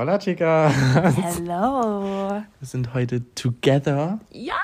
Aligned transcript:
Hola, 0.00 0.16
Chica. 0.18 0.70
Hello. 0.70 2.30
Wir 2.58 2.66
sind 2.66 2.94
heute 2.94 3.22
together 3.34 4.18
Ja. 4.30 4.54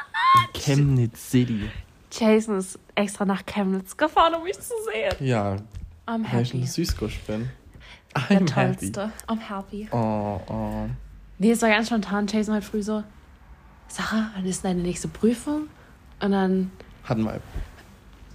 in 0.55 0.59
Chemnitz 0.63 1.31
City. 1.31 1.69
Jason 2.11 2.57
ist 2.57 2.79
extra 2.95 3.27
nach 3.27 3.45
Chemnitz 3.45 3.95
gefahren, 3.99 4.33
um 4.37 4.45
mich 4.45 4.55
zu 4.59 4.73
sehen. 4.91 5.13
Ja, 5.21 5.57
I'm 6.07 6.25
weil 6.33 6.41
ich 6.41 6.55
ein 6.55 6.61
happy. 6.61 6.67
Süßgusch 6.67 7.19
bin. 7.27 7.51
Der 8.31 8.41
I'm 8.41 8.51
happy. 8.51 8.91
tollste. 8.91 9.13
I'm 9.27 9.39
happy. 9.39 9.87
Oh, 9.93 10.41
oh. 10.49 10.87
Nee, 11.39 11.51
es 11.51 11.61
war 11.61 11.69
ganz 11.69 11.89
spontan. 11.89 12.27
Jason 12.27 12.55
heute 12.55 12.65
früh 12.65 12.83
so, 12.83 13.05
Sarah, 13.89 14.31
wann 14.35 14.47
ist 14.47 14.65
deine 14.65 14.81
nächste 14.81 15.09
Prüfung? 15.09 15.65
Und 16.19 16.31
dann, 16.33 16.71
Hatten 17.05 17.25
wir. 17.25 17.41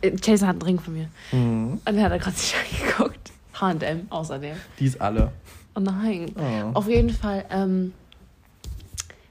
äh, 0.03 0.11
Jason 0.21 0.47
hat 0.47 0.53
einen 0.57 0.61
Ring 0.61 0.79
von 0.79 0.93
mir. 0.93 1.09
Mhm. 1.31 1.79
Und 1.83 1.83
dann 1.83 2.03
hat 2.03 2.11
er 2.11 2.19
gerade 2.19 2.35
sich 2.37 2.53
angeguckt. 2.83 3.31
H&M 3.59 4.05
außerdem. 4.11 4.55
Die 4.79 4.85
ist 4.85 5.01
alle. 5.01 5.31
Oh 5.75 5.79
nein. 5.79 6.31
Oh. 6.35 6.71
Auf 6.79 6.87
jeden 6.87 7.09
Fall 7.11 7.45
ähm, 7.49 7.93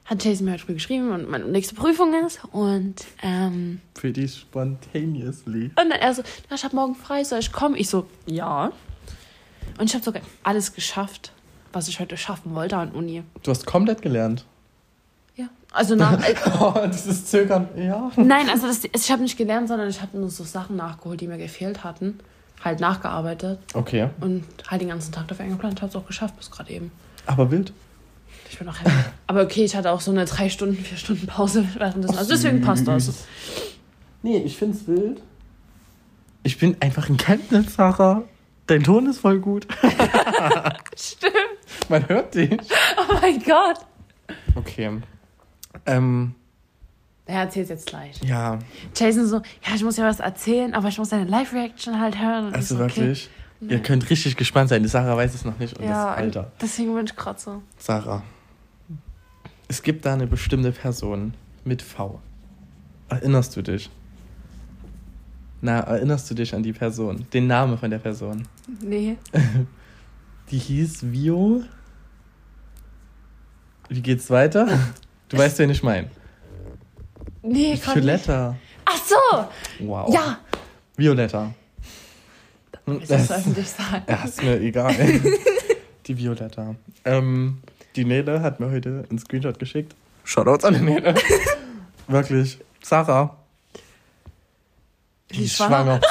hat 0.05 0.23
Jason 0.25 0.45
mir 0.45 0.53
heute 0.53 0.63
früh 0.65 0.73
geschrieben 0.73 1.11
und 1.11 1.29
meine 1.29 1.45
nächste 1.45 1.75
Prüfung 1.75 2.13
ist. 2.25 2.39
Und, 2.51 2.95
ähm, 3.21 3.79
Pretty 3.93 4.27
spontaneously. 4.27 5.65
und 5.65 5.75
dann 5.77 5.91
er 5.91 6.13
so, 6.13 6.21
ja, 6.49 6.55
ich 6.55 6.63
habe 6.63 6.75
morgen 6.75 6.95
frei, 6.95 7.23
soll 7.23 7.39
ich 7.39 7.51
kommen? 7.51 7.75
Ich 7.75 7.89
so, 7.89 8.07
ja. 8.25 8.71
Und 9.77 9.85
ich 9.85 9.93
habe 9.93 10.03
sogar 10.03 10.21
alles 10.43 10.73
geschafft, 10.73 11.31
was 11.71 11.87
ich 11.87 11.99
heute 11.99 12.17
schaffen 12.17 12.53
wollte 12.55 12.75
an 12.77 12.91
Uni. 12.91 13.23
Du 13.43 13.51
hast 13.51 13.65
komplett 13.65 14.01
gelernt. 14.01 14.45
Ja. 15.35 15.47
Also 15.71 15.95
nach, 15.95 16.21
äh, 16.27 16.35
Oh, 16.59 16.73
dieses 16.87 17.25
Zögern. 17.27 17.69
Ja. 17.77 18.11
nein, 18.17 18.49
also 18.49 18.67
das, 18.67 18.83
ich 18.83 19.11
habe 19.11 19.21
nicht 19.21 19.37
gelernt, 19.37 19.69
sondern 19.69 19.89
ich 19.89 20.01
habe 20.01 20.17
nur 20.17 20.29
so 20.29 20.43
Sachen 20.43 20.75
nachgeholt, 20.75 21.21
die 21.21 21.27
mir 21.27 21.37
gefehlt 21.37 21.83
hatten. 21.83 22.19
Halt 22.63 22.79
nachgearbeitet 22.79 23.59
Okay. 23.73 24.09
und 24.19 24.43
halt 24.67 24.81
den 24.81 24.89
ganzen 24.89 25.11
Tag 25.11 25.27
dafür 25.27 25.45
eingeplant, 25.45 25.81
habe 25.81 25.89
es 25.89 25.95
auch 25.95 26.05
geschafft 26.05 26.37
bis 26.37 26.51
gerade 26.51 26.71
eben. 26.71 26.91
Aber 27.25 27.49
wild. 27.51 27.73
Ich 28.49 28.59
bin 28.59 28.67
auch 28.69 28.79
happy. 28.79 28.91
Aber 29.27 29.41
okay, 29.43 29.63
ich 29.63 29.75
hatte 29.75 29.91
auch 29.91 30.01
so 30.01 30.11
eine 30.11 30.25
drei 30.25 30.49
Stunden, 30.49 30.75
vier 30.75 30.97
Stunden 30.97 31.25
Pause 31.25 31.65
währenddessen. 31.75 32.17
Also 32.17 32.31
deswegen 32.31 32.61
passt 32.61 32.87
das. 32.87 33.25
Nee, 34.23 34.37
ich 34.37 34.55
find's 34.55 34.85
wild. 34.85 35.19
Ich 36.43 36.59
bin 36.59 36.77
einfach 36.79 37.09
ein 37.09 37.17
Chemnitz-Sacher. 37.17 38.21
Dein 38.67 38.83
Ton 38.83 39.07
ist 39.09 39.17
voll 39.17 39.39
gut. 39.39 39.65
Stimmt. 40.95 41.33
Man 41.89 42.07
hört 42.07 42.35
dich. 42.35 42.51
Oh 42.97 43.13
mein 43.19 43.41
Gott. 43.41 43.77
Okay. 44.53 45.01
Ähm, 45.87 46.35
Er 47.31 47.43
erzählt 47.43 47.69
jetzt 47.69 47.87
gleich. 47.87 48.21
ja, 48.23 48.59
Jason 48.93 49.25
so, 49.25 49.37
ja, 49.37 49.73
ich 49.73 49.83
muss 49.85 49.95
ja 49.95 50.03
was 50.05 50.19
erzählen, 50.19 50.73
aber 50.73 50.89
ich 50.89 50.97
muss 50.97 51.07
deine 51.09 51.23
Live-Reaction 51.23 51.97
halt 51.97 52.19
hören. 52.19 52.53
Also 52.53 52.75
so, 52.75 52.83
okay. 52.83 52.97
wirklich. 52.97 53.29
Ihr 53.61 53.79
könnt 53.79 54.09
richtig 54.09 54.35
gespannt 54.35 54.67
sein. 54.67 54.83
Die 54.83 54.89
Sarah 54.89 55.15
weiß 55.15 55.33
es 55.33 55.45
noch 55.45 55.57
nicht 55.57 55.77
und 55.77 55.85
Ja, 55.85 56.09
das 56.09 56.17
Alter. 56.17 56.51
deswegen 56.61 56.93
bin 56.93 57.05
ich 57.05 57.15
gerade 57.15 57.39
so. 57.39 57.61
Sarah. 57.77 58.21
Es 59.69 59.81
gibt 59.81 60.05
da 60.05 60.13
eine 60.13 60.27
bestimmte 60.27 60.73
Person 60.73 61.33
mit 61.63 61.81
V. 61.81 62.19
Erinnerst 63.07 63.55
du 63.55 63.61
dich? 63.61 63.89
Na, 65.61 65.79
erinnerst 65.79 66.29
du 66.29 66.33
dich 66.33 66.53
an 66.53 66.63
die 66.63 66.73
Person? 66.73 67.25
Den 67.31 67.47
Namen 67.47 67.77
von 67.77 67.89
der 67.91 67.99
Person? 67.99 68.45
Nee. 68.81 69.15
Die 70.49 70.57
hieß 70.57 71.11
Vio. 71.13 71.63
Wie 73.87 74.01
geht's 74.01 74.29
weiter? 74.29 74.67
Du 75.29 75.37
weißt, 75.37 75.59
wen 75.59 75.69
ich 75.69 75.81
meine. 75.81 76.09
Nee, 77.43 77.71
nicht. 77.71 77.95
Violetta. 77.95 78.55
Ach 78.85 78.97
so. 79.05 79.85
Wow. 79.85 80.13
Ja. 80.13 80.39
Violetta. 80.95 81.53
Ich 82.99 83.07
das 83.07 83.31
öffentlich 83.31 83.69
sagen. 83.69 84.03
Ja, 84.07 84.23
ist 84.23 84.41
mir 84.43 84.59
egal. 84.59 84.93
die 86.07 86.17
Violetta. 86.17 86.75
Ähm, 87.05 87.61
die 87.95 88.05
Nele 88.05 88.41
hat 88.41 88.59
mir 88.59 88.69
heute 88.71 89.05
einen 89.09 89.19
Screenshot 89.19 89.59
geschickt. 89.59 89.95
Shoutouts 90.23 90.65
an 90.65 90.73
die 90.75 90.81
Nele. 90.81 91.15
Wirklich. 92.07 92.59
Sarah. 92.83 93.37
Die, 95.31 95.37
Die 95.37 95.49
schwanger. 95.49 95.99
schwanger. 95.99 96.01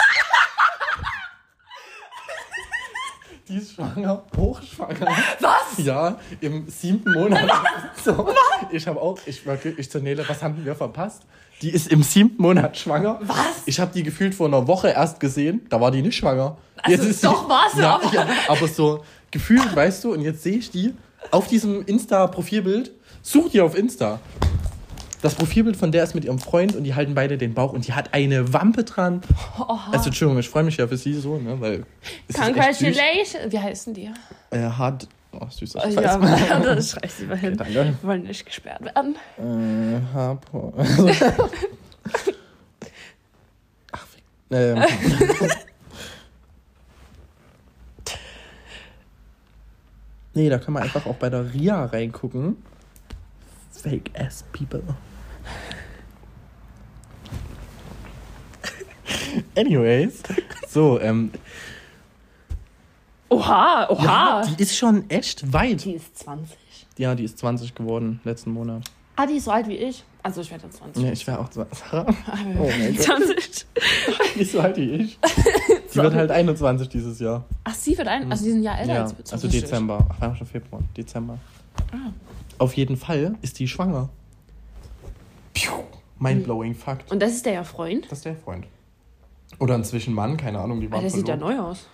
die 3.48 3.59
ist 3.70 3.74
schwanger. 3.76 4.22
Hochschwanger. 4.36 5.06
Was? 5.40 5.84
Ja, 5.84 6.16
im 6.40 6.68
siebten 6.68 7.12
Monat. 7.12 7.50
So. 8.02 8.28
Ich 8.72 8.86
habe 8.86 9.00
auch, 9.00 9.18
ich 9.26 9.44
wirklich, 9.44 9.78
ich 9.78 9.90
zur 9.90 10.00
Nele, 10.00 10.24
was 10.26 10.42
haben 10.42 10.64
wir 10.64 10.74
verpasst? 10.74 11.22
Die 11.60 11.68
ist 11.68 11.88
im 11.92 12.02
siebten 12.02 12.40
Monat 12.40 12.78
schwanger. 12.78 13.18
Was? 13.22 13.36
Ich 13.66 13.78
habe 13.78 13.92
die 13.92 14.02
gefühlt 14.02 14.34
vor 14.34 14.46
einer 14.48 14.66
Woche 14.66 14.88
erst 14.88 15.20
gesehen. 15.20 15.66
Da 15.68 15.78
war 15.80 15.90
die 15.90 16.00
nicht 16.00 16.16
schwanger. 16.16 16.56
Also 16.82 17.04
ist 17.04 17.22
doch 17.22 17.46
war's, 17.48 17.74
ja, 17.76 17.96
aber- 17.96 18.14
ja, 18.14 18.26
aber 18.48 18.66
so 18.68 19.04
gefühlt, 19.30 19.76
weißt 19.76 20.04
du, 20.04 20.14
und 20.14 20.22
jetzt 20.22 20.42
sehe 20.42 20.56
ich 20.56 20.70
die 20.70 20.94
auf 21.30 21.46
diesem 21.48 21.84
Insta-Profilbild. 21.84 22.90
Such 23.22 23.50
die 23.50 23.60
auf 23.60 23.76
Insta. 23.76 24.18
Das 25.22 25.34
Profilbild 25.34 25.76
von 25.76 25.92
der 25.92 26.02
ist 26.02 26.14
mit 26.14 26.24
ihrem 26.24 26.38
Freund 26.38 26.74
und 26.74 26.84
die 26.84 26.94
halten 26.94 27.14
beide 27.14 27.36
den 27.36 27.52
Bauch 27.52 27.74
und 27.74 27.86
die 27.86 27.92
hat 27.92 28.14
eine 28.14 28.54
Wampe 28.54 28.84
dran. 28.84 29.20
Also 29.92 30.06
Entschuldigung, 30.06 30.38
ich 30.40 30.48
freue 30.48 30.62
mich 30.62 30.78
ja 30.78 30.86
für 30.86 30.96
sie 30.96 31.12
so, 31.14 31.36
ne, 31.36 31.60
weil. 31.60 31.84
Congratulations. 32.32 33.52
Wie 33.52 33.58
heißen 33.58 33.92
die? 33.92 34.10
Äh, 34.50 34.62
hart, 34.62 35.08
oh 35.32 35.46
süß, 35.48 35.72
das 35.72 35.84
Oh, 35.84 35.88
ich 35.88 35.94
ja, 35.96 36.16
das 36.60 36.92
schreibe 36.92 37.06
ich 37.06 37.18
lieber 37.18 37.36
hin. 37.36 37.60
Okay, 37.60 37.74
danke. 37.74 37.96
Wir 38.00 38.08
wollen 38.08 38.22
nicht 38.22 38.46
gesperrt 38.46 38.82
werden. 38.82 39.16
Äh, 39.38 40.00
Harpo. 40.14 40.72
Ach. 43.92 44.06
Ähm. 44.50 44.82
nee, 50.34 50.48
da 50.48 50.58
kann 50.58 50.72
man 50.72 50.82
einfach 50.84 51.04
auch 51.04 51.16
bei 51.16 51.28
der 51.28 51.52
RIA 51.52 51.84
reingucken. 51.84 52.56
Fake 53.70 54.10
ass 54.18 54.44
people. 54.52 54.82
Anyways, 59.60 60.22
so, 60.68 60.98
ähm, 61.00 61.30
Oha, 63.28 63.86
oha. 63.90 64.04
ja, 64.04 64.46
die 64.46 64.62
ist 64.62 64.76
schon 64.76 65.08
echt 65.10 65.52
weit. 65.52 65.84
die 65.84 65.92
ist 65.92 66.18
20. 66.18 66.56
Ja, 66.98 67.14
die 67.14 67.24
ist 67.24 67.38
20 67.38 67.74
geworden 67.74 68.20
letzten 68.24 68.52
Monat. 68.52 68.82
Ah, 69.16 69.26
die 69.26 69.34
ist 69.34 69.44
so 69.44 69.50
alt 69.50 69.68
wie 69.68 69.76
ich. 69.76 70.02
Also 70.22 70.40
ich 70.40 70.50
werde 70.50 70.68
20. 70.68 71.02
Ja, 71.02 71.12
ich 71.12 71.26
wäre 71.26 71.38
auch 71.38 71.48
20. 71.48 71.78
Sarah? 71.78 72.06
Oh 72.58 72.70
mein 72.78 72.96
Gott. 72.96 73.04
20. 73.04 73.66
Nicht 74.36 74.50
so 74.52 74.60
alt 74.60 74.76
wie 74.76 74.90
ich. 74.92 75.18
Die 75.92 75.98
wird 75.98 76.14
halt 76.14 76.30
21 76.30 76.88
dieses 76.88 77.18
Jahr. 77.18 77.44
Ach, 77.64 77.74
sie 77.74 77.98
wird 77.98 78.06
ein, 78.06 78.30
also 78.30 78.44
die 78.44 78.50
sind 78.50 78.60
ein 78.60 78.64
Jahr 78.64 78.78
älter 78.78 78.94
Ja, 78.94 79.02
als 79.02 79.18
wir. 79.18 79.24
also 79.32 79.46
Richtig. 79.48 79.62
Dezember. 79.64 80.06
Ach, 80.08 80.20
war 80.20 80.36
schon 80.36 80.46
Februar. 80.46 80.82
Dezember. 80.96 81.38
Ah. 81.92 82.12
Auf 82.58 82.74
jeden 82.74 82.96
Fall 82.96 83.34
ist 83.42 83.58
die 83.58 83.66
schwanger. 83.66 84.08
Mindblowing 86.20 86.74
Fakt. 86.74 87.10
Und 87.10 87.20
das 87.20 87.32
ist 87.32 87.44
der 87.46 87.54
ja 87.54 87.64
Freund. 87.64 88.04
Das 88.10 88.18
ist 88.18 88.24
der 88.24 88.36
Freund. 88.36 88.66
Oder 89.58 89.74
inzwischen 89.74 90.14
Mann, 90.14 90.36
keine 90.36 90.58
Ahnung, 90.60 90.80
die 90.80 90.90
waren 90.90 91.00
der 91.02 91.10
sieht 91.10 91.28
ja 91.28 91.36
verlobt. 91.36 91.58
neu 91.58 91.64
aus. 91.64 91.86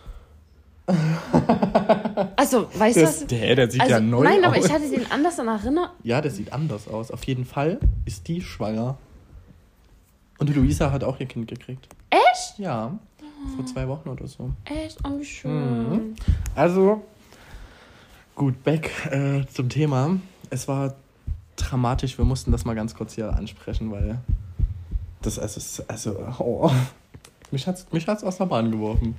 also, 2.36 2.68
weißt 2.74 2.96
du 2.96 3.00
Der, 3.00 3.08
was? 3.08 3.26
der, 3.26 3.56
der 3.56 3.70
sieht 3.70 3.80
Also, 3.80 3.94
ja 3.94 4.00
neu 4.00 4.22
nein, 4.24 4.44
aber 4.44 4.56
aus. 4.58 4.66
ich 4.66 4.72
hatte 4.72 4.88
den 4.88 5.10
anders 5.10 5.38
in 5.38 5.48
Erinnerung. 5.48 5.90
Ja, 6.02 6.20
der 6.20 6.30
sieht 6.30 6.52
anders 6.52 6.86
aus. 6.88 7.10
Auf 7.10 7.24
jeden 7.24 7.44
Fall 7.44 7.78
ist 8.04 8.28
die 8.28 8.40
schwanger. 8.40 8.96
Und 10.38 10.48
die 10.48 10.52
Luisa 10.52 10.92
hat 10.92 11.02
auch 11.02 11.18
ihr 11.18 11.26
Kind 11.26 11.48
gekriegt. 11.48 11.88
Echt? 12.10 12.58
Ja, 12.58 12.96
vor 13.56 13.66
zwei 13.66 13.88
Wochen 13.88 14.08
oder 14.10 14.26
so. 14.26 14.50
Echt? 14.64 14.98
Oh, 15.04 15.18
wie 15.18 15.24
schön. 15.24 15.88
Mhm. 15.90 16.14
Also, 16.54 17.02
gut, 18.34 18.62
back 18.62 18.90
äh, 19.10 19.44
zum 19.52 19.68
Thema. 19.68 20.16
Es 20.50 20.68
war 20.68 20.94
dramatisch, 21.56 22.18
wir 22.18 22.24
mussten 22.24 22.52
das 22.52 22.64
mal 22.64 22.74
ganz 22.74 22.94
kurz 22.94 23.14
hier 23.14 23.32
ansprechen, 23.34 23.90
weil 23.90 24.18
das 25.22 25.38
also, 25.38 25.56
ist- 25.58 25.90
also 25.90 26.16
oh, 26.38 26.70
mich 27.50 27.66
hat's, 27.66 27.86
mich 27.92 28.06
hat's 28.06 28.24
aus 28.24 28.38
der 28.38 28.46
Bahn 28.46 28.70
geworfen. 28.70 29.16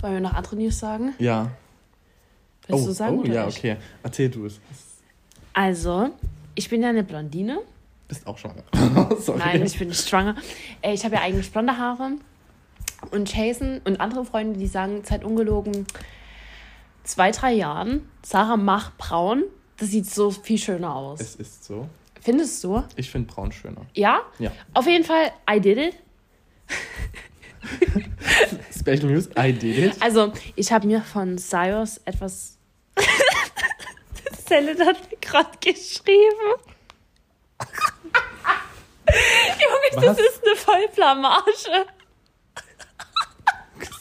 Wollen 0.00 0.14
wir 0.14 0.20
noch 0.20 0.34
andere 0.34 0.56
News 0.56 0.78
sagen? 0.78 1.14
Ja. 1.18 1.50
Willst 2.66 2.84
oh, 2.84 2.86
du 2.88 2.92
sagen? 2.92 3.20
oh 3.20 3.24
ja, 3.24 3.48
ich? 3.48 3.58
okay. 3.58 3.76
Erzähl 4.02 4.30
du 4.30 4.46
es. 4.46 4.60
Also, 5.52 6.10
ich 6.54 6.68
bin 6.68 6.82
ja 6.82 6.88
eine 6.88 7.04
Blondine. 7.04 7.60
Bist 8.08 8.26
auch 8.26 8.36
schwanger. 8.38 8.64
Nein, 9.38 9.64
ich 9.64 9.78
bin 9.78 9.88
nicht 9.88 10.08
schwanger. 10.08 10.36
Äh, 10.82 10.94
Ich 10.94 11.04
habe 11.04 11.14
ja 11.14 11.22
eigentlich 11.22 11.50
blonde 11.50 11.76
Haare. 11.78 12.12
Und 13.10 13.34
Jason 13.34 13.80
und 13.84 14.00
andere 14.00 14.24
Freunde, 14.24 14.58
die 14.58 14.66
sagen 14.66 15.02
seit 15.04 15.24
ungelogen 15.24 15.86
zwei, 17.04 17.30
drei 17.30 17.52
Jahren, 17.52 18.08
Sarah, 18.22 18.56
mach 18.56 18.92
braun. 18.96 19.44
Das 19.76 19.90
sieht 19.90 20.06
so 20.06 20.30
viel 20.30 20.58
schöner 20.58 20.94
aus. 20.94 21.20
Es 21.20 21.34
ist 21.36 21.64
so. 21.64 21.88
Findest 22.20 22.62
du? 22.64 22.82
Ich 22.96 23.10
finde 23.10 23.32
braun 23.32 23.52
schöner. 23.52 23.82
Ja? 23.92 24.20
Ja. 24.38 24.50
Auf 24.72 24.86
jeden 24.86 25.04
Fall, 25.04 25.32
I 25.50 25.60
did 25.60 25.78
it. 25.78 25.94
Special 28.78 29.10
News, 29.10 29.28
I 29.36 29.52
did 29.52 29.78
it. 29.78 30.02
Also, 30.02 30.32
ich 30.56 30.72
habe 30.72 30.86
mir 30.86 31.00
von 31.02 31.38
Cyrus 31.38 31.98
etwas. 32.04 32.58
Celine 34.46 34.84
hat 34.84 35.10
mir 35.10 35.16
gerade 35.18 35.50
geschrieben. 35.60 36.54
Junge, 39.08 39.90
das 39.94 40.04
Was? 40.04 40.18
ist 40.18 40.42
eine 40.44 40.56
Vollblamage. 40.56 41.86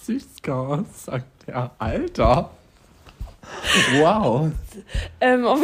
Süßgas, 0.05 1.05
sagt 1.05 1.47
der 1.47 1.71
Alter. 1.79 2.49
Wow. 3.95 4.51
Ähm, 5.21 5.45
auf, 5.45 5.61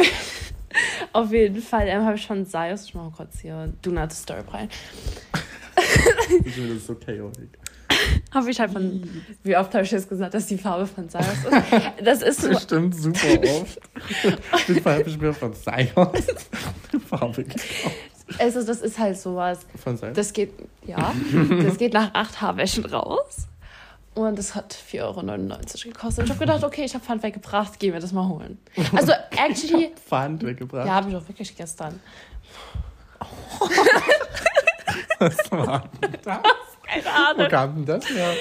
auf 1.12 1.32
jeden 1.32 1.62
Fall 1.62 1.88
ähm, 1.88 2.04
habe 2.04 2.16
ich 2.16 2.26
von 2.26 2.44
Sios, 2.44 2.84
ich 2.84 2.94
mache 2.94 3.10
kurz 3.16 3.40
hier 3.40 3.72
Do 3.82 3.90
Not 3.90 4.10
Disturb 4.10 4.52
rein, 4.52 4.68
Ich 6.44 6.54
finde 6.54 6.74
das 6.74 6.86
so 6.86 6.94
chaotic. 6.94 7.59
habe 8.34 8.50
ich 8.50 8.60
halt 8.60 8.72
von, 8.72 9.02
wie 9.42 9.56
oft 9.56 9.72
habe 9.74 9.84
ich 9.84 9.90
jetzt 9.90 10.08
gesagt, 10.08 10.34
dass 10.34 10.46
die 10.46 10.58
Farbe 10.58 10.86
von 10.86 11.08
Sios 11.08 11.24
ist. 11.26 11.46
Das 12.04 12.22
ist 12.22 12.40
so, 12.42 12.48
Das 12.48 12.62
stimmt 12.62 12.94
super 12.94 13.26
oft. 13.60 13.80
Auf 14.52 14.68
jeden 14.68 14.82
Fall 14.82 14.98
habe 15.00 15.08
ich 15.10 15.18
mir 15.18 15.32
von 15.34 15.52
Sios 15.52 15.66
eine 15.96 17.00
Farbe 17.08 17.44
gekauft. 17.44 17.66
also 18.38 18.62
das 18.64 18.80
ist 18.80 18.98
halt 18.98 19.18
sowas. 19.18 19.60
Von 19.82 19.96
Sios? 19.96 20.12
Das 20.14 20.32
geht, 20.32 20.52
ja, 20.86 21.12
das 21.62 21.76
geht 21.78 21.92
nach 21.92 22.14
acht 22.14 22.40
Haarwäschen 22.40 22.84
raus. 22.86 23.46
Und 24.14 24.36
das 24.38 24.56
hat 24.56 24.74
4,99 24.74 25.00
Euro 25.04 25.92
gekostet. 25.94 26.24
Ich 26.24 26.30
habe 26.30 26.40
gedacht, 26.40 26.64
okay, 26.64 26.84
ich 26.84 26.94
habe 26.94 27.04
Pfand 27.04 27.22
weggebracht, 27.22 27.78
gehen 27.78 27.92
wir 27.92 28.00
das 28.00 28.10
mal 28.12 28.26
holen. 28.28 28.58
Also, 28.94 29.12
actually, 29.36 29.92
Pfand 30.08 30.42
weggebracht. 30.44 30.84
ja, 30.86 30.94
habe 30.94 31.10
ich 31.10 31.16
auch 31.16 31.26
wirklich 31.28 31.56
gestern. 31.56 32.00
Was 35.20 35.50
war 35.52 35.88
denn 36.02 36.16
das? 36.24 36.38
Keine 36.90 37.04
Wo 37.04 37.08
Ahnung. 37.40 37.48
kam 37.48 37.74
denn 37.76 37.86
das 37.86 38.08
her? 38.10 38.32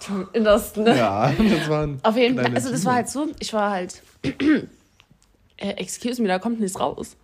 Zum 0.00 0.28
Innersten, 0.32 0.84
ne? 0.84 0.96
Ja, 0.96 1.32
das 1.32 1.68
war 1.68 1.82
ein 1.82 1.98
Auf 2.02 2.16
jeden 2.16 2.38
Fall, 2.38 2.54
also 2.54 2.70
das 2.70 2.84
war 2.84 2.94
halt 2.94 3.08
so, 3.08 3.28
ich 3.40 3.52
war 3.52 3.70
halt, 3.70 4.02
äh, 4.22 5.70
excuse 5.70 6.22
me, 6.22 6.28
da 6.28 6.38
kommt 6.38 6.60
nichts 6.60 6.78
raus. 6.78 7.16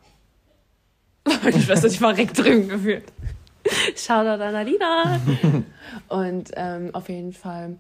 Meine 1.25 1.61
Schwester, 1.61 1.89
die 1.89 2.01
war 2.01 2.13
direkt 2.13 2.39
drin 2.39 2.69
gefühlt. 2.69 3.05
Shoutout 3.97 4.43
an 4.43 4.55
Alina. 4.55 5.21
Und 6.09 6.51
ähm, 6.55 6.91
auf 6.93 7.09
jeden 7.09 7.33
Fall 7.33 7.77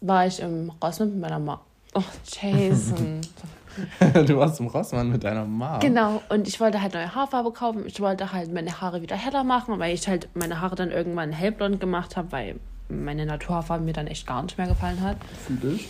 war 0.00 0.26
ich 0.26 0.40
im 0.40 0.72
Rossmann 0.82 1.10
mit 1.10 1.20
meiner 1.20 1.38
Mama. 1.38 1.60
Oh, 1.94 2.02
Jason. 2.40 3.20
Du 4.26 4.36
warst 4.36 4.60
im 4.60 4.66
Rossmann 4.66 5.10
mit 5.10 5.24
deiner 5.24 5.44
Mom. 5.44 5.80
genau, 5.80 6.22
und 6.28 6.48
ich 6.48 6.60
wollte 6.60 6.80
halt 6.82 6.94
neue 6.94 7.14
Haarfarbe 7.14 7.52
kaufen. 7.52 7.84
Ich 7.86 8.00
wollte 8.00 8.32
halt 8.32 8.52
meine 8.52 8.80
Haare 8.80 9.02
wieder 9.02 9.16
heller 9.16 9.44
machen, 9.44 9.78
weil 9.78 9.94
ich 9.94 10.06
halt 10.08 10.28
meine 10.34 10.60
Haare 10.60 10.76
dann 10.76 10.90
irgendwann 10.90 11.32
hellblond 11.32 11.80
gemacht 11.80 12.16
habe, 12.16 12.32
weil 12.32 12.56
meine 12.88 13.26
Naturhaarfarbe 13.26 13.84
mir 13.84 13.92
dann 13.92 14.06
echt 14.06 14.26
gar 14.26 14.42
nicht 14.42 14.56
mehr 14.58 14.66
gefallen 14.66 15.00
hat. 15.00 15.16
Fühl 15.46 15.74
ich. 15.74 15.88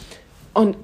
Und 0.54 0.76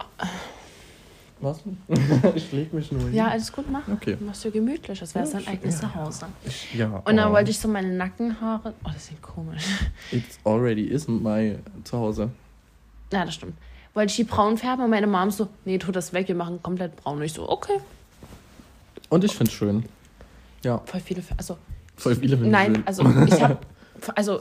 Was? 1.40 1.60
ich 2.34 2.52
leg 2.52 2.72
mich 2.72 2.92
nur 2.92 3.02
hin. 3.02 3.14
ja, 3.14 3.28
alles 3.28 3.52
gut, 3.52 3.70
mach. 3.70 3.86
Okay. 3.88 4.16
Machst 4.20 4.44
du 4.44 4.50
gemütlich, 4.50 5.00
das 5.00 5.14
wäre 5.14 5.24
Ja, 5.24 5.30
sein 5.30 5.46
eigenes 5.46 5.80
ja. 5.80 5.90
Zuhause. 5.92 6.26
Ja. 6.74 7.02
Und 7.04 7.16
dann 7.16 7.30
oh. 7.30 7.32
wollte 7.34 7.50
ich 7.50 7.58
so 7.58 7.68
meine 7.68 7.90
Nackenhaare. 7.90 8.72
Oh, 8.84 8.90
das 8.92 9.06
sieht 9.06 9.20
komisch. 9.20 9.64
It's 10.12 10.38
already 10.44 10.84
is 10.84 11.08
my 11.08 11.58
Zuhause. 11.82 12.30
Ja, 13.12 13.24
das 13.24 13.34
stimmt. 13.34 13.54
Wollte 13.94 14.10
ich 14.10 14.16
die 14.16 14.24
braun 14.24 14.58
färben 14.58 14.84
und 14.84 14.90
meine 14.90 15.06
Mom 15.06 15.30
so, 15.30 15.48
nee, 15.64 15.78
tu 15.78 15.92
das 15.92 16.12
weg, 16.12 16.28
wir 16.28 16.34
machen 16.34 16.62
komplett 16.62 16.96
braun. 16.96 17.18
Und 17.18 17.22
ich 17.24 17.32
so, 17.32 17.48
okay. 17.48 17.78
Und 19.08 19.22
ich 19.24 19.34
find's 19.34 19.52
schön. 19.52 19.84
Ja, 20.64 20.80
Voll 20.86 21.00
viele, 21.00 21.22
also, 21.36 21.56
voll 21.96 22.16
viele 22.16 22.36
nein, 22.36 22.74
schön. 22.76 22.86
also, 22.86 23.04
ich 23.26 23.40
habe, 23.42 23.58
also, 24.16 24.38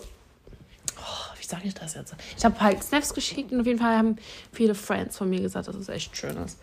oh, 0.98 1.38
wie 1.40 1.46
sage 1.46 1.68
ich 1.68 1.74
das 1.74 1.94
jetzt? 1.94 2.16
Ich 2.38 2.44
habe 2.46 2.60
halt 2.60 2.82
Snaps 2.84 3.14
geschickt 3.14 3.52
und 3.52 3.60
auf 3.60 3.68
jeden 3.68 3.80
Fall 3.80 3.96
haben 3.98 4.16
viele 4.52 4.74
Friends 4.74 5.18
von 5.18 5.30
mir 5.30 5.42
gesagt, 5.42 5.68
dass 5.68 5.76
es 5.76 5.90
echt 5.90 6.16
schön 6.18 6.36
ist. 6.38 6.58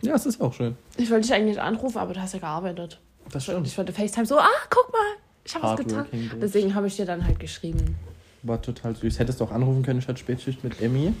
Ja, 0.00 0.14
es 0.14 0.26
ist 0.26 0.40
auch 0.40 0.52
schön. 0.52 0.76
Ich 0.96 1.10
wollte 1.10 1.26
dich 1.28 1.34
eigentlich 1.34 1.60
anrufen, 1.60 1.98
aber 1.98 2.14
du 2.14 2.20
hast 2.20 2.32
ja 2.32 2.40
gearbeitet. 2.40 2.98
Das 3.30 3.44
Ich 3.46 3.52
stimmt. 3.52 3.78
wollte 3.78 3.92
FaceTime 3.92 4.26
so, 4.26 4.38
ah, 4.38 4.48
guck 4.68 4.92
mal, 4.92 5.00
ich 5.44 5.54
habe 5.54 5.64
was 5.64 5.76
getan. 5.78 6.06
Deswegen 6.40 6.74
habe 6.74 6.88
ich 6.88 6.96
dir 6.96 7.06
dann 7.06 7.24
halt 7.24 7.38
geschrieben. 7.38 7.94
War 8.42 8.60
total 8.60 8.96
süß. 8.96 9.18
Hättest 9.18 9.40
du 9.40 9.44
auch 9.44 9.52
anrufen 9.52 9.82
können, 9.82 10.00
ich 10.00 10.08
hatte 10.08 10.18
Spätschicht 10.18 10.64
mit 10.64 10.80
Emmy. 10.80 11.12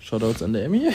Shoutouts 0.00 0.42
an 0.42 0.52
der 0.54 0.64
Emmy. 0.64 0.90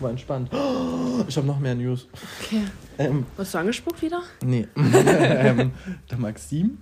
War 0.00 0.10
entspannt. 0.10 0.50
Oh, 0.52 1.24
ich 1.26 1.36
habe 1.36 1.46
noch 1.46 1.58
mehr 1.58 1.74
News. 1.74 2.06
Okay. 2.42 2.62
Ähm, 2.98 3.24
Wurdest 3.36 3.54
du 3.54 3.58
angespuckt 3.58 4.02
wieder? 4.02 4.22
nee. 4.42 4.68
ähm, 4.76 5.72
der 6.10 6.18
Maxim. 6.18 6.78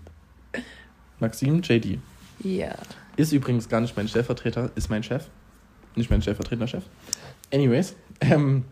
Maxim 1.20 1.62
JD. 1.62 1.98
Ja. 2.40 2.74
Ist 3.16 3.32
übrigens 3.32 3.68
gar 3.68 3.80
nicht 3.80 3.96
mein 3.96 4.08
Stellvertreter, 4.08 4.70
ist 4.74 4.90
mein 4.90 5.04
Chef. 5.04 5.28
Nicht 5.94 6.10
mein 6.10 6.20
stellvertretender 6.22 6.66
Chef. 6.66 6.82
Anyways, 7.52 7.94
ähm, 8.20 8.64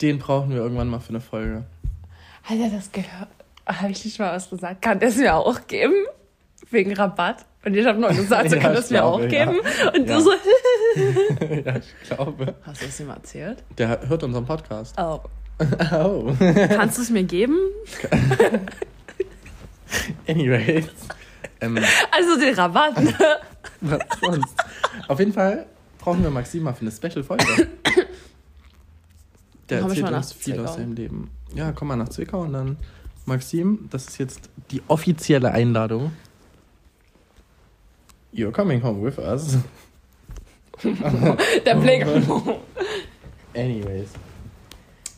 den 0.00 0.18
brauchen 0.18 0.50
wir 0.50 0.56
irgendwann 0.56 0.88
mal 0.88 0.98
für 0.98 1.10
eine 1.10 1.20
Folge. 1.20 1.64
Hat 2.42 2.58
er 2.58 2.70
das 2.70 2.90
gehört? 2.90 3.28
Habe 3.66 3.92
ich 3.92 4.04
nicht 4.04 4.18
mal 4.18 4.34
was 4.34 4.50
gesagt? 4.50 4.82
Kann 4.82 4.98
der 4.98 5.10
es 5.10 5.16
mir 5.16 5.36
auch 5.36 5.66
geben? 5.68 5.94
Wegen 6.70 6.92
Rabatt? 6.94 7.46
Und 7.64 7.74
ich 7.74 7.86
habe 7.86 7.98
nur 7.98 8.10
gesagt, 8.10 8.50
so 8.50 8.56
Ja, 8.56 8.62
kann 8.62 8.74
das 8.74 8.90
mir 8.90 9.04
auch 9.04 9.20
ja. 9.20 9.26
geben. 9.26 9.58
Und 9.94 10.08
Ja. 10.08 10.16
du 10.16 10.20
so, 10.22 10.30
ja, 11.64 11.76
ich 11.76 11.94
glaube. 12.08 12.54
hast 12.62 12.82
du 12.82 12.86
es 12.86 13.00
ihm 13.00 13.10
erzählt? 13.10 13.62
Der 13.78 14.08
hört 14.08 14.22
unseren 14.22 14.46
Podcast. 14.46 14.94
Oh. 14.98 15.20
Oh. 15.92 16.32
Kannst 16.68 16.98
du 16.98 17.02
es 17.02 17.10
mir 17.10 17.24
geben? 17.24 17.56
Anyways. 20.28 20.86
Ähm, 21.60 21.78
Also 22.12 22.38
den 22.40 22.54
Rabatt. 22.54 23.02
ne? 23.02 23.14
was 23.80 23.98
sonst? 24.20 24.54
Auf 25.08 25.18
jeden 25.18 25.32
Fall 25.32 25.66
brauchen 25.98 26.22
wir 26.22 26.30
Maxim 26.30 26.62
mal 26.62 26.74
für 26.74 26.82
eine 26.82 26.92
Special-Folge. 26.92 27.44
Der 29.68 29.80
erzählt 29.80 30.12
uns 30.12 30.32
viel 30.32 30.54
aus 30.54 30.64
Zwickau. 30.66 30.72
seinem 30.74 30.92
Leben. 30.94 31.30
Ja, 31.54 31.72
komm 31.72 31.88
mal 31.88 31.96
nach 31.96 32.08
Zwickau 32.08 32.42
und 32.42 32.52
dann 32.52 32.76
Maxim, 33.26 33.88
das 33.90 34.06
ist 34.08 34.18
jetzt 34.18 34.48
die 34.70 34.82
offizielle 34.88 35.50
Einladung. 35.52 36.12
You're 38.32 38.52
coming 38.52 38.82
home 38.82 39.02
with 39.02 39.18
us. 39.18 39.56
Der 40.84 41.74
Blick. 41.74 42.06
Anyways. 43.54 44.10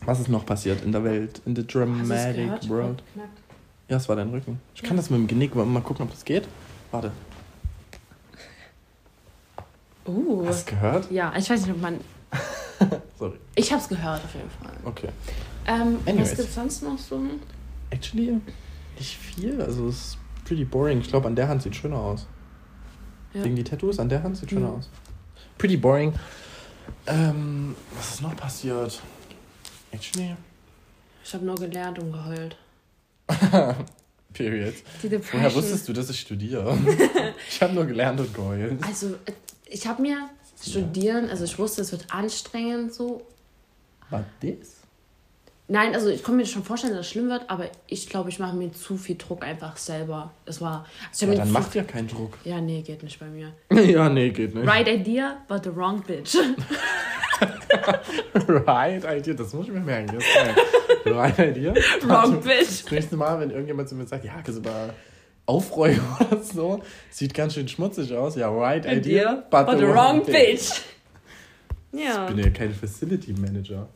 Was 0.05 0.19
ist 0.19 0.29
noch 0.29 0.45
passiert 0.45 0.83
in 0.83 0.91
der 0.91 1.03
Welt? 1.03 1.41
In 1.45 1.55
the 1.55 1.65
dramatic 1.65 2.67
world? 2.67 3.03
Ja, 3.87 3.97
es 3.97 4.09
war 4.09 4.15
dein 4.15 4.29
Rücken. 4.29 4.59
Ich 4.73 4.81
kann 4.81 4.97
das 4.97 5.09
mit 5.09 5.19
dem 5.19 5.27
Genick 5.27 5.53
mal 5.53 5.81
gucken, 5.81 6.05
ob 6.05 6.11
das 6.11 6.25
geht. 6.25 6.47
Warte. 6.89 7.11
Uh. 10.07 10.45
Hast 10.47 10.67
du 10.67 10.75
gehört? 10.75 11.11
Ja, 11.11 11.33
ich 11.37 11.49
weiß 11.49 11.61
nicht, 11.61 11.75
ob 11.75 11.81
man. 11.81 11.99
Sorry. 13.19 13.37
Ich 13.55 13.71
habe 13.71 13.81
es 13.81 13.87
gehört 13.87 14.23
auf 14.23 14.33
jeden 14.33 14.49
Fall. 14.49 14.73
Okay. 14.85 15.09
Ähm, 15.67 15.99
Anyways. 16.05 16.31
was 16.31 16.37
gibt's 16.37 16.55
sonst 16.55 16.83
noch 16.83 16.97
so? 16.97 17.21
Actually, 17.91 18.39
nicht 18.97 19.17
viel. 19.17 19.61
Also, 19.61 19.87
es 19.89 19.95
ist 19.95 20.17
pretty 20.45 20.65
boring. 20.65 21.01
Ich 21.01 21.09
glaube, 21.09 21.27
an 21.27 21.35
der 21.35 21.47
Hand 21.47 21.61
sieht 21.61 21.75
schöner 21.75 21.97
aus. 21.97 22.25
Ja. 23.33 23.43
Wegen 23.43 23.55
die 23.55 23.63
Tattoos, 23.63 23.99
an 23.99 24.09
der 24.09 24.23
Hand 24.23 24.37
sieht 24.37 24.49
schöner 24.49 24.69
Mhm. 24.69 24.75
aus. 24.79 24.89
Pretty 25.57 25.77
boring. 25.77 26.13
Ähm, 27.07 27.75
was 27.95 28.15
ist 28.15 28.21
noch 28.21 28.35
passiert? 28.35 29.01
Actually, 29.91 30.35
Ich 31.23 31.33
habe 31.33 31.45
nur 31.45 31.55
gelernt 31.55 31.99
und 31.99 32.11
geheult. 32.11 32.57
period. 34.33 34.73
Woher 35.31 35.53
wusstest 35.53 35.87
du, 35.87 35.93
dass 35.93 36.09
ich 36.09 36.19
studiere? 36.21 36.77
ich 37.49 37.61
habe 37.61 37.73
nur 37.73 37.85
gelernt 37.85 38.19
und 38.19 38.33
geheult. 38.33 38.83
Also, 38.83 39.15
ich 39.65 39.85
habe 39.87 40.01
mir 40.01 40.29
studieren, 40.61 41.29
also 41.29 41.43
ich 41.45 41.57
wusste, 41.57 41.81
es 41.81 41.91
wird 41.91 42.05
anstrengend 42.13 42.93
so. 42.93 43.25
Was 44.09 44.23
das? 44.41 44.80
Nein, 45.71 45.95
also 45.95 46.09
ich 46.09 46.21
kann 46.21 46.35
mir 46.35 46.45
schon 46.45 46.65
vorstellen, 46.65 46.93
dass 46.93 47.05
es 47.05 47.11
schlimm 47.11 47.29
wird, 47.29 47.49
aber 47.49 47.69
ich 47.87 48.09
glaube, 48.09 48.27
ich 48.27 48.39
mache 48.39 48.57
mir 48.57 48.73
zu 48.73 48.97
viel 48.97 49.15
Druck 49.15 49.45
einfach 49.45 49.77
selber. 49.77 50.33
Es 50.45 50.59
war. 50.59 50.85
Also 51.09 51.27
Aber 51.27 51.35
dann 51.35 51.49
macht 51.49 51.73
ja 51.75 51.83
keinen 51.83 52.09
Druck. 52.09 52.37
Ja, 52.43 52.59
nee, 52.59 52.81
geht 52.81 53.01
nicht 53.03 53.17
bei 53.17 53.27
mir. 53.27 53.53
ja, 53.85 54.09
nee, 54.09 54.31
geht 54.31 54.53
nicht. 54.53 54.67
Right 54.67 54.85
idea, 54.89 55.37
but 55.47 55.63
the 55.63 55.73
wrong 55.73 56.03
bitch. 56.03 56.35
Right 58.47 59.05
Idea, 59.05 59.33
das 59.33 59.53
muss 59.53 59.67
ich 59.67 59.71
mir 59.71 59.79
merken. 59.79 60.17
Right 61.05 61.39
Idea. 61.39 61.73
wrong 62.01 62.41
bitch. 62.41 62.83
Das 62.83 62.91
nächste 62.91 63.15
Mal, 63.15 63.39
wenn 63.39 63.51
irgendjemand 63.51 63.87
zu 63.87 63.95
mir 63.95 64.05
sagt, 64.05 64.25
ja, 64.25 64.33
kannst 64.43 64.59
du 64.59 64.69
mal 64.69 64.93
aufräumen 65.45 66.01
oder 66.19 66.43
so, 66.43 66.83
sieht 67.09 67.33
ganz 67.33 67.53
schön 67.53 67.69
schmutzig 67.69 68.13
aus. 68.13 68.35
Ja, 68.35 68.49
right 68.49 68.85
Idea, 68.85 69.45
but, 69.49 69.79
the 69.79 69.87
wrong 69.87 70.25
bitch. 70.25 70.81
Ja. 71.93 72.27
Ich 72.27 72.35
bin 72.35 72.43
ja 72.43 72.49
kein 72.49 72.73
Facility 72.73 73.33
Manager. 73.33 73.87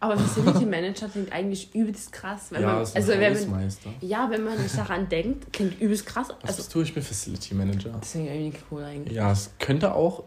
Aber 0.00 0.16
Facility 0.16 0.64
Manager 0.64 1.08
klingt 1.08 1.32
eigentlich 1.32 1.74
übelst 1.74 2.12
krass. 2.12 2.46
Wenn 2.50 2.62
ja, 2.62 2.72
man, 2.74 2.82
ist 2.82 2.94
also 2.94 3.08
wenn 3.08 3.50
man, 3.50 3.68
ja, 4.00 4.28
wenn 4.30 4.44
man 4.44 4.62
nicht 4.62 4.76
daran 4.78 5.08
denkt, 5.10 5.52
klingt 5.52 5.80
übelst 5.80 6.06
krass. 6.06 6.28
Was 6.42 6.58
Also, 6.58 6.70
du? 6.72 6.82
Ich 6.82 6.94
bin 6.94 7.02
Facility 7.02 7.54
Manager. 7.54 7.90
das 8.00 8.12
klingt 8.12 8.28
irgendwie 8.30 8.58
cool 8.70 8.84
eigentlich. 8.84 9.16
Ja, 9.16 9.32
es 9.32 9.50
könnte 9.58 9.92
auch, 9.94 10.22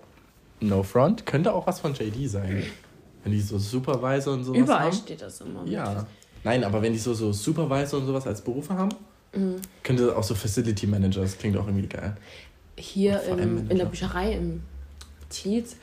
no 0.59 0.83
front, 0.83 1.25
könnte 1.25 1.53
auch 1.53 1.65
was 1.67 1.79
von 1.79 1.93
JD 1.93 2.29
sein. 2.29 2.63
Wenn 3.23 3.31
die 3.31 3.39
so 3.39 3.57
Supervisor 3.57 4.33
und 4.33 4.43
sowas 4.43 4.59
Überall 4.59 4.85
haben. 4.87 4.93
steht 4.93 5.21
das 5.21 5.39
immer. 5.41 5.63
mit. 5.63 5.71
Ja. 5.71 6.05
Nein, 6.43 6.63
aber 6.63 6.81
wenn 6.81 6.91
die 6.91 6.99
so, 6.99 7.13
so 7.13 7.31
Supervisor 7.31 7.99
und 7.99 8.07
sowas 8.07 8.27
als 8.27 8.41
Berufe 8.41 8.73
haben, 8.73 8.89
Mhm. 9.33 9.61
könnte 9.83 10.13
auch 10.17 10.23
so 10.23 10.35
Facility 10.35 10.85
Manager, 10.87 11.21
das 11.21 11.37
klingt 11.37 11.55
auch 11.55 11.65
irgendwie 11.65 11.87
geil. 11.87 12.17
Hier 12.75 13.21
im, 13.23 13.69
in 13.69 13.77
der. 13.77 13.85
Bücherei 13.85 14.33
im 14.33 14.61
Tietz, 15.29 15.77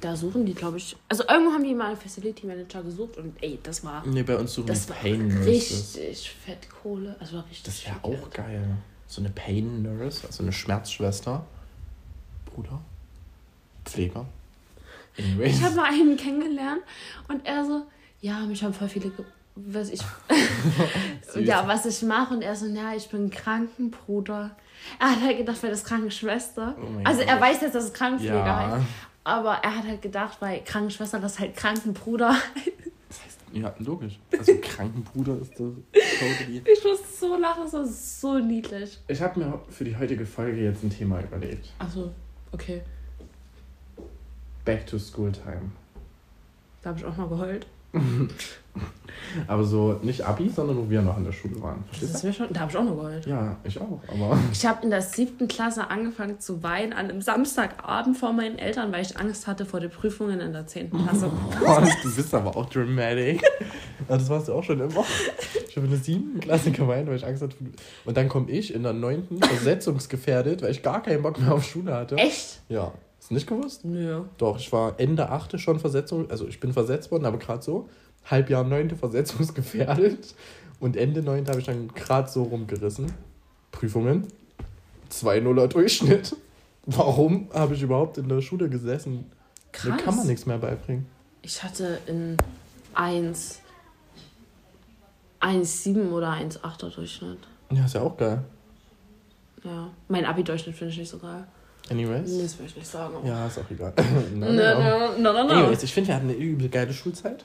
da 0.00 0.16
suchen 0.16 0.46
die, 0.46 0.54
glaube 0.54 0.78
ich. 0.78 0.96
Also 1.08 1.24
irgendwo 1.28 1.52
haben 1.52 1.64
die 1.64 1.74
mal 1.74 1.88
einen 1.88 1.96
Facility 1.96 2.46
Manager 2.46 2.82
gesucht 2.82 3.16
und 3.18 3.34
ey, 3.42 3.58
das 3.62 3.84
war. 3.84 4.06
Nee, 4.06 4.22
bei 4.22 4.36
uns 4.36 4.54
suchen 4.54 4.66
Das 4.68 4.86
die 4.86 4.92
Pain 4.92 5.28
Nurses. 5.28 5.46
richtig 5.46 6.30
fett 6.44 6.68
Kohle. 6.82 7.16
Also 7.20 7.36
war 7.36 7.44
richtig. 7.44 7.62
Das 7.64 7.84
wäre 7.86 7.96
auch 8.02 8.30
geil. 8.30 8.76
So 9.06 9.20
eine 9.20 9.30
Pain 9.30 9.82
Nurse, 9.82 10.26
also 10.26 10.42
eine 10.42 10.52
Schmerzschwester. 10.52 11.44
Bruder. 12.46 12.80
Pfleger. 13.84 14.26
Anyways. 15.18 15.56
Ich 15.56 15.62
habe 15.64 15.74
mal 15.76 15.84
einen 15.86 16.16
kennengelernt 16.16 16.82
und 17.28 17.44
er 17.44 17.64
so, 17.64 17.82
ja, 18.20 18.40
mich 18.40 18.62
haben 18.62 18.72
voll 18.72 18.88
viele, 18.88 19.10
was 19.56 19.90
ich, 19.90 20.00
ja, 21.44 21.66
was 21.66 21.86
ich 21.86 22.02
mache 22.02 22.34
und 22.34 22.42
er 22.42 22.54
so, 22.54 22.66
ja, 22.66 22.94
ich 22.94 23.08
bin 23.08 23.30
Krankenbruder. 23.30 24.56
Er 24.98 25.10
hat 25.10 25.20
halt 25.22 25.38
gedacht, 25.38 25.62
weil 25.62 25.70
das 25.70 25.84
Krankenschwester. 25.84 26.74
Oh 26.80 27.00
also 27.04 27.20
er 27.22 27.34
Gott. 27.34 27.42
weiß 27.42 27.60
jetzt, 27.62 27.74
dass 27.74 27.84
es 27.84 27.92
Krankenpfleger 27.92 28.36
Ja. 28.36 28.70
heißt. 28.76 28.86
Aber 29.24 29.52
er 29.62 29.76
hat 29.76 29.86
halt 29.86 30.02
gedacht, 30.02 30.38
weil 30.40 30.62
Krankenschwester 30.64 31.20
das 31.20 31.38
halt 31.38 31.56
Krankenbruder. 31.56 32.36
Ja, 33.52 33.74
logisch. 33.80 34.18
Also 34.38 34.52
Krankenbruder 34.62 35.36
ist 35.40 35.50
das 35.50 35.72
totally. 36.20 36.62
Ich 36.64 36.84
muss 36.84 37.18
so 37.18 37.36
lachen, 37.36 37.64
das 37.64 37.72
war 37.72 37.84
so 37.84 38.38
niedlich. 38.38 38.98
Ich 39.08 39.20
habe 39.20 39.40
mir 39.40 39.60
für 39.68 39.82
die 39.82 39.96
heutige 39.96 40.24
Folge 40.24 40.62
jetzt 40.62 40.84
ein 40.84 40.90
Thema 40.90 41.20
überlegt. 41.20 41.72
Achso, 41.78 42.12
okay. 42.52 42.82
Back 44.64 44.86
to 44.86 44.98
School 44.98 45.32
Time. 45.32 45.72
Da 46.82 46.90
habe 46.90 47.00
ich 47.00 47.04
auch 47.04 47.16
mal 47.16 47.28
geheult. 47.28 47.66
Aber 49.46 49.62
so 49.64 50.00
nicht 50.02 50.22
Abi, 50.26 50.48
sondern 50.48 50.76
wo 50.76 50.90
wir 50.90 51.02
noch 51.02 51.16
an 51.16 51.24
der 51.24 51.32
Schule 51.32 51.60
waren. 51.62 51.84
Das 51.90 51.98
Verstehst 51.98 52.14
ist 52.16 52.24
mir 52.24 52.32
schon, 52.32 52.52
da 52.52 52.60
habe 52.60 52.70
ich 52.70 52.76
auch 52.76 52.82
noch 52.84 52.96
geheult. 52.96 53.26
du? 53.26 53.30
Ja, 53.30 53.56
ich 53.62 53.80
auch. 53.80 54.00
Aber 54.08 54.38
Ich 54.52 54.66
habe 54.66 54.82
in 54.82 54.90
der 54.90 55.02
siebten 55.02 55.46
Klasse 55.46 55.88
angefangen 55.88 56.40
zu 56.40 56.62
weinen 56.62 56.92
an 56.92 57.08
einem 57.08 57.20
Samstagabend 57.20 58.16
vor 58.16 58.32
meinen 58.32 58.58
Eltern, 58.58 58.90
weil 58.92 59.02
ich 59.02 59.16
Angst 59.18 59.46
hatte 59.46 59.66
vor 59.66 59.80
den 59.80 59.90
Prüfungen 59.90 60.40
in 60.40 60.52
der 60.52 60.66
zehnten 60.66 60.98
Klasse. 61.04 61.30
Boah, 61.64 61.80
du 62.02 62.14
bist 62.14 62.34
aber 62.34 62.56
auch 62.56 62.68
dramatic. 62.68 63.42
Das 64.08 64.28
warst 64.28 64.48
du 64.48 64.54
auch 64.54 64.64
schon 64.64 64.80
immer. 64.80 65.04
Ich 65.68 65.76
habe 65.76 65.86
in 65.86 65.92
der 65.92 66.00
siebten 66.00 66.40
Klasse 66.40 66.72
geweint, 66.72 67.08
weil 67.08 67.16
ich 67.16 67.26
Angst 67.26 67.42
hatte. 67.42 67.54
Und 68.04 68.16
dann 68.16 68.28
komme 68.28 68.50
ich 68.50 68.74
in 68.74 68.82
der 68.82 68.92
neunten 68.92 69.40
versetzungsgefährdet, 69.40 70.62
weil 70.62 70.72
ich 70.72 70.82
gar 70.82 71.02
keinen 71.02 71.22
Bock 71.22 71.38
mehr 71.38 71.52
auf 71.52 71.64
Schule 71.64 71.94
hatte. 71.94 72.16
Echt? 72.16 72.62
Ja. 72.68 72.92
Hast 73.30 73.32
du 73.32 73.34
nicht 73.34 73.46
gewusst? 73.46 73.84
Nö. 73.84 74.24
Doch, 74.38 74.58
ich 74.58 74.72
war 74.72 74.98
Ende 74.98 75.30
8. 75.30 75.60
schon 75.60 75.78
Versetzung, 75.78 76.28
also 76.32 76.48
ich 76.48 76.58
bin 76.58 76.72
versetzt 76.72 77.12
worden, 77.12 77.26
aber 77.26 77.38
gerade 77.38 77.62
so. 77.62 77.88
Halbjahr 78.28 78.64
9. 78.64 78.96
versetzungsgefährdet. 78.96 80.34
Und 80.80 80.96
Ende 80.96 81.22
9. 81.22 81.46
habe 81.46 81.60
ich 81.60 81.66
dann 81.66 81.94
gerade 81.94 82.28
so 82.28 82.42
rumgerissen. 82.42 83.12
Prüfungen. 83.70 84.26
2-0er 85.12 85.68
Durchschnitt. 85.68 86.34
Warum 86.86 87.48
habe 87.54 87.74
ich 87.74 87.82
überhaupt 87.82 88.18
in 88.18 88.28
der 88.28 88.40
Schule 88.40 88.68
gesessen? 88.68 89.12
Mir 89.12 89.26
Krass. 89.70 90.02
kann 90.02 90.16
man 90.16 90.26
nichts 90.26 90.46
mehr 90.46 90.58
beibringen. 90.58 91.06
Ich 91.42 91.62
hatte 91.62 92.00
in 92.08 92.36
1, 92.94 93.60
1,7 95.40 96.10
oder 96.10 96.32
1,8er 96.32 96.92
Durchschnitt. 96.92 97.38
Ja, 97.70 97.84
ist 97.84 97.94
ja 97.94 98.00
auch 98.00 98.16
geil. 98.16 98.42
Ja. 99.62 99.88
Mein 100.08 100.24
Abi-Durchschnitt 100.24 100.74
finde 100.74 100.92
ich 100.94 100.98
nicht 100.98 101.10
so 101.10 101.18
geil. 101.18 101.46
Anyways. 101.90 102.38
Das 102.40 102.58
will 102.58 102.66
ich 102.66 102.76
nicht 102.76 102.86
sagen. 102.86 103.14
Ja, 103.26 103.46
ist 103.46 103.58
auch 103.58 103.70
egal. 103.70 103.92
No, 104.34 104.46
no, 104.52 105.18
no. 105.18 105.32
no. 105.32 105.48
Anyways, 105.48 105.82
ich 105.82 105.92
finde, 105.92 106.08
wir 106.08 106.14
hatten 106.14 106.28
eine 106.28 106.36
übel 106.38 106.68
geile 106.68 106.92
Schulzeit. 106.92 107.44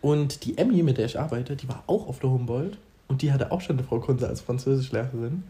Und 0.00 0.44
die 0.44 0.56
Emmy, 0.58 0.82
mit 0.82 0.98
der 0.98 1.06
ich 1.06 1.18
arbeite, 1.18 1.56
die 1.56 1.68
war 1.68 1.82
auch 1.86 2.06
auf 2.08 2.18
der 2.20 2.30
Humboldt. 2.30 2.78
Und 3.08 3.22
die 3.22 3.32
hatte 3.32 3.50
auch 3.52 3.60
schon 3.60 3.76
eine 3.78 3.86
Frau 3.86 3.98
Kunze 4.00 4.28
als 4.28 4.40
Französischlehrerin. 4.40 5.42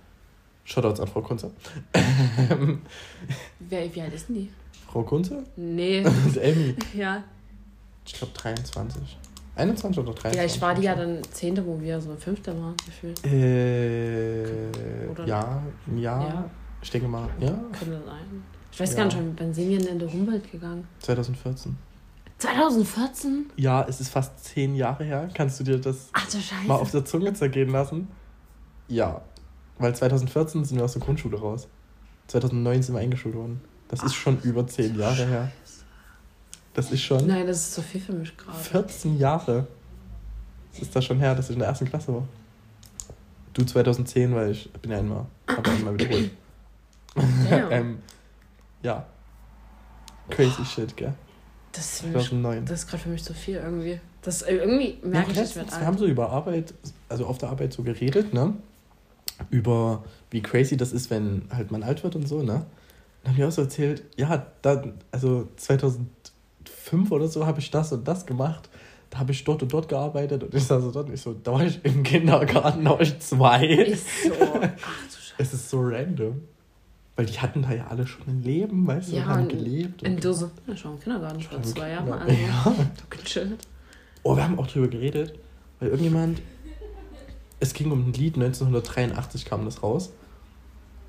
Shoutouts 0.64 1.00
an 1.00 1.06
Frau 1.08 1.22
Kunze. 1.22 1.50
Wer, 3.60 3.94
wie 3.94 4.00
alt 4.02 4.14
ist 4.14 4.28
denn 4.28 4.36
die? 4.36 4.50
Frau 4.90 5.02
Kunze? 5.02 5.42
Nee. 5.56 6.04
Und 6.24 6.36
Emmy. 6.36 6.74
ja. 6.94 7.22
Ich 8.06 8.14
glaube 8.14 8.32
23. 8.34 9.18
21 9.54 9.98
oder 10.02 10.12
23? 10.14 10.36
Ja, 10.38 10.44
ich 10.44 10.60
war 10.62 10.74
die 10.74 10.82
ja 10.82 10.94
dann 10.94 11.22
Zehnte, 11.30 11.64
wo 11.66 11.80
wir 11.80 12.00
so 12.00 12.14
Fünfte 12.16 12.58
waren, 12.58 12.74
gefühlt. 12.86 13.24
Äh, 13.24 15.08
Oder- 15.10 15.26
ja, 15.26 15.62
Jahr. 15.96 16.22
Ja. 16.28 16.50
Ich 16.82 16.90
denke 16.90 17.08
mal, 17.08 17.28
ja, 17.40 17.48
Könnte 17.78 18.02
sein. 18.04 18.42
Ich 18.72 18.80
weiß 18.80 18.90
Ja. 18.92 18.96
gar 18.98 19.04
nicht, 19.06 19.18
wann 19.38 19.54
sind 19.54 19.68
wir 19.68 19.78
denn 19.78 19.88
in 19.88 19.98
der 19.98 20.12
Humboldt 20.12 20.50
gegangen? 20.50 20.86
2014. 21.00 21.76
2014? 22.38 23.50
Ja, 23.56 23.84
es 23.88 24.00
ist 24.00 24.08
fast 24.10 24.44
zehn 24.44 24.74
Jahre 24.74 25.04
her. 25.04 25.28
Kannst 25.34 25.60
du 25.60 25.64
dir 25.64 25.78
das 25.78 26.08
Ach 26.12 26.26
du 26.26 26.38
Scheiße. 26.40 26.66
mal 26.66 26.74
auf 26.76 26.90
der 26.90 27.04
Zunge 27.04 27.32
zergehen 27.34 27.68
lassen? 27.70 28.08
Ja, 28.88 29.22
weil 29.78 29.94
2014 29.94 30.64
sind 30.64 30.76
wir 30.78 30.84
aus 30.84 30.92
der 30.94 31.02
Grundschule 31.02 31.38
raus. 31.38 31.68
2009 32.28 32.82
sind 32.82 32.94
wir 32.94 33.00
eingeschult 33.00 33.34
worden. 33.34 33.60
Das 33.88 34.02
ist 34.02 34.14
schon 34.14 34.40
über 34.40 34.66
zehn 34.66 34.98
Jahre 34.98 35.26
her. 35.26 35.52
Das 36.74 36.90
ist 36.90 37.02
schon 37.02 37.26
Nein, 37.26 37.46
das 37.46 37.58
ist 37.58 37.74
zu 37.74 37.82
viel 37.82 38.00
für 38.00 38.12
mich 38.14 38.34
gerade. 38.36 38.56
14 38.58 39.18
Jahre. 39.18 39.66
Das 40.72 40.82
ist 40.82 40.96
das 40.96 41.04
schon 41.04 41.18
her, 41.18 41.34
dass 41.34 41.50
ich 41.50 41.54
in 41.54 41.58
der 41.60 41.68
ersten 41.68 41.84
Klasse 41.84 42.14
war. 42.14 42.26
Du 43.52 43.62
2010, 43.62 44.34
weil 44.34 44.52
ich 44.52 44.72
bin 44.72 44.90
ja 44.90 44.98
einmal, 44.98 45.26
habe 45.46 45.70
einmal 45.70 45.94
wiederholt. 45.98 46.30
Ähm, 47.70 47.98
ja. 48.82 49.06
Crazy 50.30 50.64
shit, 50.64 50.96
gell? 50.96 51.14
Das 51.72 51.94
ist, 51.94 52.04
mich, 52.04 52.12
2009. 52.12 52.64
das 52.66 52.80
ist 52.80 52.86
gerade 52.88 53.02
für 53.02 53.08
mich 53.08 53.24
zu 53.24 53.34
viel 53.34 53.56
irgendwie. 53.56 54.00
Das 54.22 54.42
äh, 54.42 54.56
irgendwie 54.56 54.98
merke 55.02 55.30
ich, 55.30 55.36
ich 55.36 55.42
letztens, 55.42 55.70
werde 55.70 55.80
wir 55.80 55.86
haben 55.86 55.98
so 55.98 56.06
über 56.06 56.30
Arbeit, 56.30 56.74
also 57.08 57.26
auf 57.26 57.38
der 57.38 57.48
Arbeit 57.48 57.72
so 57.72 57.82
geredet, 57.82 58.34
ne? 58.34 58.54
Über 59.50 60.04
wie 60.30 60.42
crazy 60.42 60.76
das 60.76 60.92
ist, 60.92 61.10
wenn 61.10 61.48
halt 61.50 61.70
man 61.70 61.82
alt 61.82 62.02
wird 62.04 62.14
und 62.14 62.28
so, 62.28 62.42
ne? 62.42 62.66
Dann 63.22 63.32
haben 63.32 63.36
die 63.36 63.44
auch 63.44 63.50
so 63.50 63.62
erzählt, 63.62 64.02
ja, 64.16 64.46
dann, 64.62 64.94
also 65.10 65.48
2005 65.56 67.10
oder 67.10 67.28
so 67.28 67.46
habe 67.46 67.60
ich 67.60 67.70
das 67.70 67.92
und 67.92 68.06
das 68.06 68.26
gemacht. 68.26 68.68
Da 69.10 69.18
habe 69.18 69.32
ich 69.32 69.44
dort 69.44 69.62
und 69.62 69.72
dort 69.72 69.88
gearbeitet 69.88 70.42
und 70.42 70.54
ich 70.54 70.64
saß 70.64 70.82
so 70.82 70.90
dort 70.90 71.08
und 71.08 71.14
ich 71.14 71.20
so, 71.20 71.34
da 71.34 71.52
war 71.52 71.64
ich 71.64 71.84
im 71.84 72.02
Kindergarten, 72.02 72.84
da 72.84 72.92
war 72.92 73.00
ich 73.00 73.18
zwei. 73.20 73.66
Ist 73.66 74.24
so. 74.24 74.32
Ach 74.32 74.60
du 74.60 74.62
Scheiße. 74.62 75.34
Es 75.38 75.54
ist 75.54 75.70
so 75.70 75.80
random. 75.80 76.42
Weil 77.14 77.26
die 77.26 77.38
hatten 77.38 77.62
da 77.62 77.72
ja 77.72 77.88
alle 77.88 78.06
schon 78.06 78.26
ein 78.26 78.42
Leben, 78.42 78.86
weißt 78.86 79.12
du, 79.12 79.16
Ja, 79.16 79.26
haben 79.26 79.48
gelebt. 79.48 80.02
In 80.02 80.18
Dose. 80.18 80.50
Ja, 80.66 80.76
schon 80.76 80.94
im 80.94 81.00
Kindergarten. 81.00 81.44
War 81.44 81.58
Im 81.58 81.64
zwei 81.64 81.90
Jahre 81.90 82.12
alt. 82.18 82.28
Kindergarten. 82.28 82.78
Ja. 82.78 82.86
Du 83.10 83.16
gechillt. 83.16 83.66
Oh, 84.22 84.36
wir 84.36 84.44
haben 84.44 84.58
auch 84.58 84.66
drüber 84.66 84.88
geredet, 84.88 85.34
weil 85.80 85.90
irgendjemand. 85.90 86.40
Es 87.60 87.74
ging 87.74 87.92
um 87.92 88.08
ein 88.08 88.12
Lied, 88.12 88.34
1983 88.36 89.44
kam 89.44 89.64
das 89.64 89.82
raus. 89.82 90.12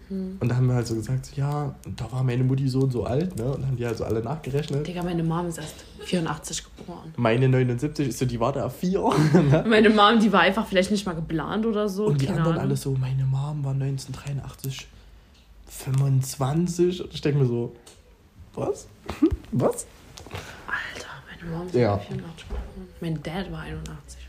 Hm. 0.10 0.38
Und 0.40 0.50
da 0.50 0.56
haben 0.56 0.68
wir 0.68 0.76
halt 0.76 0.86
so 0.86 0.94
gesagt, 0.94 1.26
so, 1.28 1.36
ja, 1.36 1.74
da 1.96 2.12
war 2.12 2.24
meine 2.24 2.44
Mutti 2.44 2.68
so 2.68 2.82
und 2.82 2.92
so 2.92 3.06
alt, 3.06 3.36
ne? 3.38 3.46
Und 3.46 3.62
dann 3.62 3.70
haben 3.70 3.78
die 3.78 3.86
halt 3.86 3.98
so 3.98 4.04
alle 4.04 4.22
nachgerechnet. 4.22 4.86
Digga, 4.86 5.02
meine 5.02 5.24
Mom 5.24 5.48
ist 5.48 5.58
erst 5.58 5.86
84 6.02 6.64
geboren. 6.78 7.14
Meine 7.16 7.48
79 7.50 8.10
ist 8.10 8.20
so, 8.20 8.26
die 8.26 8.40
war 8.40 8.52
da 8.52 8.70
vier. 8.70 9.00
ne? 9.34 9.64
Meine 9.68 9.90
Mom, 9.90 10.20
die 10.20 10.32
war 10.32 10.42
einfach 10.42 10.68
vielleicht 10.68 10.92
nicht 10.92 11.06
mal 11.06 11.16
geplant 11.16 11.66
oder 11.66 11.88
so. 11.88 12.08
Und 12.08 12.22
die 12.22 12.28
anderen 12.28 12.58
alle 12.58 12.76
so, 12.76 12.92
meine 12.92 13.26
Mom 13.26 13.64
war 13.64 13.72
1983 13.72 14.88
25. 15.78 17.02
Und 17.04 17.14
ich 17.14 17.22
denke 17.22 17.40
mir 17.40 17.46
so, 17.46 17.76
was? 18.54 18.88
Was? 19.52 19.86
Alter, 20.68 21.08
meine 21.30 21.52
Mom 21.58 21.68
ist 21.68 21.76
Ja. 21.76 21.98
84 21.98 22.48
geboren. 22.48 22.64
Mein 23.02 23.22
Dad 23.24 23.52
war 23.52 23.62
81. 23.62 24.20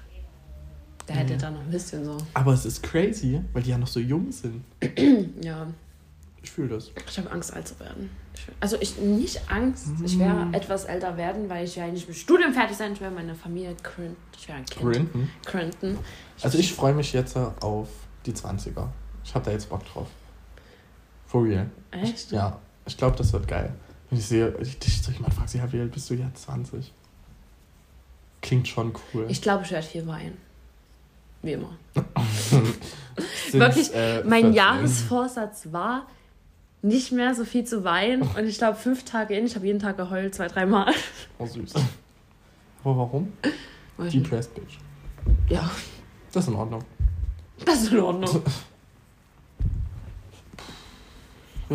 Der 1.06 1.16
hätte 1.16 1.36
da 1.36 1.50
noch 1.50 1.60
ein 1.60 1.70
bisschen 1.70 2.02
so. 2.04 2.16
Aber 2.32 2.54
es 2.54 2.64
ist 2.64 2.82
crazy, 2.82 3.40
weil 3.52 3.62
die 3.62 3.70
ja 3.70 3.78
noch 3.78 3.86
so 3.86 4.00
jung 4.00 4.32
sind. 4.32 4.64
Ja, 5.44 5.66
Ich 6.42 6.50
fühle 6.50 6.68
das. 6.68 6.90
ich 7.08 7.18
habe 7.18 7.30
Angst, 7.30 7.52
alt 7.52 7.68
zu 7.68 7.78
werden. 7.78 8.08
Ich, 8.34 8.46
also 8.60 8.76
ich 8.80 8.96
nicht 8.98 9.50
Angst. 9.50 9.88
Ich 10.02 10.18
werde 10.18 10.56
etwas 10.56 10.84
älter 10.86 11.16
werden, 11.18 11.48
weil 11.50 11.64
ich 11.66 11.76
ja 11.76 11.86
nicht 11.86 12.08
mit 12.08 12.16
Studium 12.16 12.52
fertig 12.54 12.76
sein. 12.78 12.94
Ich 12.94 13.00
werde 13.02 13.14
meine 13.14 13.34
Familie 13.34 13.74
gründen. 13.82 14.16
Ich 14.36 14.48
werde 14.48 14.60
ein 14.62 14.66
Kind 14.66 14.80
Gründen. 14.82 15.30
gründen. 15.44 15.98
Also 16.42 16.58
ich 16.58 16.72
freue 16.72 16.94
mich 16.94 17.12
jetzt 17.12 17.36
auf 17.36 17.88
die 18.24 18.32
20er. 18.32 18.86
Ich 19.24 19.34
habe 19.34 19.44
da 19.44 19.50
jetzt 19.52 19.68
Bock 19.68 19.84
drauf. 19.86 20.08
For 21.34 21.42
real. 21.42 21.66
Echt? 21.90 22.30
Ja, 22.30 22.60
ich 22.86 22.96
glaube, 22.96 23.16
das 23.16 23.32
wird 23.32 23.48
geil. 23.48 23.72
Wenn 24.08 24.20
ich 24.20 24.24
sehe, 24.24 24.54
ich 24.60 24.78
dich 24.78 25.04
jemand 25.08 25.34
fragt, 25.34 25.52
ja, 25.52 25.72
wie 25.72 25.80
alt 25.80 25.90
bist 25.90 26.08
du? 26.08 26.14
Ja, 26.14 26.30
20. 26.32 26.92
Klingt 28.40 28.68
schon 28.68 28.92
cool. 29.12 29.26
Ich 29.28 29.42
glaube, 29.42 29.64
ich 29.64 29.72
werde 29.72 29.84
viel 29.84 30.06
weinen. 30.06 30.36
Wie 31.42 31.54
immer. 31.54 31.76
Wirklich, 33.50 33.92
äh, 33.92 34.22
Mein 34.22 34.42
14. 34.44 34.52
Jahresvorsatz 34.52 35.72
war, 35.72 36.06
nicht 36.82 37.10
mehr 37.10 37.34
so 37.34 37.44
viel 37.44 37.64
zu 37.64 37.82
weinen. 37.82 38.22
Und 38.38 38.46
ich 38.46 38.58
glaube, 38.58 38.78
fünf 38.78 39.02
Tage 39.04 39.34
in, 39.36 39.46
ich 39.46 39.56
habe 39.56 39.66
jeden 39.66 39.80
Tag 39.80 39.96
geheult, 39.96 40.36
zwei, 40.36 40.46
dreimal. 40.46 40.94
Oh, 41.38 41.46
süß. 41.46 41.74
Aber 42.84 42.96
warum? 42.96 43.32
Depressed 43.98 44.54
Bitch. 44.54 44.78
Ja, 45.48 45.68
Das 46.30 46.44
ist 46.44 46.50
in 46.50 46.54
Ordnung. 46.54 46.84
das 47.64 47.82
ist 47.82 47.90
in 47.90 47.98
Ordnung. 47.98 48.40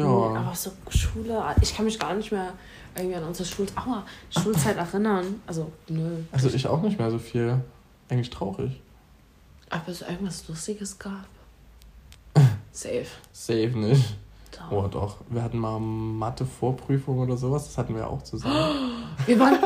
Ja. 0.01 0.39
Aber 0.39 0.55
so 0.55 0.71
Schule, 0.89 1.43
ich 1.61 1.75
kann 1.75 1.85
mich 1.85 1.99
gar 1.99 2.13
nicht 2.13 2.31
mehr 2.31 2.53
irgendwie 2.95 3.15
an 3.15 3.23
unsere 3.23 3.47
Schul 3.47 3.67
Aua, 3.75 4.05
Schulzeit 4.29 4.77
erinnern. 4.77 5.41
Also, 5.47 5.71
nö. 5.87 6.23
Also 6.31 6.49
ich 6.49 6.67
auch 6.67 6.81
nicht 6.81 6.97
mehr 6.97 7.11
so 7.11 7.19
viel. 7.19 7.61
Eigentlich 8.09 8.29
traurig. 8.29 8.81
Aber 9.69 9.89
es 9.89 10.01
irgendwas 10.01 10.47
Lustiges 10.47 10.97
gab. 10.97 11.27
Safe. 12.71 13.05
Safe 13.31 13.77
nicht. 13.77 14.15
Da. 14.59 14.75
Oh 14.75 14.87
doch. 14.87 15.17
Wir 15.29 15.41
hatten 15.43 15.57
mal 15.57 15.79
Mathe-Vorprüfung 15.79 17.19
oder 17.19 17.37
sowas. 17.37 17.65
Das 17.67 17.77
hatten 17.77 17.95
wir 17.95 18.07
auch 18.09 18.21
zusammen. 18.23 18.55
Wir 19.25 19.37
waren, 19.37 19.57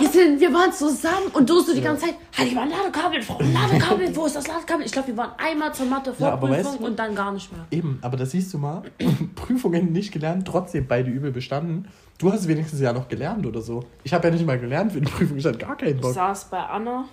Wir, 0.00 0.08
sind, 0.10 0.40
wir 0.40 0.52
waren 0.52 0.72
zusammen 0.72 1.28
und 1.32 1.48
du 1.48 1.60
so 1.60 1.72
die 1.72 1.80
ganze 1.80 2.06
Zeit, 2.06 2.16
halt, 2.36 2.48
ich 2.48 2.56
war 2.56 2.64
ein 2.64 2.70
Ladekabel, 2.70 3.22
Frau, 3.22 3.38
ein 3.38 3.52
Ladekabel, 3.54 4.14
wo 4.16 4.26
ist 4.26 4.34
das 4.34 4.48
Ladekabel? 4.48 4.84
Ich 4.84 4.90
glaube, 4.92 5.08
wir 5.08 5.16
waren 5.16 5.30
einmal 5.38 5.72
zur 5.72 5.86
Mathe 5.86 6.12
Ja, 6.18 6.42
weißt 6.42 6.80
du- 6.80 6.84
und 6.84 6.98
dann 6.98 7.14
gar 7.14 7.30
nicht 7.30 7.50
mehr. 7.52 7.64
Eben, 7.70 7.98
aber 8.02 8.16
das 8.16 8.32
siehst 8.32 8.52
du 8.52 8.58
mal. 8.58 8.82
Prüfungen 9.36 9.92
nicht 9.92 10.12
gelernt, 10.12 10.48
trotzdem 10.48 10.86
beide 10.88 11.10
übel 11.10 11.30
bestanden. 11.30 11.86
Du 12.18 12.32
hast 12.32 12.48
wenigstens 12.48 12.80
ja 12.80 12.92
noch 12.92 13.06
gelernt 13.08 13.46
oder 13.46 13.62
so. 13.62 13.84
Ich 14.02 14.12
habe 14.12 14.26
ja 14.26 14.34
nicht 14.34 14.44
mal 14.44 14.58
gelernt 14.58 14.92
für 14.92 15.00
die 15.00 15.10
Prüfung. 15.10 15.36
Ich 15.38 15.46
hatte 15.46 15.58
gar 15.58 15.76
keinen 15.76 15.94
Ich 15.94 16.00
Bock. 16.00 16.12
saß 16.12 16.46
bei 16.46 16.58
Anna 16.58 17.04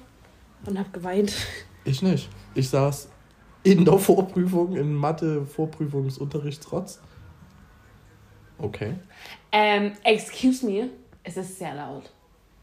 und 0.65 0.77
hab 0.79 0.91
geweint. 0.91 1.33
Ich 1.85 2.01
nicht. 2.01 2.29
Ich 2.55 2.67
saß 2.69 3.09
in 3.63 3.85
der 3.85 3.99
Vorprüfung, 3.99 4.75
in 4.75 4.91
Mathe, 4.95 5.45
Vorprüfungsunterrichtstrotz. 5.45 6.99
Okay. 8.57 8.93
Ähm, 9.51 9.93
excuse 10.03 10.65
me, 10.65 10.89
es 11.23 11.37
ist 11.37 11.57
sehr 11.59 11.75
laut. 11.75 12.11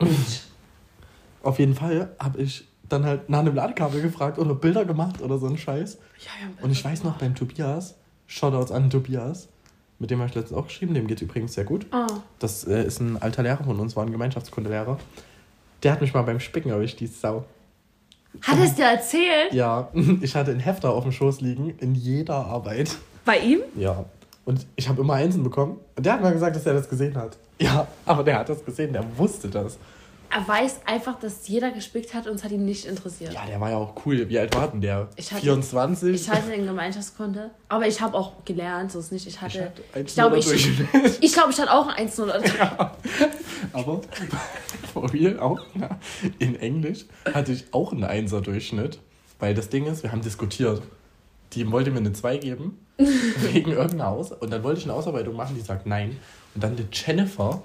Auf 1.43 1.59
jeden 1.59 1.75
Fall 1.75 2.15
habe 2.19 2.41
ich 2.43 2.67
dann 2.89 3.05
halt 3.05 3.29
nach 3.29 3.41
einem 3.41 3.55
Ladekabel 3.55 4.03
gefragt 4.03 4.39
oder 4.39 4.55
Bilder 4.55 4.85
gemacht 4.85 5.21
oder 5.23 5.39
so 5.39 5.47
ein 5.47 5.57
Scheiß. 5.57 5.99
Ja, 6.19 6.31
haben 6.47 6.59
Und 6.63 6.71
ich 6.71 6.85
weiß 6.85 7.05
noch 7.05 7.17
beim 7.19 7.35
Tobias, 7.35 7.95
Shoutouts 8.27 8.71
an 8.71 8.91
Tobias, 8.91 9.49
mit 9.99 10.11
dem 10.11 10.19
habe 10.21 10.29
ich 10.29 10.35
letztens 10.35 10.59
auch 10.59 10.67
geschrieben, 10.67 10.95
dem 10.95 11.07
geht 11.07 11.23
übrigens 11.23 11.55
sehr 11.55 11.65
gut. 11.65 11.87
Ah, 11.91 12.07
Das 12.39 12.65
äh, 12.67 12.85
ist 12.85 13.01
ein 13.01 13.21
alter 13.21 13.43
Lehrer 13.43 13.65
von 13.65 13.79
uns, 13.81 13.97
war 13.97 14.05
ein 14.05 14.13
Gemeinschaftskundelehrer. 14.13 14.99
Der 15.83 15.93
hat 15.93 16.01
mich 16.01 16.13
mal 16.15 16.23
beim 16.23 16.41
Spicken 16.41 16.71
erwischt, 16.71 17.01
die 17.01 17.07
Sau. 17.07 17.45
hat 18.43 18.59
es 18.59 18.75
dir 18.75 18.85
erzählt? 18.87 19.53
Ja, 19.53 19.89
ich 20.21 20.35
hatte 20.37 20.51
einen 20.51 20.61
Hefter 20.61 20.93
auf 20.93 21.05
dem 21.05 21.13
Schoß 21.13 21.41
liegen, 21.41 21.71
in 21.79 21.95
jeder 21.95 22.47
Arbeit. 22.47 22.97
Bei 23.25 23.39
ihm? 23.39 23.61
Ja. 23.77 24.05
Und 24.45 24.67
ich 24.77 24.89
habe 24.89 25.01
immer 25.03 25.15
Einsen 25.15 25.45
bekommen. 25.45 25.79
Und 25.97 26.05
der 26.05 26.15
hat 26.15 26.23
mal 26.23 26.33
gesagt, 26.33 26.57
dass 26.57 26.67
er 26.67 26.75
das 26.75 26.89
gesehen 26.89 27.17
hat. 27.17 27.37
Ja, 27.61 27.87
aber 28.07 28.25
der 28.25 28.39
hat 28.41 28.49
das 28.49 28.65
gesehen, 28.65 28.93
der 28.93 29.05
wusste 29.17 29.49
das. 29.49 29.79
Er 30.35 30.49
weiß 30.49 30.81
einfach, 30.87 31.21
dass 31.21 31.47
jeder 31.47 31.71
gespickt 31.73 32.15
hat 32.15 32.27
und 32.27 32.37
es 32.37 32.43
hat 32.43 32.51
ihn 32.53 32.65
nicht 32.65 32.87
interessiert. 32.87 33.35
Ja, 33.35 33.45
der 33.47 33.61
war 33.61 33.69
ja 33.71 33.77
auch 33.77 33.95
cool. 34.07 34.27
Wie 34.31 34.39
alt 34.39 34.55
war 34.57 34.67
denn 34.69 34.81
der? 34.81 35.09
Ich 35.17 35.31
hatte- 35.31 35.43
24? 35.43 36.15
Ich 36.15 36.31
hatte 36.31 36.55
in 36.55 36.65
Gemeinschaftskunde, 36.67 37.51
aber 37.69 37.87
ich 37.87 38.01
habe 38.01 38.17
auch 38.17 38.33
gelernt, 38.47 38.91
so 38.91 38.99
ist 38.99 39.13
nicht. 39.13 39.27
Ich 39.27 39.35
Ich 39.35 39.41
hatte, 39.43 39.65
hatte 39.65 39.83
ich, 39.95 40.13
1,0 40.13 40.15
glaube, 40.15 40.39
ich, 40.39 41.21
ich 41.21 41.33
glaube, 41.35 41.51
ich 41.53 41.61
hatte 41.61 41.71
auch 41.71 41.87
ein 41.89 41.95
1 42.07 42.17
0 42.17 42.33
Aber 43.75 44.01
for 44.93 45.13
real 45.13 45.39
auch, 45.39 45.61
ja. 45.79 45.99
In 46.39 46.57
Englisch 46.59 47.05
hatte 47.33 47.53
ich 47.53 47.67
auch 47.73 47.93
einen 47.93 48.05
Einser-Durchschnitt. 48.05 48.99
Weil 49.39 49.55
das 49.55 49.69
Ding 49.69 49.87
ist, 49.87 50.03
wir 50.03 50.13
haben 50.13 50.23
diskutiert. 50.23 50.83
Die 51.53 51.71
wollte 51.71 51.91
mir 51.91 51.99
eine 51.99 52.13
2 52.13 52.39
geben, 52.39 52.79
wegen 52.97 53.73
irgendeiner 53.73 54.09
Aus. 54.09 54.33
Und 54.33 54.53
dann 54.53 54.63
wollte 54.63 54.81
ich 54.81 54.87
eine 54.87 54.95
Ausarbeitung 54.95 55.37
machen, 55.37 55.55
die 55.55 55.63
sagt 55.63 55.87
nein. 55.87 56.17
Und 56.55 56.65
dann 56.65 56.77
die 56.77 56.87
Jennifer, 56.93 57.63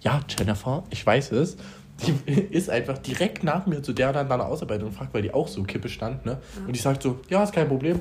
ja, 0.00 0.20
Jennifer, 0.28 0.84
ich 0.90 1.04
weiß 1.04 1.32
es, 1.32 1.56
die 2.00 2.32
ist 2.50 2.70
einfach 2.70 2.98
direkt 2.98 3.44
nach 3.44 3.66
mir 3.66 3.82
zu 3.82 3.92
der 3.92 4.12
dann 4.12 4.28
nach 4.28 4.34
einer 4.34 4.46
Ausarbeitung 4.46 4.92
fragt, 4.92 5.14
weil 5.14 5.22
die 5.22 5.32
auch 5.32 5.48
so 5.48 5.62
Kippe 5.62 5.88
stand, 5.88 6.24
ne? 6.26 6.38
Und 6.66 6.74
die 6.74 6.80
sagt 6.80 7.02
so, 7.02 7.20
ja, 7.28 7.42
ist 7.42 7.52
kein 7.52 7.68
Problem. 7.68 8.00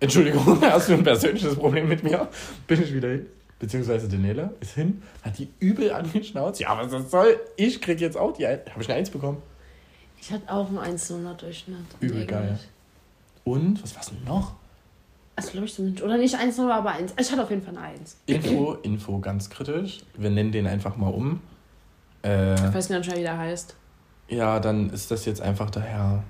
Entschuldigung, 0.00 0.60
hast 0.62 0.88
du 0.88 0.94
ein 0.94 1.04
persönliches 1.04 1.54
Problem 1.54 1.88
mit 1.88 2.02
mir? 2.02 2.28
Bin 2.66 2.82
ich 2.82 2.92
wieder 2.92 3.08
hin. 3.08 3.26
Beziehungsweise 3.60 4.08
Daniela 4.08 4.50
ist 4.58 4.74
hin, 4.74 5.00
hat 5.22 5.38
die 5.38 5.48
übel 5.60 5.92
angeschnauzt. 5.92 6.58
Ja, 6.58 6.76
was 6.76 6.90
das 6.90 7.08
soll? 7.12 7.38
Ich 7.56 7.80
krieg 7.80 8.00
jetzt 8.00 8.16
auch 8.16 8.32
die 8.32 8.44
Eins. 8.44 8.68
Habe 8.68 8.82
ich 8.82 8.88
eine 8.88 8.98
Eins 8.98 9.10
bekommen. 9.10 9.40
Ich 10.20 10.32
hatte 10.32 10.52
auch 10.52 10.68
einen 10.68 10.78
1 10.78 11.10
0 11.10 11.36
Durchschnitt. 11.36 11.78
Übel 12.00 12.26
geil. 12.26 12.58
Und, 13.44 13.82
was 13.82 13.94
war's 13.96 14.10
denn 14.10 14.22
noch? 14.24 14.54
Also, 15.34 15.50
glaube 15.52 15.66
ich 15.66 15.74
zumindest. 15.74 16.04
Oder 16.04 16.18
nicht 16.18 16.34
1 16.36 16.58
0, 16.58 16.70
aber 16.70 16.90
1. 16.92 17.14
Ich 17.18 17.30
hatte 17.32 17.42
auf 17.42 17.50
jeden 17.50 17.62
Fall 17.62 17.76
eine 17.76 17.86
1. 17.86 18.16
Info, 18.26 18.74
Info, 18.82 19.18
ganz 19.18 19.48
kritisch. 19.50 20.00
Wir 20.16 20.30
nennen 20.30 20.52
den 20.52 20.66
einfach 20.66 20.96
mal 20.96 21.08
um. 21.08 21.40
Äh, 22.22 22.54
Ich 22.54 22.74
weiß 22.74 22.90
nicht 22.90 23.16
wie 23.16 23.20
der 23.22 23.38
heißt. 23.38 23.74
ja, 24.28 24.60
dann 24.60 24.90
ist 24.90 25.10
das 25.10 25.24
jetzt 25.24 25.40
einfach 25.40 25.70
der 25.70 25.82
Herr, 25.82 26.22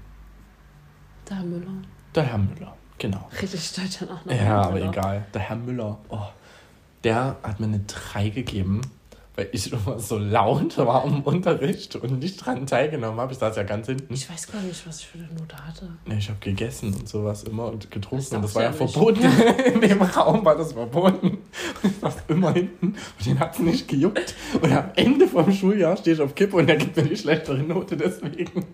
Der 1.28 1.36
Herr 1.36 1.44
Müller. 1.44 1.72
der 2.14 2.22
Herr 2.24 2.38
Müller. 2.38 2.76
Genau. 2.98 3.28
Richtig 3.40 3.64
stolz 3.64 3.98
dann 3.98 4.10
auch 4.10 4.24
noch. 4.24 4.32
Ja, 4.32 4.62
aber 4.62 4.80
egal. 4.80 5.26
Der 5.34 5.40
Herr 5.40 5.56
Müller, 5.56 5.98
oh, 6.08 6.26
der 7.04 7.36
hat 7.42 7.58
mir 7.58 7.66
eine 7.66 7.80
3 7.80 8.28
gegeben, 8.30 8.80
weil 9.34 9.48
ich 9.52 9.72
immer 9.72 9.98
so 9.98 10.18
laut 10.18 10.76
war 10.78 11.04
im 11.04 11.22
Unterricht 11.22 11.96
und 11.96 12.18
nicht 12.18 12.44
dran 12.44 12.66
teilgenommen 12.66 13.18
habe. 13.18 13.32
Ich 13.32 13.38
saß 13.38 13.56
ja 13.56 13.62
ganz 13.62 13.86
hinten. 13.86 14.12
Ich 14.12 14.28
weiß 14.28 14.50
gar 14.52 14.60
nicht, 14.60 14.86
was 14.86 15.00
ich 15.00 15.06
für 15.06 15.18
eine 15.18 15.28
Note 15.28 15.56
hatte. 15.56 15.88
Ja, 16.06 16.14
ich 16.16 16.28
habe 16.28 16.38
gegessen 16.40 16.94
und 16.94 17.08
sowas 17.08 17.44
immer 17.44 17.66
und 17.66 17.90
getrunken. 17.90 18.24
Das 18.24 18.32
und 18.32 18.42
das 18.42 18.54
war 18.54 18.62
ja 18.62 18.72
verboten. 18.72 19.22
In 19.74 19.80
dem 19.80 20.02
Raum 20.02 20.44
war 20.44 20.56
das 20.56 20.72
verboten. 20.72 21.38
Und 21.82 21.90
ich 21.90 21.98
saß 22.00 22.16
immer 22.28 22.52
hinten 22.52 22.86
und 22.86 23.26
den 23.26 23.38
hat 23.40 23.54
es 23.54 23.60
nicht 23.60 23.88
gejuckt. 23.88 24.34
Und 24.60 24.72
am 24.72 24.90
Ende 24.96 25.26
vom 25.26 25.50
Schuljahr 25.52 25.96
stehe 25.96 26.16
ich 26.16 26.22
auf 26.22 26.34
Kippe 26.34 26.56
und 26.56 26.68
er 26.68 26.76
gibt 26.76 26.96
mir 26.96 27.04
die 27.04 27.16
schlechtere 27.16 27.58
Note 27.58 27.96
deswegen. 27.96 28.66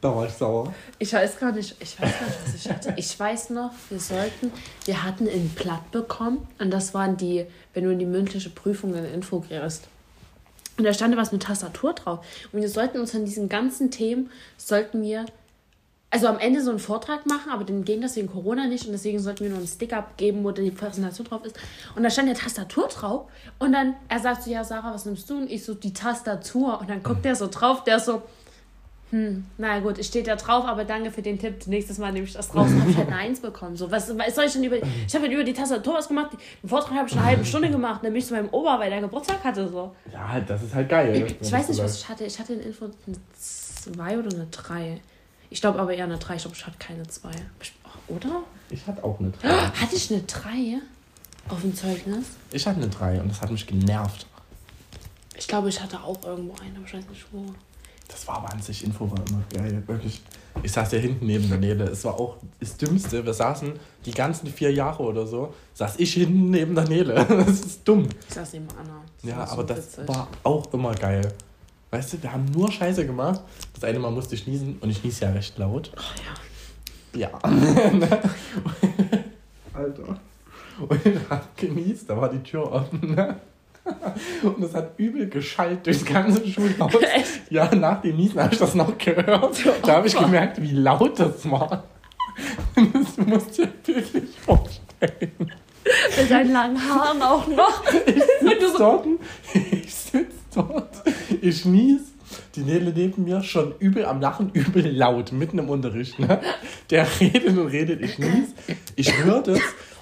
Da 0.00 0.16
war 0.16 0.26
ich 0.26 0.32
sauer. 0.32 0.72
Ich 0.98 1.12
weiß 1.12 1.38
gar 1.38 1.52
nicht, 1.52 1.76
ich 1.78 2.00
weiß 2.00 2.10
gar 2.18 2.26
nicht, 2.26 2.38
was 2.46 2.54
ich 2.54 2.70
hatte. 2.70 2.94
Ich 2.96 3.20
weiß 3.20 3.50
noch, 3.50 3.70
wir 3.90 4.00
sollten, 4.00 4.50
wir 4.86 5.02
hatten 5.02 5.28
ein 5.28 5.50
Blatt 5.50 5.90
bekommen 5.90 6.48
und 6.58 6.70
das 6.70 6.94
waren 6.94 7.18
die, 7.18 7.44
wenn 7.74 7.84
du 7.84 7.90
in 7.90 7.98
die 7.98 8.06
mündliche 8.06 8.48
Prüfung 8.48 8.94
eine 8.94 9.08
Info 9.08 9.40
kriegst. 9.40 9.88
Und 10.78 10.84
da 10.84 10.94
stand 10.94 11.14
was 11.18 11.32
mit 11.32 11.42
Tastatur 11.42 11.92
drauf. 11.92 12.24
Und 12.52 12.62
wir 12.62 12.70
sollten 12.70 12.98
uns 12.98 13.14
an 13.14 13.26
diesen 13.26 13.50
ganzen 13.50 13.90
Themen, 13.90 14.30
sollten 14.56 15.02
wir, 15.02 15.26
also 16.08 16.26
am 16.28 16.38
Ende 16.38 16.62
so 16.62 16.70
einen 16.70 16.78
Vortrag 16.78 17.26
machen, 17.26 17.52
aber 17.52 17.64
den 17.64 17.84
ging 17.84 18.00
das 18.00 18.16
wegen 18.16 18.28
Corona 18.28 18.66
nicht 18.66 18.86
und 18.86 18.92
deswegen 18.92 19.18
sollten 19.18 19.40
wir 19.40 19.50
nur 19.50 19.58
einen 19.58 19.68
Sticker 19.68 20.06
geben, 20.16 20.42
wo 20.42 20.50
die 20.50 20.70
Präsentation 20.70 21.26
drauf 21.26 21.44
ist. 21.44 21.58
Und 21.94 22.02
da 22.02 22.08
stand 22.08 22.28
ja 22.28 22.34
Tastatur 22.34 22.88
drauf 22.88 23.26
und 23.58 23.72
dann, 23.74 23.94
er 24.08 24.20
sagt 24.20 24.44
so, 24.44 24.50
ja 24.50 24.64
Sarah, 24.64 24.94
was 24.94 25.04
nimmst 25.04 25.28
du? 25.28 25.36
Und 25.36 25.50
ich 25.50 25.62
so, 25.62 25.74
die 25.74 25.92
Tastatur. 25.92 26.80
Und 26.80 26.88
dann 26.88 27.02
guckt 27.02 27.26
er 27.26 27.36
so 27.36 27.48
drauf, 27.48 27.84
der 27.84 28.00
so, 28.00 28.22
hm, 29.10 29.44
na 29.58 29.80
gut, 29.80 29.98
es 29.98 30.06
steht 30.06 30.28
da 30.28 30.36
drauf, 30.36 30.64
aber 30.64 30.84
danke 30.84 31.10
für 31.10 31.20
den 31.20 31.38
Tipp. 31.38 31.66
Nächstes 31.66 31.98
Mal 31.98 32.12
nehme 32.12 32.26
ich 32.26 32.32
das 32.32 32.48
drauf. 32.48 32.68
Dann 32.68 32.80
habe 32.80 32.90
ich 32.90 32.96
halt 32.96 33.08
eine 33.08 33.16
Eins 33.16 33.40
bekommen. 33.40 33.76
So, 33.76 33.90
was, 33.90 34.16
was 34.16 34.34
soll 34.34 34.44
ich 34.44 34.52
denn 34.52 34.62
über. 34.62 34.76
Ich 34.76 35.14
habe 35.14 35.24
halt 35.24 35.32
über 35.32 35.42
die 35.42 35.52
Tastatur 35.52 35.94
was 35.94 36.06
gemacht. 36.06 36.36
Den 36.62 36.68
Vortrag 36.68 36.96
habe 36.96 37.08
ich 37.08 37.16
eine 37.16 37.24
halbe 37.24 37.44
Stunde 37.44 37.70
gemacht. 37.70 38.00
Dann 38.04 38.12
bin 38.12 38.20
ich 38.20 38.26
zu 38.26 38.34
meinem 38.34 38.48
Opa, 38.52 38.78
weil 38.78 38.88
der 38.88 39.00
Geburtstag 39.00 39.42
hatte. 39.42 39.68
So. 39.68 39.94
Ja, 40.12 40.38
das 40.40 40.62
ist 40.62 40.74
halt 40.74 40.88
geil. 40.88 41.26
Ich 41.40 41.50
weiß 41.50 41.68
nicht, 41.68 41.82
was 41.82 41.96
ich 41.96 42.08
hatte. 42.08 42.24
Ich 42.24 42.38
hatte 42.38 42.52
in 42.54 42.60
Info 42.60 42.84
eine 42.84 43.16
2 43.36 44.18
oder 44.18 44.30
eine 44.30 44.46
3. 44.46 45.00
Ich 45.50 45.60
glaube 45.60 45.80
aber 45.80 45.92
eher 45.92 46.04
eine 46.04 46.18
3. 46.18 46.36
Ich 46.36 46.42
glaube, 46.42 46.56
ich 46.56 46.64
hatte 46.64 46.78
keine 46.78 47.02
2. 47.02 47.30
Oder? 48.06 48.42
Ich 48.70 48.86
hatte 48.86 49.02
auch 49.02 49.18
eine 49.18 49.30
3. 49.30 49.48
Hatte 49.48 49.96
ich 49.96 50.12
eine 50.12 50.22
3 50.22 50.78
auf 51.48 51.60
dem 51.62 51.74
Zeugnis? 51.74 52.26
Ich 52.52 52.64
hatte 52.64 52.78
eine 52.78 52.88
3 52.88 53.20
und 53.20 53.28
das 53.28 53.40
hat 53.40 53.50
mich 53.50 53.66
genervt. 53.66 54.26
Ich 55.36 55.48
glaube, 55.48 55.68
ich 55.68 55.82
hatte 55.82 56.00
auch 56.00 56.22
irgendwo 56.24 56.54
eine, 56.62 56.76
aber 56.76 56.86
ich 56.86 56.94
weiß 56.94 57.08
nicht 57.08 57.26
wo. 57.32 57.44
Das 58.10 58.26
war 58.26 58.38
aber 58.38 58.52
an 58.52 58.60
sich, 58.60 58.84
Info 58.84 59.10
war 59.10 59.18
immer 59.28 59.42
geil, 59.54 59.82
wirklich. 59.86 60.20
Ich 60.62 60.72
saß 60.72 60.90
ja 60.92 60.98
hinten 60.98 61.26
neben 61.26 61.48
der 61.48 61.58
Nele. 61.58 61.84
Es 61.84 62.04
war 62.04 62.18
auch 62.18 62.36
das 62.58 62.76
Dümmste. 62.76 63.24
Wir 63.24 63.32
saßen 63.32 63.72
die 64.04 64.10
ganzen 64.10 64.48
vier 64.48 64.72
Jahre 64.72 65.02
oder 65.04 65.26
so, 65.26 65.54
saß 65.74 65.94
ich 65.98 66.12
hinten 66.14 66.50
neben 66.50 66.74
der 66.74 66.88
Nele. 66.88 67.14
Das 67.28 67.60
ist 67.60 67.86
dumm. 67.86 68.08
Ich 68.28 68.34
saß 68.34 68.52
neben 68.54 68.66
Anna. 68.78 69.00
Das 69.22 69.30
Ja, 69.30 69.46
so 69.46 69.52
aber 69.52 69.64
das 69.64 69.78
witzig. 69.78 70.08
war 70.08 70.28
auch 70.42 70.72
immer 70.72 70.94
geil. 70.94 71.32
Weißt 71.92 72.12
du, 72.12 72.22
wir 72.22 72.32
haben 72.32 72.44
nur 72.46 72.70
Scheiße 72.70 73.06
gemacht. 73.06 73.40
Das 73.74 73.84
eine 73.84 73.98
Mal 73.98 74.10
musste 74.10 74.34
ich 74.34 74.46
niesen 74.46 74.78
und 74.80 74.90
ich 74.90 75.02
nies 75.02 75.20
ja 75.20 75.30
recht 75.30 75.56
laut. 75.58 75.90
Ach 75.96 76.14
ja. 76.16 76.34
Ja. 77.12 77.30
Alter. 79.72 80.20
Und 80.88 81.06
ich 81.06 81.18
hab 81.28 81.56
genießt, 81.56 82.08
da 82.08 82.16
war 82.16 82.28
die 82.30 82.42
Tür 82.42 82.70
offen. 82.70 83.16
Und 84.42 84.62
es 84.62 84.74
hat 84.74 84.92
übel 84.98 85.28
geschallt 85.28 85.86
durchs 85.86 86.04
ganze 86.04 86.46
Schulhaus. 86.46 86.94
Echt? 87.14 87.50
Ja, 87.50 87.74
nach 87.74 88.00
dem 88.02 88.16
Niesen 88.16 88.40
habe 88.40 88.52
ich 88.52 88.58
das 88.58 88.74
noch 88.74 88.96
gehört. 88.98 89.56
Da 89.82 89.96
habe 89.96 90.06
ich 90.06 90.16
gemerkt, 90.16 90.60
wie 90.60 90.72
laut 90.72 91.18
das 91.18 91.48
war. 91.50 91.84
Das 92.74 93.26
musst 93.26 93.58
du 93.58 93.66
dir 93.66 93.96
wirklich 93.96 94.38
vorstellen. 94.40 95.50
Mit 96.18 96.30
deinen 96.30 96.52
langen 96.52 96.78
Haaren 96.78 97.22
auch 97.22 97.46
noch. 97.48 97.82
Ich 98.06 98.22
sitze 98.40 98.74
dort, 98.78 99.06
ich 99.54 99.94
sitz 99.94 100.34
dort, 100.54 101.02
ich 101.40 101.64
nies. 101.64 102.00
Die 102.54 102.60
Nele 102.60 102.92
neben 102.94 103.24
mir 103.24 103.42
schon 103.42 103.74
übel 103.78 104.04
am 104.04 104.20
Lachen, 104.20 104.50
übel 104.52 104.88
laut, 104.88 105.32
mitten 105.32 105.58
im 105.58 105.68
Unterricht. 105.68 106.18
Ne? 106.18 106.40
Der 106.90 107.06
redet 107.20 107.56
und 107.56 107.66
redet, 107.68 108.00
ich 108.02 108.18
nies. 108.18 108.48
Ich 108.96 109.16
höre 109.24 109.42
das 109.42 109.60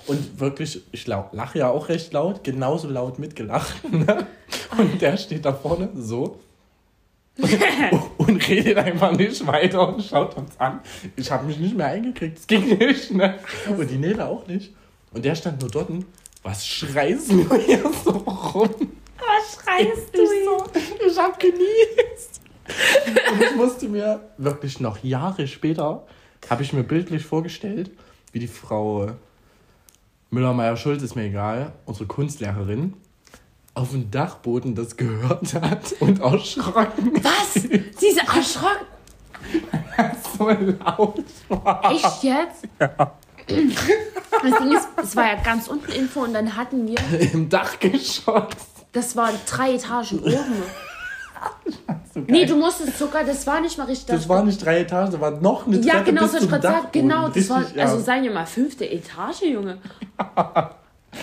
und 0.09 0.41
wirklich, 0.41 0.83
ich 0.91 1.07
lache 1.07 1.59
ja 1.59 1.71
auch 1.71 1.89
recht 1.89 2.13
laut, 2.13 2.43
genauso 2.43 2.89
laut 2.89 3.19
mitgelacht. 3.19 3.75
Ne? 3.91 4.27
Und 4.77 5.01
der 5.01 5.17
steht 5.17 5.45
da 5.45 5.53
vorne 5.53 5.89
so 5.97 6.39
und 8.19 8.49
redet 8.49 8.79
einfach 8.79 9.13
nicht 9.13 9.47
weiter 9.47 9.89
und 9.89 10.03
schaut 10.03 10.37
uns 10.37 10.59
an. 10.59 10.81
Ich 11.17 11.31
habe 11.31 11.47
mich 11.47 11.59
nicht 11.59 11.77
mehr 11.77 11.87
eingekriegt, 11.87 12.39
es 12.39 12.47
ging 12.47 12.77
nicht. 12.79 13.13
Ne? 13.13 13.39
Und 13.77 13.91
die 13.91 13.97
Nele 13.97 14.27
auch 14.27 14.47
nicht. 14.47 14.73
Und 15.13 15.25
der 15.25 15.35
stand 15.35 15.61
nur 15.61 15.71
dort. 15.71 15.91
und, 15.91 16.07
Was 16.43 16.67
schreist 16.67 17.31
du 17.31 17.55
hier 17.57 17.83
so 18.05 18.11
rum? 18.11 18.93
Was 19.19 19.63
schreist 19.63 20.15
du 20.15 20.23
Ich 20.23 20.45
so, 20.45 20.65
ich 21.07 21.19
hab 21.19 21.39
genießt. 21.39 22.41
Und 23.33 23.43
ich 23.43 23.57
musste 23.57 23.89
mir 23.89 24.21
wirklich 24.37 24.81
noch 24.81 25.03
Jahre 25.03 25.47
später, 25.47 26.07
habe 26.51 26.63
ich 26.63 26.73
mir 26.73 26.83
bildlich 26.83 27.25
vorgestellt, 27.25 27.91
wie 28.33 28.41
die 28.41 28.49
Frau 28.49 29.13
Müller-Meyer-Schulz, 30.31 31.03
ist 31.03 31.17
mir 31.17 31.25
egal, 31.25 31.73
unsere 31.87 32.07
Kunstlehrerin, 32.07 32.95
auf 33.75 33.91
dem 33.93 34.11
Dachboden 34.11 34.75
das 34.75 34.97
gehört 34.97 35.55
hat 35.55 35.93
und 36.01 36.21
erschrocken 36.21 37.13
Was? 37.23 37.55
Sie 37.55 38.09
ist 38.09 38.19
erschrocken? 38.19 38.87
so 40.39 40.49
laut 40.49 41.25
war. 41.49 41.93
Echt 41.93 42.25
jetzt? 42.25 42.65
Ja. 42.81 43.13
Das 43.47 44.59
Ding 44.59 44.73
ist, 44.73 44.89
es 45.03 45.17
war 45.17 45.27
ja 45.27 45.43
ganz 45.43 45.69
unten 45.69 45.91
Info 45.93 46.21
und 46.21 46.35
dann 46.35 46.57
hatten 46.57 46.87
wir, 46.87 46.99
Im 47.33 47.49
Dachgeschoss. 47.49 48.53
das 48.93 49.17
waren 49.17 49.35
drei 49.47 49.75
Etagen 49.75 50.19
oben. 50.21 50.63
So. 52.15 52.21
Nee, 52.27 52.47
du 52.47 52.57
musstest 52.57 52.99
sogar, 52.99 53.23
das 53.23 53.47
war 53.47 53.61
nicht 53.61 53.77
mal 53.77 53.85
richtig. 53.85 54.07
das 54.15 54.29
war 54.29 54.43
nicht 54.43 54.65
drei 54.65 54.81
Etagen, 54.81 55.13
das 55.13 55.21
war 55.21 55.31
noch 55.31 55.67
eine 55.67 55.81
Treppe 55.81 55.97
ja, 55.97 56.03
genau, 56.03 56.23
bis 56.23 56.33
so 56.33 56.39
ich 56.39 56.49
zum. 56.49 56.61
Dachboden. 56.61 56.91
Genau, 56.93 57.29
das 57.29 57.51
war, 57.51 57.63
ja. 57.75 57.85
also 57.85 58.01
seien 58.01 58.25
wir 58.25 58.33
mal 58.33 58.47
fünfte 58.47 58.91
Etage, 58.91 59.43
Junge. 59.43 59.79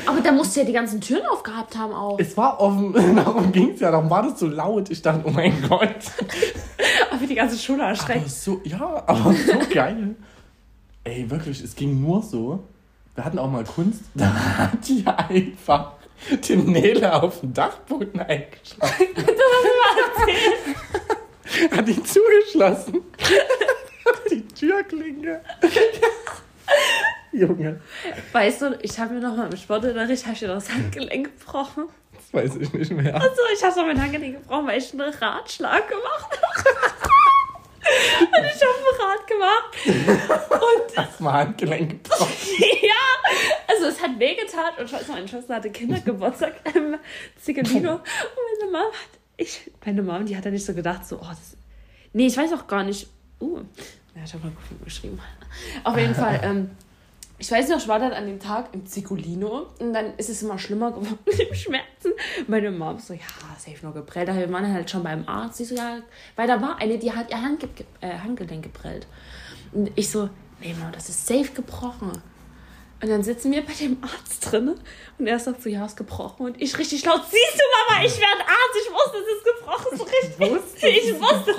Aber 0.05 0.21
da 0.23 0.31
musst 0.31 0.55
du 0.55 0.61
ja 0.61 0.65
die 0.65 0.73
ganzen 0.73 1.01
Türen 1.01 1.25
aufgehabt 1.27 1.77
haben 1.77 1.93
auch. 1.93 2.19
Es 2.19 2.35
war 2.37 2.59
offen, 2.59 2.93
darum 3.15 3.51
ging 3.51 3.71
es 3.71 3.79
ja, 3.79 3.91
darum 3.91 4.09
war 4.09 4.23
das 4.23 4.39
so 4.39 4.47
laut. 4.47 4.89
Ich 4.89 5.01
dachte, 5.01 5.21
oh 5.25 5.31
mein 5.31 5.53
Gott. 5.67 5.95
Aber 7.11 7.25
die 7.27 7.35
ganze 7.35 7.57
Schule 7.57 7.81
Aber 7.81 7.89
erschreckt. 7.89 8.29
so, 8.29 8.61
ja, 8.63 9.03
aber 9.05 9.33
so 9.33 9.53
geil. 9.73 10.15
Ey, 11.03 11.29
wirklich, 11.29 11.61
es 11.63 11.75
ging 11.75 11.99
nur 12.01 12.21
so. 12.21 12.63
Wir 13.15 13.23
hatten 13.23 13.39
auch 13.39 13.49
mal 13.49 13.63
Kunst, 13.63 14.01
da 14.13 14.33
hat 14.33 14.87
die 14.87 15.05
einfach 15.05 15.93
den 16.49 16.65
Nele 16.71 17.21
auf 17.21 17.41
den 17.41 17.53
Dachboden 17.53 18.19
eingeschlagen. 18.19 18.93
hat 21.71 21.87
ihn 21.87 22.05
zugeschlossen. 22.05 23.01
die 24.31 24.47
Türklinke. 24.47 25.41
Junge, 27.31 27.81
Weißt 28.31 28.61
du, 28.61 28.77
ich 28.81 28.97
habe 28.97 29.15
mir 29.15 29.19
noch 29.19 29.35
mal 29.35 29.51
im 29.51 29.57
Sportunterricht 29.57 30.25
hab 30.25 30.33
ich 30.33 30.39
das 30.39 30.69
Handgelenk 30.69 31.37
gebrochen. 31.37 31.89
das 32.13 32.33
weiß 32.33 32.55
ich 32.57 32.73
nicht 32.73 32.91
mehr. 32.91 33.13
Also 33.15 33.41
ich 33.53 33.63
habe 33.63 33.75
noch 33.75 33.85
mein 33.85 34.01
Handgelenk 34.01 34.41
gebrochen, 34.41 34.67
weil 34.67 34.79
ich 34.79 34.93
einen 34.93 35.13
Ratschlag 35.13 35.87
gemacht 35.87 36.39
habe. 36.41 37.14
Und 37.85 38.45
ich 38.45 38.61
habe 38.61 38.75
ein 38.81 39.01
Rad 39.01 39.27
gemacht. 39.27 40.61
Und 40.61 40.85
Das 40.95 41.23
war 41.23 41.33
Handgelenk 41.33 42.03
gebrochen. 42.03 42.31
ja, 42.81 43.31
also 43.67 43.85
es 43.85 44.01
hat 44.01 44.17
wehgetan. 44.19 44.73
Und 44.79 44.91
noch, 44.91 45.07
meine 45.07 45.27
Schwester 45.27 45.55
hatte 45.55 45.69
Kindergeburtstag 45.69 46.53
im 46.73 46.97
Zigelino. 47.41 47.93
Und 47.95 48.01
meine 48.59 48.71
Mom 48.71 48.91
hat, 48.91 49.19
ich, 49.37 49.71
meine 49.85 50.01
Mom, 50.01 50.25
die 50.25 50.35
hat 50.35 50.45
dann 50.45 50.53
nicht 50.53 50.65
so 50.65 50.73
gedacht, 50.73 51.05
so, 51.05 51.17
oh, 51.17 51.27
das, 51.29 51.57
nee, 52.13 52.27
ich 52.27 52.37
weiß 52.37 52.53
auch 52.53 52.67
gar 52.67 52.83
nicht. 52.83 53.07
Uh, 53.41 53.59
ja, 54.15 54.23
ich 54.23 54.33
habe 54.33 54.45
mal 54.45 54.53
geschrieben. 54.83 55.19
Auf 55.83 55.97
jeden 55.97 56.15
Fall, 56.15 56.39
ähm, 56.43 56.71
ich 57.37 57.51
weiß 57.51 57.67
noch, 57.69 57.77
ich 57.77 57.87
war 57.87 57.99
dann 57.99 58.13
an 58.13 58.27
dem 58.27 58.39
Tag 58.39 58.69
im 58.73 58.85
Zicolino 58.85 59.67
und 59.79 59.93
dann 59.93 60.17
ist 60.17 60.29
es 60.29 60.41
immer 60.41 60.57
schlimmer 60.57 60.91
geworden 60.91 61.19
mit 61.25 61.37
dem 61.37 61.53
Schmerzen. 61.53 62.13
Meine 62.47 62.71
Mom 62.71 62.99
so, 62.99 63.13
ja, 63.13 63.19
safe 63.57 63.77
nur 63.81 63.93
geprellt. 63.93 64.29
Aber 64.29 64.39
wir 64.39 64.51
waren 64.51 64.73
halt 64.73 64.89
schon 64.89 65.03
beim 65.03 65.27
Arzt. 65.27 65.57
Sie 65.57 65.65
so, 65.65 65.75
ja, 65.75 65.99
weil 66.35 66.47
da 66.47 66.61
war 66.61 66.79
eine, 66.79 66.97
die 66.97 67.11
hat 67.11 67.29
ihr 67.31 67.41
Handge 67.41 67.67
äh, 67.99 68.17
Handgelenk 68.17 68.63
geprellt. 68.63 69.07
Und 69.73 69.91
ich 69.95 70.09
so, 70.09 70.29
nee, 70.61 70.73
Mom, 70.79 70.91
das 70.93 71.09
ist 71.09 71.27
safe 71.27 71.51
gebrochen. 71.53 72.11
Und 73.01 73.09
dann 73.09 73.23
sitzen 73.23 73.51
wir 73.51 73.61
bei 73.61 73.73
dem 73.73 73.97
Arzt 74.01 74.51
drin 74.51 74.73
und 75.19 75.27
er 75.27 75.37
sagt 75.37 75.61
so, 75.61 75.69
ja, 75.69 75.85
ist 75.85 75.97
gebrochen. 75.97 76.45
Und 76.45 76.61
ich 76.61 76.77
richtig 76.77 77.03
laut, 77.03 77.21
siehst 77.29 77.59
du, 77.59 77.93
Mama, 77.93 78.05
ich 78.05 78.17
werde 78.17 78.41
Arzt, 78.41 78.77
ich 78.81 78.93
wusste, 78.93 79.17
es 79.17 79.37
ist 79.37 79.45
gebrochen. 79.45 79.97
So 79.97 80.03
richtig, 80.03 80.39
wusste, 80.39 80.87
ich 80.87 81.19
wusste. 81.19 81.55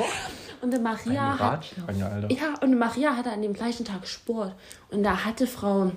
Und 0.76 0.84
der 0.84 0.92
Maria 0.92 1.32
Ein 1.32 1.38
hat 1.38 1.66
Alter. 1.88 2.32
ja, 2.32 2.54
und 2.60 2.78
Maria 2.78 3.16
hatte 3.16 3.30
an 3.30 3.42
dem 3.42 3.52
gleichen 3.52 3.84
Tag 3.84 4.06
Sport. 4.06 4.54
Und 4.90 5.02
da 5.02 5.24
hatte 5.24 5.46
Frau, 5.46 5.92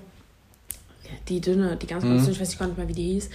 die 1.27 1.41
dünne, 1.41 1.75
die 1.75 1.87
ganz 1.87 2.03
große, 2.03 2.31
ich 2.31 2.39
weiß 2.39 2.57
gar 2.57 2.67
nicht 2.67 2.77
mehr, 2.77 2.87
wie 2.87 2.93
die 2.93 3.13
hieß, 3.13 3.29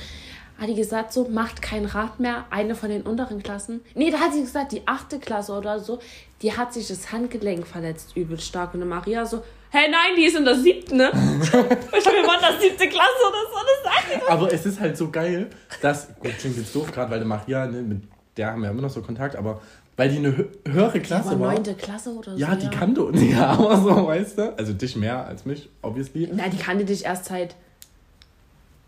hat 0.58 0.68
die 0.68 0.74
gesagt, 0.74 1.12
so, 1.12 1.28
macht 1.28 1.62
kein 1.62 1.84
Rad 1.84 2.20
mehr. 2.20 2.44
Eine 2.50 2.74
von 2.74 2.88
den 2.88 3.02
unteren 3.02 3.42
Klassen. 3.42 3.80
Nee, 3.94 4.10
da 4.10 4.18
hat 4.18 4.32
sie 4.32 4.42
gesagt, 4.42 4.72
die 4.72 4.86
achte 4.86 5.18
Klasse 5.18 5.52
oder 5.52 5.80
so, 5.80 5.98
die 6.42 6.56
hat 6.56 6.72
sich 6.72 6.86
das 6.86 7.10
Handgelenk 7.12 7.66
verletzt, 7.66 8.16
übel 8.16 8.38
stark. 8.38 8.74
Und 8.74 8.82
eine 8.82 8.88
Maria 8.88 9.26
so, 9.26 9.38
hä, 9.70 9.78
nein, 9.90 10.14
die 10.16 10.24
ist 10.24 10.36
in 10.36 10.44
der 10.44 10.54
siebten, 10.54 10.96
ne? 10.98 11.10
ich 11.42 11.50
glaube, 11.50 11.68
wir 11.68 12.26
waren 12.26 12.36
in 12.36 12.58
der 12.58 12.60
siebte 12.60 12.88
Klasse 12.88 13.22
oder 13.28 13.40
so, 13.50 13.58
das 13.64 13.74
sie. 14.14 14.30
Aber 14.30 14.52
es 14.52 14.66
ist 14.66 14.80
halt 14.80 14.96
so 14.96 15.10
geil, 15.10 15.50
dass, 15.80 16.08
gut, 16.18 16.36
klingt 16.38 16.56
jetzt 16.56 16.74
doof 16.74 16.90
gerade, 16.92 17.10
weil 17.10 17.20
die 17.20 17.26
Maria, 17.26 17.66
ne, 17.66 17.82
mit 17.82 18.02
der 18.36 18.48
haben 18.48 18.62
wir 18.62 18.70
immer 18.70 18.82
noch 18.82 18.90
so 18.90 19.02
Kontakt, 19.02 19.36
aber 19.36 19.60
weil 19.96 20.08
die 20.10 20.18
eine 20.18 20.36
hö 20.36 20.44
höhere 20.66 21.00
Klasse 21.00 21.38
war. 21.40 21.52
neunte 21.52 21.74
Klasse 21.74 22.10
oder 22.10 22.32
so. 22.32 22.38
Ja, 22.38 22.54
die 22.56 22.68
kannte 22.68 23.04
uns 23.04 23.22
ja 23.30 23.50
aber 23.50 23.76
so, 23.80 24.06
weißt 24.06 24.38
du? 24.38 24.58
Also 24.58 24.72
dich 24.72 24.96
mehr 24.96 25.26
als 25.26 25.44
mich, 25.44 25.68
obviously. 25.82 26.28
Na, 26.32 26.48
die 26.48 26.56
kannte 26.56 26.84
dich 26.84 27.04
erst 27.04 27.26
seit 27.26 27.54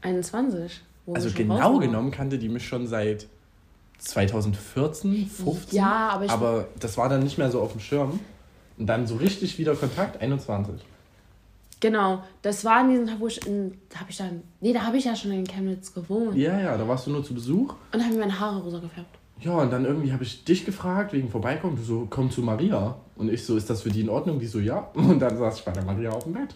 21. 0.03 0.81
wo 1.05 1.13
wir 1.13 1.17
Also 1.17 1.31
genau 1.33 1.79
genommen 1.79 2.11
kannte 2.11 2.39
die 2.39 2.49
mich 2.49 2.67
schon 2.67 2.87
seit 2.87 3.27
2014, 3.99 5.27
15. 5.27 5.77
Ja, 5.79 6.11
aber 6.11 6.25
ich- 6.25 6.31
Aber 6.31 6.69
das 6.81 6.97
war 6.99 7.09
dann 7.09 7.23
nicht 7.23 7.39
mehr 7.39 7.51
so 7.51 7.61
auf 7.61 7.73
dem 7.73 7.81
Schirm. 7.81 8.21
Und 8.79 8.87
dann 8.87 9.07
so 9.07 9.17
richtig 9.17 9.59
wieder 9.59 9.75
Kontakt, 9.75 10.21
21. 10.21 10.75
Genau, 11.81 12.23
das 12.43 12.65
war 12.65 12.81
in 12.83 12.91
diesem 12.91 13.07
Tag, 13.07 13.21
wo 13.21 13.27
ich 13.27 13.47
in, 13.47 13.79
da 13.91 14.01
habe 14.01 14.11
ich 14.11 14.17
dann, 14.19 14.43
nee, 14.61 14.73
da 14.73 14.83
habe 14.83 14.97
ich 14.99 15.05
ja 15.05 15.15
schon 15.17 15.33
in 15.33 15.45
Chemnitz 15.47 15.93
gewohnt 15.95 16.35
Ja, 16.37 16.59
ja, 16.59 16.77
da 16.77 16.87
warst 16.89 17.07
du 17.07 17.11
nur 17.11 17.25
zu 17.25 17.33
Besuch. 17.35 17.75
und 17.93 18.03
habe 18.03 18.13
mir 18.15 18.21
meine 18.21 18.39
Haare 18.39 18.61
rosa 18.63 18.79
gefärbt. 18.79 19.19
Ja, 19.41 19.53
und 19.53 19.71
dann 19.71 19.85
irgendwie 19.85 20.13
habe 20.13 20.23
ich 20.25 20.45
dich 20.45 20.65
gefragt, 20.65 21.13
wegen 21.13 21.29
Vorbeikommen. 21.29 21.77
Du 21.77 21.83
so, 21.83 22.07
komm 22.09 22.31
zu 22.31 22.41
Maria. 22.43 22.97
Und 23.17 23.31
ich 23.31 23.45
so, 23.45 23.57
ist 23.57 23.69
das 23.69 23.83
für 23.83 23.91
die 23.91 24.01
in 24.01 24.09
Ordnung? 24.09 24.39
Die 24.39 24.47
so, 24.47 24.59
ja. 24.59 24.79
Und 24.95 25.19
dann 25.21 25.37
saß 25.37 25.59
ich 25.59 25.65
bei 25.65 25.73
der 25.73 25.85
Maria 25.85 26.11
auf 26.11 26.25
dem 26.25 26.33
Bett. 26.35 26.55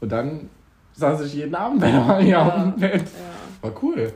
Und 0.00 0.10
dann 0.10 0.48
saß 0.94 1.22
ich 1.22 1.34
jeden 1.34 1.54
Abend 1.54 1.80
bei 1.80 1.90
der 1.90 2.00
Maria 2.00 2.46
auf 2.46 2.54
dem 2.62 2.76
Bett. 2.80 3.02
Ja, 3.02 3.68
War 3.68 3.82
cool. 3.82 4.12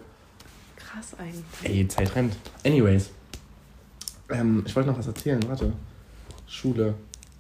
krass 0.77 1.15
eigentlich. 1.19 1.45
Ey, 1.63 1.87
Zeit 1.89 2.15
rennt. 2.15 2.37
Anyways. 2.65 3.11
Ähm, 4.31 4.63
ich 4.67 4.75
wollte 4.75 4.91
noch 4.91 4.99
was 4.99 5.07
erzählen, 5.07 5.41
warte. 5.49 5.73
Schule. 6.47 6.95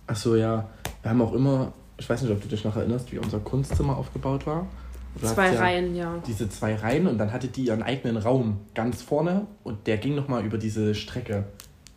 Achso, 0.06 0.34
ja. 0.34 0.68
Wir 1.02 1.10
haben 1.10 1.22
auch 1.22 1.32
immer, 1.32 1.72
ich 1.96 2.08
weiß 2.08 2.22
nicht, 2.22 2.32
ob 2.32 2.42
du 2.42 2.48
dich 2.48 2.64
noch 2.64 2.76
erinnerst, 2.76 3.10
wie 3.12 3.18
unser 3.18 3.38
Kunstzimmer 3.40 3.96
aufgebaut 3.96 4.46
war. 4.46 4.66
Du 5.20 5.26
Zwei 5.26 5.52
ja 5.52 5.60
Reihen, 5.60 5.96
ja. 5.96 6.14
Diese 6.26 6.48
zwei 6.48 6.74
Reihen 6.76 7.06
und 7.06 7.18
dann 7.18 7.32
hatte 7.32 7.48
die 7.48 7.62
ihren 7.66 7.82
eigenen 7.82 8.16
Raum 8.16 8.60
ganz 8.74 9.02
vorne 9.02 9.46
und 9.64 9.86
der 9.86 9.98
ging 9.98 10.14
nochmal 10.14 10.44
über 10.44 10.56
diese 10.58 10.94
Strecke 10.94 11.44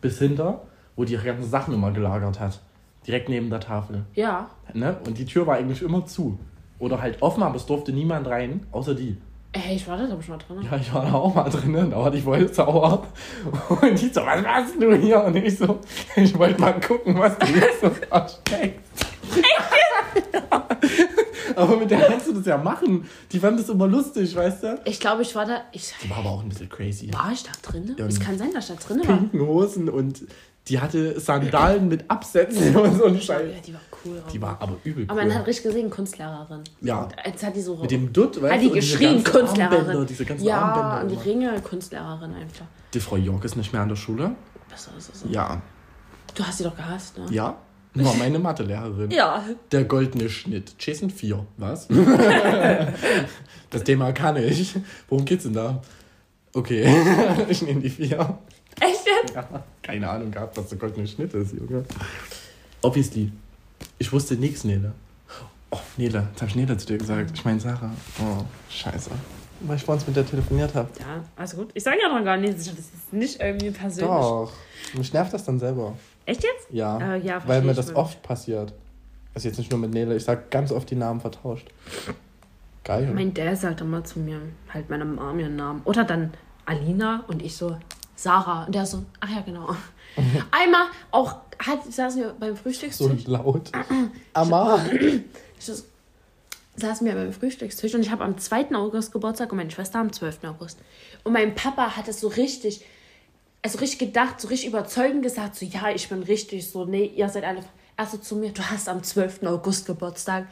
bis 0.02 0.20
hinter, 0.20 0.62
wo 0.96 1.06
die 1.06 1.14
ihre 1.14 1.26
ganzen 1.26 1.50
Sachen 1.50 1.74
immer 1.74 1.92
gelagert 1.92 2.40
hat. 2.40 2.60
Direkt 3.08 3.30
neben 3.30 3.50
der 3.50 3.60
Tafel. 3.60 4.06
Ja, 4.14 4.50
Ne? 4.74 4.98
Und 5.06 5.18
die 5.18 5.26
Tür 5.26 5.46
war 5.46 5.56
eigentlich 5.58 5.82
immer 5.82 6.06
zu. 6.06 6.40
Oder 6.80 7.02
halt 7.02 7.22
offen, 7.22 7.44
aber 7.44 7.56
es 7.56 7.66
durfte 7.66 7.92
niemand 7.94 8.28
rein, 8.28 8.66
außer 8.72 8.96
die. 8.96 9.18
ey, 9.54 9.76
ich 9.76 9.88
war 9.88 9.98
da, 9.98 10.06
glaube 10.06 10.22
ich, 10.22 10.28
mal 10.28 10.38
drin. 10.38 10.62
Ja, 10.70 10.78
ich 10.78 10.94
war 10.94 11.06
da 11.06 11.14
auch 11.14 11.34
mal 11.34 11.50
drin, 11.50 11.92
da 11.92 11.98
war 11.98 12.12
die 12.12 12.22
voll 12.22 12.52
sauer. 12.52 13.06
Und 13.70 14.02
die 14.02 14.10
so, 14.10 14.22
was 14.26 14.42
machst 14.42 14.82
du 14.82 14.94
hier? 14.96 15.24
Und 15.24 15.36
ich 15.36 15.58
so, 15.58 15.80
ich 16.16 16.38
wollte 16.38 16.60
mal 16.60 16.74
gucken, 16.80 17.18
was 17.20 17.38
du 17.38 17.46
hier 17.46 17.70
so 17.80 17.90
versteckst. 18.10 19.06
Ja. 21.56 21.64
Aber 21.64 21.78
mit 21.78 21.92
der 21.92 22.00
kannst 22.02 22.28
du 22.28 22.34
das 22.34 22.46
ja 22.46 22.58
machen. 22.58 23.06
Die 23.32 23.40
fand 23.40 23.60
das 23.60 23.70
immer 23.70 23.88
lustig, 23.88 24.36
weißt 24.36 24.64
du? 24.64 24.82
Ich 24.86 25.00
glaube, 25.00 25.22
ich 25.22 25.34
war 25.36 25.46
da, 25.46 25.62
ich, 25.72 25.94
Die 26.04 26.10
war 26.10 26.18
aber 26.18 26.30
auch 26.32 26.44
ein 26.44 26.50
bisschen 26.50 26.70
crazy. 26.70 27.12
war 27.14 27.32
ich 27.32 27.44
da 27.44 27.52
drin? 27.62 27.96
Ja, 27.98 28.06
Es 28.06 28.20
kann 28.20 28.38
sein, 28.38 28.52
dass 28.54 28.70
ich 28.70 28.76
da 28.78 28.84
drin 28.88 29.08
war. 29.08 29.18
Pinken 29.18 29.42
Hosen 29.42 29.90
und 29.90 30.24
die 30.70 30.80
hatte 30.80 31.20
Sandalen 31.20 31.90
mit 31.90 32.10
Absätzen 32.10 32.74
und 32.76 32.98
so 32.98 33.06
ein 33.06 33.16
Ja, 33.16 33.20
Scheiß. 33.22 33.62
die 33.66 33.74
war 33.74 33.82
cool. 34.06 34.24
Die 34.32 34.42
war 34.42 34.58
aber 34.62 34.78
übel 34.86 35.04
Aber 35.10 35.20
man 35.20 35.28
cool. 35.30 35.36
hat 35.36 35.48
richtig 35.48 35.64
gesehen, 35.66 35.90
Kunstlehrerin. 35.90 36.62
Ja. 36.82 37.10
Jetzt 37.26 37.44
hat 37.44 37.56
die 37.56 37.62
so. 37.62 37.76
Mit 37.76 37.92
dem 37.92 38.14
Dutt, 38.14 38.42
weißt 38.42 38.54
hat 38.54 38.62
die 38.62 38.70
geschrien, 38.70 39.24
Kunstlehrerin. 39.24 39.80
Armbänder, 39.80 40.06
diese 40.06 40.24
ganzen 40.24 40.46
ja, 40.46 40.62
Armbänder 40.62 41.02
und 41.14 41.24
die. 41.26 41.30
Ringe, 41.30 41.60
Kunstlehrerin 41.62 42.34
einfach. 42.36 42.66
Die 42.94 43.00
Frau 43.02 43.18
York 43.18 43.44
ist 43.44 43.58
nicht 43.58 43.74
mehr 43.74 43.82
an 43.82 43.90
der 43.90 43.96
Schule. 43.98 44.36
Besser 44.70 44.92
ist 44.98 45.14
es 45.14 45.20
so. 45.22 45.28
Ja. 45.28 45.62
Du 46.36 46.44
hast 46.46 46.58
sie 46.60 46.64
doch 46.64 46.76
gehasst, 46.78 47.18
ne? 47.18 47.26
Ja. 47.30 47.58
War 47.96 48.16
meine 48.16 48.40
Mathelehrerin. 48.40 49.12
Ja. 49.12 49.44
Der 49.72 49.84
goldene 49.84 50.30
Schnitt. 50.30 50.74
Jason 50.80 51.10
4. 51.10 51.46
Was? 51.58 51.88
das 53.70 53.84
Thema 53.84 54.12
kann 54.14 54.38
ich. 54.38 54.76
Worum 55.10 55.26
geht's 55.26 55.44
denn 55.44 55.54
da? 55.54 55.82
Okay. 56.54 56.88
ich 57.50 57.62
nehme 57.62 57.82
die 57.82 57.90
4. 57.90 58.40
Echt 58.80 59.06
jetzt? 59.06 59.36
Ja, 59.36 59.64
keine 59.82 60.10
Ahnung 60.10 60.32
gehabt, 60.32 60.58
was 60.58 60.70
der 60.70 60.78
goldene 60.80 61.08
Schnitt 61.08 61.34
ist, 61.36 61.54
Junge. 61.54 61.86
Obviously. 62.82 63.32
Ich 64.00 64.12
wusste 64.12 64.36
nichts, 64.36 64.64
Nele. 64.64 64.94
Oh, 65.70 65.80
Nele. 65.98 66.28
Jetzt 66.32 66.42
hab 66.42 66.50
ich 66.50 66.56
Nele 66.56 66.78
zu 66.78 66.88
dir 66.88 66.98
gesagt. 66.98 67.32
Ich 67.36 67.46
meine 67.46 67.60
Sarah. 67.60 67.92
Oh, 68.20 68.44
scheiße. 68.70 69.12
Weil 69.62 69.78
ich 69.78 69.84
vorhin 69.84 70.04
mit 70.08 70.16
der 70.16 70.26
telefoniert 70.26 70.76
habe. 70.76 70.90
Ja, 71.00 71.24
also 71.36 71.58
gut. 71.58 71.70
Ich 71.74 71.84
sage 71.84 71.98
ja 72.02 72.10
noch 72.10 72.24
gar 72.26 72.38
nichts. 72.38 72.66
Das 72.66 72.78
ist 72.78 73.14
nicht 73.14 73.40
irgendwie 73.40 73.72
persönlich. 73.72 74.10
Doch. 74.12 74.52
Mich 74.96 75.14
nervt 75.14 75.34
das 75.34 75.46
dann 75.46 75.60
selber. 75.60 75.96
Echt 76.26 76.44
jetzt? 76.44 76.68
Ja. 76.70 77.16
Äh, 77.16 77.20
ja, 77.20 77.42
weil 77.48 77.62
mir 77.62 77.74
das 77.74 77.96
oft 77.96 78.22
passiert. 78.24 78.74
Also 79.34 79.48
jetzt 79.48 79.58
nicht 79.58 79.72
nur 79.72 79.80
mit 79.80 79.92
Nele. 79.92 80.16
Ich 80.16 80.24
sag 80.24 80.52
ganz 80.52 80.72
oft 80.72 80.90
die 80.90 80.96
Namen 80.96 81.20
vertauscht. 81.20 81.68
Geil. 82.84 83.12
Mein 83.14 83.34
Dad 83.34 83.58
sagt 83.58 83.82
immer 83.82 84.04
zu 84.04 84.20
mir, 84.20 84.42
halt 84.74 84.90
meine 84.90 85.06
Mom 85.06 85.40
ihren 85.40 85.56
Namen. 85.56 85.82
Oder 85.86 86.04
dann 86.04 86.34
Alina 86.66 87.24
und 87.28 87.42
ich 87.42 87.56
so, 87.56 87.78
Sarah. 88.16 88.66
Und 88.66 88.76
der 88.76 88.86
so, 88.86 89.04
ach 89.20 89.30
ja, 89.30 89.42
genau. 89.42 89.76
Einmal 90.52 90.88
auch, 91.12 91.38
hat, 91.60 91.92
saßen 91.92 92.22
wir 92.22 92.36
beim 92.40 92.56
so 92.56 92.64
Frühstückstisch. 92.64 93.28
laut. 93.28 93.72
Amma. 94.34 94.80
Ich 95.60 95.68
so, 95.68 95.82
saßen 96.76 97.08
wir 97.08 97.14
beim 97.14 97.32
Frühstückstisch 97.32 97.94
und 97.96 98.02
ich 98.02 98.12
habe 98.12 98.26
am 98.26 98.38
2. 98.38 98.76
August 98.76 99.14
Geburtstag 99.14 99.52
und 99.54 99.60
meine 99.60 99.72
Schwester 99.72 100.00
am 100.00 100.12
12. 100.12 100.44
August. 100.44 100.78
Und 101.24 101.32
mein 101.32 101.56
Papa 101.56 101.96
hat 101.96 102.10
es 102.10 102.20
so 102.20 102.28
richtig, 102.28 102.84
also 103.64 103.80
richtig 103.80 104.00
gedacht, 104.00 104.40
so 104.42 104.50
richtig 104.50 104.70
überzeugend 104.70 105.24
gesagt, 105.24 105.56
so 105.56 105.66
ja, 105.66 105.90
ich 105.90 106.10
bin 106.10 106.22
richtig 106.24 106.70
so, 106.70 106.86
nee, 106.86 107.06
ihr 107.16 107.30
seid 107.30 107.44
alle. 107.46 107.64
Er 107.96 108.06
so 108.06 108.18
zu 108.18 108.36
mir, 108.36 108.52
du 108.52 108.62
hast 108.62 108.90
am 108.90 109.04
12. 109.04 109.44
August 109.44 109.86
Geburtstag. 109.86 110.48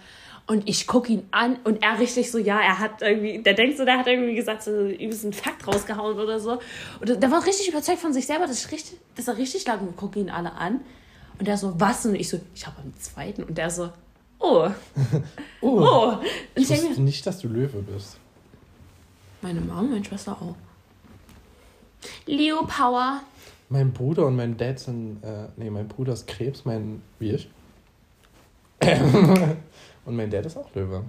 Und 0.48 0.68
ich 0.68 0.88
gucke 0.88 1.14
ihn 1.14 1.28
an 1.32 1.58
und 1.64 1.84
er 1.84 2.00
richtig 2.00 2.32
so, 2.32 2.38
ja, 2.38 2.60
er 2.60 2.80
hat 2.80 3.02
irgendwie, 3.02 3.40
der 3.44 3.54
denkt 3.54 3.78
so, 3.78 3.86
der 3.86 4.00
hat 4.00 4.08
irgendwie 4.08 4.34
gesagt, 4.36 4.64
so 4.64 4.88
übelst 4.88 5.24
einen 5.24 5.34
Fakt 5.34 5.68
rausgehauen 5.68 6.20
oder 6.20 6.40
so. 6.40 6.60
Und 7.00 7.22
der 7.22 7.32
war 7.32 7.46
richtig 7.46 7.70
überzeugt 7.70 8.00
von 8.00 8.12
sich 8.12 8.26
selber, 8.26 8.48
dass, 8.48 8.66
ich 8.66 8.72
richtig, 8.72 8.98
dass 9.16 9.28
er 9.28 9.38
richtig 9.38 9.66
lag 9.68 9.80
und 9.80 9.88
wir 9.88 9.94
gucken 9.94 10.24
ihn 10.24 10.30
alle 10.30 10.52
an. 10.54 10.82
Und 11.38 11.48
der 11.48 11.58
so, 11.58 11.80
was? 11.80 12.06
Und 12.06 12.16
ich 12.16 12.30
so, 12.30 12.40
ich 12.56 12.66
habe 12.66 12.82
am 12.82 12.94
zweiten. 13.00 13.44
Und 13.44 13.58
der 13.58 13.70
so, 13.70 13.92
oh. 14.40 14.70
Oh, 15.62 15.80
Oh. 15.80 16.08
Und 16.14 16.26
ich 16.56 16.64
ich 16.64 16.68
denke 16.68 16.86
wusste 16.88 17.00
mir, 17.02 17.06
nicht, 17.06 17.26
dass 17.26 17.40
du 17.40 17.48
Löwe 17.48 17.82
bist. 17.82 18.18
meine 19.42 19.62
Mama, 19.62 19.84
meine 19.84 20.04
Schwester 20.04 20.34
auch. 20.34 20.56
Leo 22.26 22.66
Power. 22.66 23.22
Mein 23.70 23.94
Bruder 23.94 24.28
und 24.28 24.36
mein 24.36 24.58
Dad 24.58 24.80
sind, 24.80 25.24
äh, 25.24 25.48
nee, 25.56 25.70
mein 25.70 25.88
Bruder 25.88 26.14
ist 26.14 26.28
Krebs, 26.28 26.66
mein, 26.66 27.02
wie 27.20 27.32
ich. 27.32 27.50
und 30.06 30.16
mein 30.16 30.30
Dad 30.30 30.46
ist 30.46 30.58
auch 30.58 30.74
Löwe. 30.76 31.04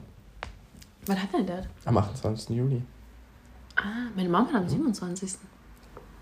Wann 1.07 1.23
hat 1.23 1.29
dein 1.33 1.47
Dad? 1.47 1.67
Am 1.85 1.97
28. 1.97 2.51
Juli. 2.51 2.83
Ah, 3.77 4.09
meine 4.15 4.29
Mama 4.29 4.49
hat 4.49 4.63
am 4.63 4.69
27. 4.69 5.33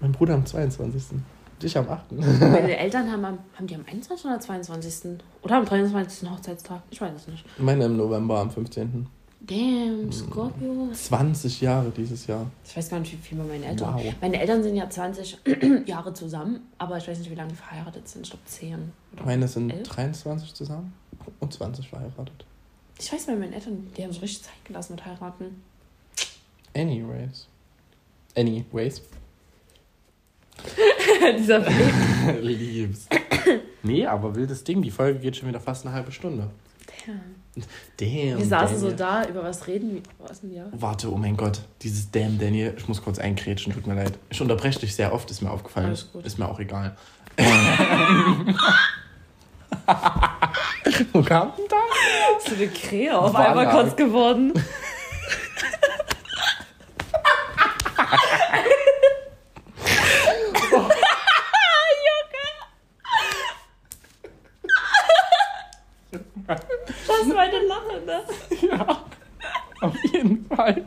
Mein 0.00 0.12
Bruder 0.12 0.34
am 0.34 0.46
22. 0.46 1.18
Dich 1.62 1.76
am 1.76 1.88
8. 1.88 2.12
Meine 2.12 2.76
Eltern 2.78 3.10
haben, 3.12 3.24
am, 3.24 3.38
haben 3.54 3.66
die 3.66 3.74
am 3.74 3.84
21. 3.86 4.24
oder 4.24 4.40
22. 4.40 5.18
Oder 5.42 5.56
am 5.56 5.64
23. 5.66 6.30
Hochzeitstag? 6.30 6.82
Ich 6.90 7.00
weiß 7.00 7.12
es 7.14 7.28
nicht. 7.28 7.44
Meine 7.58 7.84
im 7.84 7.96
November 7.96 8.38
am 8.38 8.50
15. 8.50 9.06
Damn, 9.40 10.12
Scorpio. 10.12 10.90
20 10.92 11.60
Jahre 11.62 11.90
dieses 11.90 12.26
Jahr. 12.26 12.46
Ich 12.64 12.76
weiß 12.76 12.90
gar 12.90 13.00
nicht, 13.00 13.12
wie 13.12 13.16
viel 13.16 13.38
bei 13.38 13.44
meinen 13.44 13.64
Eltern. 13.64 13.94
Wow. 13.94 14.14
Meine 14.20 14.38
Eltern 14.40 14.62
sind 14.62 14.76
ja 14.76 14.88
20 14.88 15.38
Jahre 15.86 16.12
zusammen, 16.12 16.60
aber 16.78 16.98
ich 16.98 17.08
weiß 17.08 17.18
nicht, 17.18 17.30
wie 17.30 17.34
lange 17.34 17.50
die 17.50 17.56
verheiratet 17.56 18.06
sind. 18.06 18.22
Ich 18.26 18.30
glaube 18.30 18.44
10. 18.44 18.92
Oder 19.14 19.24
Meine 19.24 19.48
sind 19.48 19.70
elf? 19.70 19.88
23 19.88 20.54
zusammen 20.54 20.92
und 21.40 21.52
20 21.52 21.88
verheiratet. 21.88 22.44
Ich 22.98 23.10
weiß 23.10 23.26
bei 23.26 23.34
meinen 23.34 23.54
Eltern, 23.54 23.86
die 23.96 24.04
haben 24.04 24.12
so 24.12 24.20
richtig 24.20 24.42
Zeit 24.42 24.64
gelassen 24.64 24.94
mit 24.96 25.06
heiraten. 25.06 25.62
Anyways. 26.76 27.48
Anyways. 28.36 29.02
Dieser 31.38 31.60
Liebs. 32.42 33.06
nee, 33.82 34.06
aber 34.06 34.34
wildes 34.34 34.62
Ding. 34.64 34.82
Die 34.82 34.90
Folge 34.90 35.18
geht 35.18 35.36
schon 35.36 35.48
wieder 35.48 35.60
fast 35.60 35.86
eine 35.86 35.94
halbe 35.94 36.12
Stunde. 36.12 36.50
Damn. 37.10 37.64
Damn. 37.98 38.38
Wir 38.38 38.46
saßen 38.46 38.78
so 38.78 38.90
Daniel. 38.90 39.24
da, 39.26 39.28
über 39.28 39.42
was 39.42 39.66
reden 39.66 40.02
wir. 40.42 40.70
Warte, 40.72 41.12
oh 41.12 41.16
mein 41.16 41.36
Gott. 41.36 41.60
Dieses 41.82 42.10
Damn 42.10 42.38
Daniel. 42.38 42.74
Ich 42.76 42.86
muss 42.88 43.02
kurz 43.02 43.18
einkrätschen, 43.18 43.72
tut 43.72 43.86
mir 43.86 43.94
leid. 43.94 44.12
Ich 44.30 44.40
unterbreche 44.40 44.80
dich 44.80 44.94
sehr 44.94 45.12
oft, 45.12 45.30
ist 45.30 45.42
mir 45.42 45.50
aufgefallen. 45.50 45.86
Alles 45.86 46.10
gut. 46.12 46.24
Ist 46.24 46.38
mir 46.38 46.48
auch 46.48 46.60
egal. 46.60 46.96
Wo 51.12 51.22
kam 51.22 51.52
denn 51.56 51.66
das? 51.68 52.44
So 52.46 52.54
eine 52.54 52.68
Krähe 52.68 53.18
auf 53.18 53.34
einmal 53.34 53.70
kurz 53.70 53.96
geworden. 53.96 54.52
Das 67.06 67.34
war 67.34 67.42
eine 67.42 67.60
Lache, 67.66 68.00
ne? 68.06 68.22
Ja, 68.68 69.04
auf 69.80 69.94
Fall. 70.74 70.84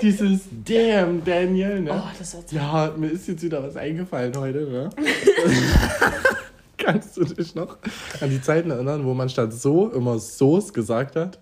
Dieses 0.00 0.40
Damn 0.64 1.24
Daniel, 1.24 1.80
ne? 1.80 1.92
Oh, 1.94 2.08
das 2.18 2.34
war 2.34 2.42
Ja, 2.50 2.92
mir 2.96 3.08
ist 3.08 3.28
jetzt 3.28 3.42
wieder 3.42 3.62
was 3.62 3.76
eingefallen 3.76 4.36
heute, 4.36 4.62
ne? 4.68 4.90
Kannst 6.78 7.16
du 7.16 7.24
dich 7.24 7.54
noch 7.54 7.76
an 8.20 8.30
die 8.30 8.40
Zeiten 8.42 8.70
erinnern, 8.72 9.04
wo 9.04 9.14
man 9.14 9.28
statt 9.28 9.52
so 9.52 9.88
immer 9.90 10.18
So's 10.18 10.72
gesagt 10.72 11.14
hat? 11.14 11.38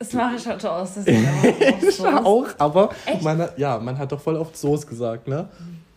Das 0.00 0.12
mache 0.12 0.34
ich 0.36 0.46
heute 0.46 0.70
aus. 0.72 0.94
Das 0.94 1.06
ist 1.06 1.16
auch 1.16 1.82
Ich 1.88 1.96
so. 1.96 2.06
auch, 2.08 2.46
aber 2.58 2.90
Echt? 3.06 3.22
man 3.22 3.38
hat, 3.38 3.58
ja, 3.58 3.78
man 3.78 3.96
hat 3.96 4.10
doch 4.10 4.20
voll 4.20 4.36
oft 4.36 4.56
So's 4.56 4.86
gesagt, 4.86 5.28
ne? 5.28 5.48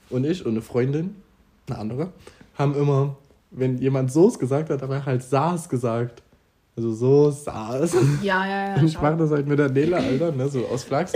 Und 0.09 0.25
ich 0.25 0.45
und 0.45 0.51
eine 0.51 0.61
Freundin, 0.61 1.15
eine 1.67 1.79
andere, 1.79 2.09
haben 2.57 2.75
immer, 2.75 3.17
wenn 3.49 3.79
jemand 3.79 4.11
So's 4.11 4.37
gesagt 4.37 4.69
hat, 4.69 4.81
haben 4.83 4.91
wir 4.91 5.05
halt 5.05 5.23
Saß 5.23 5.67
gesagt. 5.67 6.21
Also 6.77 6.93
so, 6.93 7.31
Saß. 7.31 7.95
Ja, 8.21 8.45
ja, 8.45 8.67
ja. 8.69 8.75
Und 8.75 8.85
ich 8.85 9.01
mache 9.01 9.17
das 9.17 9.31
halt 9.31 9.47
mit 9.47 9.57
der 9.57 9.69
Nele, 9.69 9.97
Alter, 9.97 10.31
ne, 10.31 10.47
so 10.47 10.63
aus 10.67 10.83
Flachs. 10.83 11.11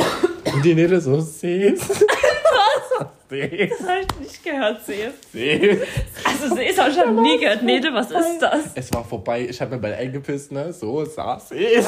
Und 0.52 0.66
die 0.66 0.74
Nele 0.74 1.00
so, 1.00 1.22
Sees. 1.22 1.88
Was? 1.88 3.08
Sees. 3.30 3.70
Das 3.70 3.80
habe 3.88 4.00
ich 4.02 4.20
nicht 4.20 4.44
gehört, 4.44 4.84
Sees. 4.84 5.14
Sees. 5.32 5.82
Also 6.24 6.56
Sees 6.56 6.80
habe 6.80 6.90
ich 6.90 6.98
noch 6.98 7.22
nie 7.22 7.38
gehört. 7.38 7.62
Nede, 7.62 7.94
was 7.94 8.10
ist 8.10 8.40
das? 8.40 8.72
Es 8.74 8.92
war 8.92 9.06
vorbei, 9.06 9.48
ich 9.48 9.62
habe 9.62 9.76
mir 9.76 9.82
bald 9.82 10.00
eingepisst, 10.00 10.52
ne, 10.52 10.74
so, 10.74 11.06
saß 11.06 11.50
Sees. 11.50 11.86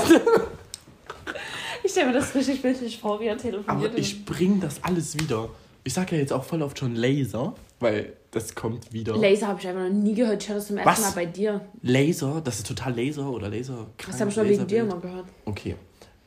Ich 1.84 1.92
stelle 1.92 2.08
mir 2.08 2.14
das 2.14 2.36
richtig 2.36 2.62
bildlich 2.62 3.00
vor, 3.00 3.20
wie 3.20 3.26
er 3.26 3.38
telefoniert. 3.38 3.90
Aber 3.92 3.98
ich 3.98 4.24
bring 4.24 4.60
das 4.60 4.84
alles 4.84 5.18
wieder. 5.20 5.50
Ich 5.84 5.96
sag 5.96 6.12
ja 6.12 6.20
jetzt 6.20 6.32
auch 6.32 6.44
voll 6.44 6.62
oft 6.62 6.78
schon 6.78 6.96
Laser, 6.96 7.56
weil 7.80 8.14
das 8.34 8.56
kommt 8.56 8.92
wieder. 8.92 9.16
Laser 9.16 9.48
habe 9.48 9.60
ich 9.60 9.68
einfach 9.68 9.84
noch 9.84 9.90
nie 9.90 10.16
gehört. 10.16 10.42
Ich 10.42 10.50
höre 10.50 10.56
das 10.56 10.68
zum 10.68 10.78
ersten 10.78 10.90
Was? 10.90 11.02
Mal 11.02 11.24
bei 11.24 11.26
dir. 11.26 11.62
Laser, 11.82 12.42
das 12.44 12.58
ist 12.58 12.68
total 12.68 12.96
Laser 12.96 13.30
oder 13.30 13.50
Laser. 13.50 13.88
Das 14.06 14.20
habe 14.20 14.30
ich 14.30 14.38
nur 14.38 14.48
wegen 14.48 14.68
dir 14.68 14.82
immer 14.82 15.00
gehört. 15.00 15.26
Okay. 15.46 15.76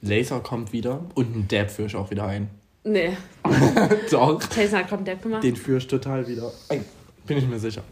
Laser 0.02 0.40
kommt 0.40 0.72
wieder 0.72 1.04
und 1.14 1.34
ein 1.34 1.48
Dab 1.48 1.70
führe 1.70 1.88
ich 1.88 1.96
auch 1.96 2.10
wieder 2.10 2.26
ein. 2.26 2.48
Nee. 2.84 3.16
Doch. 4.10 4.40
Jason 4.54 4.78
hat 4.78 4.88
gerade 4.88 4.96
einen 4.96 5.04
Depp 5.04 5.22
gemacht. 5.22 5.42
Den 5.42 5.56
führe 5.56 5.78
ich 5.78 5.86
total 5.88 6.26
wieder 6.28 6.52
ein. 6.68 6.84
Bin 7.26 7.38
ich 7.38 7.46
mir 7.46 7.58
sicher. 7.58 7.82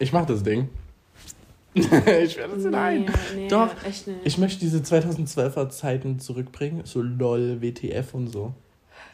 Ich 0.00 0.12
mach 0.12 0.26
das 0.26 0.42
Ding. 0.42 0.68
ich 1.74 1.88
werde 1.90 2.54
das 2.54 2.64
wieder 2.64 2.80
ein. 2.80 3.02
nee, 3.02 3.10
nee, 3.36 3.48
Doch. 3.48 3.70
echt 3.84 4.08
nicht. 4.08 4.18
Ich 4.24 4.38
möchte 4.38 4.58
diese 4.60 4.78
2012er 4.78 5.68
Zeiten 5.68 6.18
zurückbringen. 6.18 6.82
So 6.84 7.02
LOL, 7.02 7.62
WTF 7.62 8.14
und 8.14 8.28
so. 8.28 8.54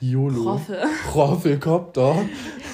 YOLO. 0.00 0.42
Proffe. 0.44 0.82
Proffelkopter. 1.10 2.24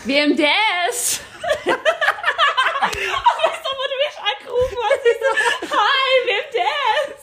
WMDS! 0.04 1.22
Weißt 1.66 3.62
du, 3.64 3.70
wo 3.76 3.84
du 3.88 3.96
mich 4.04 4.16
angerufen 4.30 4.78
hast? 4.84 5.04
Ich 5.04 5.18
so, 5.22 5.30
hi, 5.76 6.08
WMDS! 6.28 7.18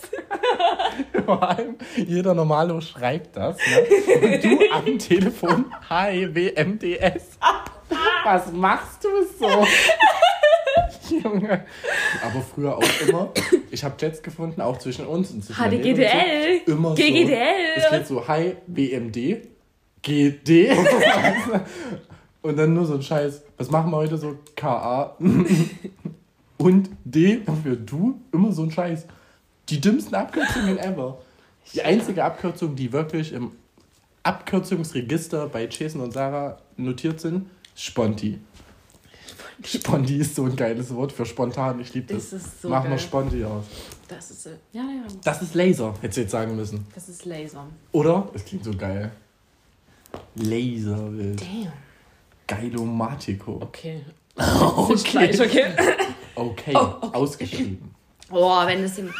Vor 1.25 1.41
allem, 1.43 1.77
jeder 1.95 2.33
Normalo 2.33 2.81
schreibt 2.81 3.35
das. 3.35 3.57
Ne? 3.57 3.79
Und 4.21 4.43
du 4.43 4.71
am 4.71 4.99
Telefon, 4.99 5.65
hi, 5.89 6.33
WMDS. 6.33 7.37
Was 8.23 8.51
machst 8.51 9.03
du 9.03 9.09
so? 9.39 9.65
Junge. 11.09 11.65
Aber 12.23 12.41
früher 12.41 12.77
auch 12.77 13.07
immer. 13.07 13.31
Ich 13.69 13.83
habe 13.83 13.95
Chats 13.97 14.21
gefunden, 14.23 14.61
auch 14.61 14.77
zwischen 14.79 15.05
uns 15.05 15.31
und 15.31 15.43
zwischen 15.43 15.63
HDGDL. 15.63 16.61
So. 16.65 16.71
Immer 16.71 16.89
so. 16.89 16.95
GGDL. 16.95 17.75
Es 17.77 17.89
geht 17.91 18.07
so, 18.07 18.27
hi, 18.27 18.57
WMD, 18.67 19.47
GD. 20.01 20.71
und 22.45 22.57
dann 22.57 22.73
nur 22.73 22.85
so 22.85 22.93
ein 22.95 23.01
Scheiß. 23.01 23.41
Was 23.57 23.71
machen 23.71 23.91
wir 23.91 23.97
heute 23.97 24.17
so? 24.17 24.37
KA 24.55 25.15
und 26.57 26.89
D 27.03 27.41
für 27.63 27.75
du. 27.75 28.21
Immer 28.31 28.51
so 28.51 28.63
ein 28.63 28.71
Scheiß. 28.71 29.05
Die 29.69 29.81
dümmsten 29.81 30.15
Abkürzungen 30.15 30.77
ever. 30.77 31.17
Die 31.73 31.81
einzige 31.81 32.23
Abkürzung, 32.23 32.75
die 32.75 32.93
wirklich 32.93 33.33
im 33.33 33.51
Abkürzungsregister 34.23 35.47
bei 35.49 35.67
Jason 35.67 36.01
und 36.01 36.13
Sarah 36.13 36.57
notiert 36.77 37.19
sind, 37.19 37.47
Sponti. 37.75 38.39
Sponti 39.63 40.17
ist 40.17 40.35
so 40.35 40.43
ein 40.43 40.55
geiles 40.55 40.93
Wort 40.93 41.11
für 41.11 41.25
spontan. 41.25 41.79
Ich 41.79 41.93
liebe 41.93 42.13
das. 42.13 42.29
Das 42.29 42.41
ist 42.43 42.61
so 42.61 42.69
Mach 42.69 42.83
mal 42.83 42.89
geil. 42.89 42.99
Sponti 42.99 43.43
aus. 43.43 43.65
Das 44.07 44.29
ist, 44.29 44.45
ja, 44.71 44.81
ja, 44.83 45.03
Das 45.23 45.41
ist 45.41 45.55
Laser, 45.55 45.93
hätte 46.01 46.07
ich 46.09 46.17
jetzt 46.17 46.31
sagen 46.31 46.55
müssen. 46.55 46.85
das 46.93 47.09
ist 47.09 47.25
Laser. 47.25 47.65
Oder? 47.91 48.29
Es 48.35 48.45
klingt 48.45 48.63
so 48.63 48.75
geil. 48.75 49.11
Laserwild. 50.35 51.41
Damn. 51.41 51.84
Geilomatico. 52.47 53.59
Okay. 53.61 54.03
Okay. 54.37 55.01
Gleich, 55.11 55.39
okay. 55.39 55.65
Okay. 56.35 56.73
Oh, 56.75 56.95
okay. 57.01 57.17
Ausgeschrieben. 57.17 57.95
Boah, 58.29 58.67
wenn 58.67 58.81
das 58.81 58.97
jemand. 58.97 59.15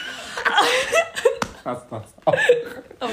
Fass 1.63 1.83
das 1.89 2.03
auf. 2.25 2.35
Oh. 2.99 3.07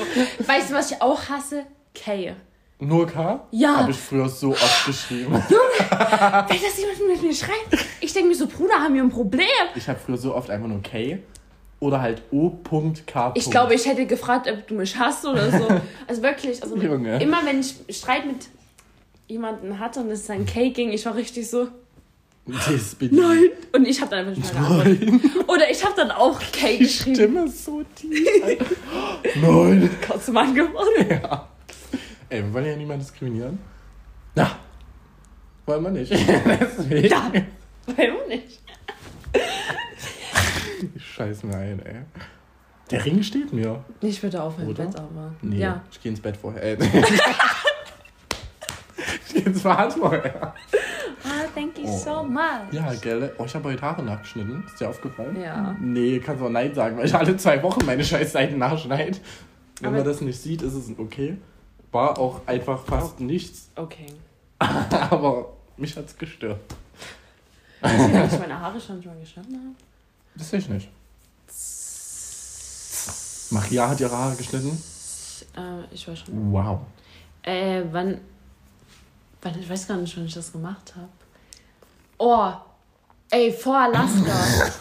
Weißt 0.45 0.71
du, 0.71 0.75
was 0.75 0.91
ich 0.91 1.01
auch 1.01 1.29
hasse? 1.29 1.65
K. 1.95 2.35
Nur 2.81 3.07
K? 3.07 3.47
Ja. 3.53 3.77
Habe 3.77 3.93
ich 3.93 3.97
früher 3.97 4.29
so 4.29 4.51
oft 4.51 4.87
geschrieben. 4.87 5.33
Wenn 5.35 5.41
das 6.61 6.79
jemand 6.79 7.09
mit 7.09 7.23
mir 7.23 7.35
schreibt, 7.35 7.87
ich 8.01 8.13
denke 8.13 8.31
mir 8.31 8.35
so, 8.35 8.49
Bruder, 8.49 8.75
haben 8.75 8.95
wir 8.95 9.03
ein 9.03 9.11
Problem. 9.11 9.47
Ich 9.77 9.87
habe 9.89 10.01
früher 10.01 10.17
so 10.17 10.35
oft 10.35 10.51
einfach 10.51 10.67
nur 10.67 10.83
K. 10.83 11.19
Oder 11.79 12.01
halt 12.01 12.23
O.K. 12.33 13.33
Ich 13.35 13.51
glaube, 13.51 13.75
ich 13.75 13.87
hätte 13.87 14.07
gefragt, 14.07 14.51
ob 14.51 14.67
du 14.67 14.75
mich 14.75 14.97
hasst 14.97 15.25
oder 15.25 15.51
so. 15.51 15.69
Also 16.09 16.23
wirklich, 16.23 16.61
also 16.63 16.77
Junge. 16.77 17.23
immer 17.23 17.45
wenn 17.45 17.61
ich 17.61 17.77
Streit 17.97 18.27
mit 18.27 18.49
jemandem 19.29 19.79
hatte 19.79 20.01
und 20.01 20.11
es 20.11 20.27
dann 20.27 20.45
K 20.47 20.71
ging, 20.71 20.91
ich 20.93 21.05
war 21.07 21.15
richtig 21.17 21.49
so, 21.49 21.69
Das 22.47 22.95
bin 22.97 23.15
nein. 23.15 23.51
Und 23.73 23.87
ich 23.87 24.01
habe 24.01 24.11
dann 24.11 24.27
einfach 24.27 24.37
nicht 24.37 24.53
mehr 24.53 24.63
geantwortet. 24.63 25.01
Nein. 25.09 25.45
Oder 25.47 25.71
ich 25.71 25.85
habe 25.85 25.95
dann 25.97 26.11
auch 26.11 26.39
K 26.53 26.73
Die 26.73 26.79
geschrieben. 26.79 27.15
Stimme 27.15 27.45
ist 27.47 27.65
so 27.65 27.83
tief. 27.95 28.29
Nein. 29.41 29.91
Katzmann 30.01 30.55
geworden. 30.55 31.07
Ja. 31.09 31.49
Ey, 32.29 32.43
wir 32.43 32.53
wollen 32.53 32.67
ja 32.67 32.77
niemanden 32.77 33.05
diskriminieren. 33.05 33.59
Na, 34.35 34.51
wollen 35.67 35.83
wir 35.85 35.91
nicht. 35.91 36.11
Deswegen. 36.61 37.09
Ja. 37.09 37.31
Warum 37.87 38.29
nicht? 38.29 38.61
Ich 40.97 41.05
scheiß 41.15 41.45
mir 41.45 41.57
ein, 41.57 41.81
ey. 41.87 41.95
Der 42.91 43.05
Ring 43.05 43.23
steht 43.23 43.53
mir. 43.53 43.85
Ich 44.01 44.23
würde 44.23 44.43
aufhören, 44.43 44.69
Oder? 44.69 44.85
Bett 44.87 44.97
aber. 44.97 45.35
Nee, 45.43 45.59
Ja. 45.59 45.83
ich 45.91 46.01
gehe 46.03 46.11
ins 46.11 46.21
Bett 46.21 46.37
vorher. 46.37 46.63
Ey. 46.63 46.77
ins 49.35 49.63
Bad 49.63 49.93
vorher. 49.93 50.55
Ah, 51.25 51.45
thank 51.55 51.79
you 51.79 51.85
Oh. 51.87 51.99
so 51.99 52.23
much. 52.25 52.73
Ja, 52.73 52.93
gell? 52.95 53.33
Oh, 53.39 53.45
ich 53.45 53.55
habe 53.55 53.69
heute 53.71 53.83
Haare 53.83 54.03
nachgeschnitten. 54.03 54.65
Ist 54.67 54.81
dir 54.81 54.89
aufgefallen? 54.89 55.41
Ja. 55.41 55.77
Nee, 55.81 56.19
kannst 56.19 56.41
du 56.43 56.47
auch 56.47 56.51
Nein 56.51 56.75
sagen, 56.75 56.97
weil 56.97 57.07
ich 57.07 57.15
alle 57.15 57.37
zwei 57.37 57.63
Wochen 57.63 57.85
meine 57.87 58.05
Scheißseiten 58.05 58.59
nachschneide. 58.59 59.19
Wenn 59.81 59.89
Aber- 59.89 59.97
man 59.99 60.07
das 60.07 60.21
nicht 60.21 60.41
sieht, 60.41 60.63
ist 60.63 60.75
es 60.75 60.91
okay. 60.99 61.37
War 61.91 62.19
auch 62.19 62.41
einfach 62.47 62.85
fast 62.85 63.21
nichts, 63.21 63.69
Okay. 63.77 64.07
aber 64.59 65.53
mich 65.77 65.97
hat's 65.97 66.17
gestört. 66.17 66.61
Weißt 67.81 68.09
du, 68.09 68.13
dass 68.13 68.33
ich 68.33 68.39
meine 68.39 68.59
Haare 68.61 68.81
schon 68.81 69.05
mal 69.05 69.17
geschnitten 69.21 69.55
habe? 69.55 69.75
Das 70.37 70.49
sehe 70.51 70.61
ich 70.61 70.69
nicht. 70.69 70.89
Maria 73.51 73.89
hat 73.89 74.01
ihre 74.01 74.17
Haare 74.17 74.37
geschnitten. 74.37 74.83
Äh, 75.57 75.93
ich 75.95 76.07
weiß 76.09 76.21
schon. 76.21 76.53
Wow. 76.53 76.81
Äh, 77.43 77.83
wann. 77.91 78.21
Wann, 79.43 79.59
ich 79.59 79.69
weiß 79.69 79.89
gar 79.89 79.97
nicht, 79.97 80.17
wann 80.17 80.27
ich 80.27 80.35
das 80.35 80.53
gemacht 80.53 80.95
habe. 80.97 81.09
Oh, 82.19 82.53
ey, 83.31 83.53
vor 83.53 83.77
Alaska. 83.77 84.33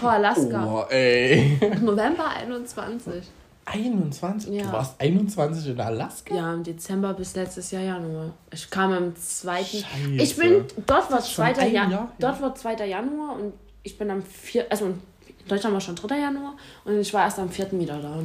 vor 0.00 0.10
Alaska. 0.12 0.64
Oh, 0.64 0.84
ey. 0.90 1.58
November 1.82 2.28
21. 2.28 3.24
21? 3.64 4.54
Ja. 4.54 4.62
Du 4.62 4.72
warst 4.72 5.00
21 5.00 5.66
in 5.66 5.80
Alaska? 5.80 6.34
Ja, 6.34 6.54
im 6.54 6.62
Dezember 6.62 7.12
bis 7.14 7.34
letztes 7.34 7.72
Jahr 7.72 7.82
Januar. 7.82 8.32
Ich 8.52 8.70
kam 8.70 8.92
am 8.92 9.16
2. 9.16 9.64
Scheiße. 9.64 9.84
Ich 10.12 10.36
bin, 10.36 10.64
dort 10.86 11.10
war 11.10 11.20
schon 11.20 11.44
2. 11.44 11.58
ein 11.58 11.72
Januar, 11.72 11.72
Jahr, 11.74 11.90
ja. 11.90 12.12
dort 12.20 12.40
war 12.40 12.54
2. 12.54 12.86
Januar 12.86 13.34
und 13.34 13.52
ich 13.82 13.98
bin 13.98 14.08
am 14.10 14.22
4. 14.22 14.66
Also 14.70 14.86
in 14.86 15.02
Deutschland 15.48 15.74
war 15.74 15.80
schon 15.80 15.96
3. 15.96 16.16
Januar 16.16 16.54
und 16.84 17.00
ich 17.00 17.12
war 17.12 17.24
erst 17.24 17.40
am 17.40 17.50
4. 17.50 17.72
wieder 17.72 17.98
da. 17.98 18.20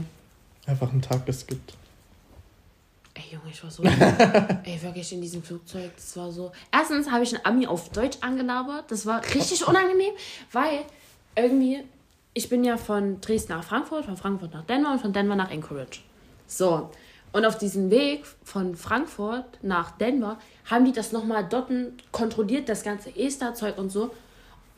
Einfach 0.68 0.92
einen 0.92 1.02
Tag 1.02 1.26
geskippt. 1.26 1.74
Ey, 3.22 3.34
Junge, 3.34 3.52
ich 3.52 3.64
war 3.64 3.72
so. 3.72 3.84
ey, 4.64 4.82
wirklich 4.82 5.12
in 5.14 5.22
diesem 5.22 5.44
Flugzeug. 5.44 5.92
Das 5.96 6.16
war 6.18 6.32
so. 6.32 6.52
Erstens 6.72 7.12
habe 7.12 7.24
ich 7.24 7.36
einen 7.36 7.46
Ami 7.46 7.68
auf 7.68 7.90
Deutsch 7.90 8.18
angelabert. 8.22 8.90
Das 8.90 9.06
war 9.06 9.24
richtig 9.24 9.68
unangenehm, 9.68 10.14
weil 10.52 10.80
irgendwie. 11.36 11.84
Ich 12.34 12.48
bin 12.48 12.64
ja 12.64 12.78
von 12.78 13.20
Dresden 13.20 13.52
nach 13.52 13.64
Frankfurt, 13.66 14.06
von 14.06 14.16
Frankfurt 14.16 14.54
nach 14.54 14.64
Denver 14.64 14.94
und 14.94 15.02
von 15.02 15.12
Denver 15.12 15.36
nach 15.36 15.52
Anchorage. 15.52 16.00
So. 16.48 16.90
Und 17.34 17.46
auf 17.46 17.58
diesem 17.58 17.92
Weg 17.92 18.26
von 18.44 18.76
Frankfurt 18.76 19.62
nach 19.62 19.92
Denver 19.92 20.38
haben 20.70 20.86
die 20.86 20.94
das 20.94 21.12
nochmal 21.12 21.46
dort 21.50 21.70
kontrolliert, 22.14 22.70
das 22.70 22.84
ganze 22.84 23.14
ESTA-Zeug 23.14 23.78
und 23.78 23.90
so. 23.90 24.12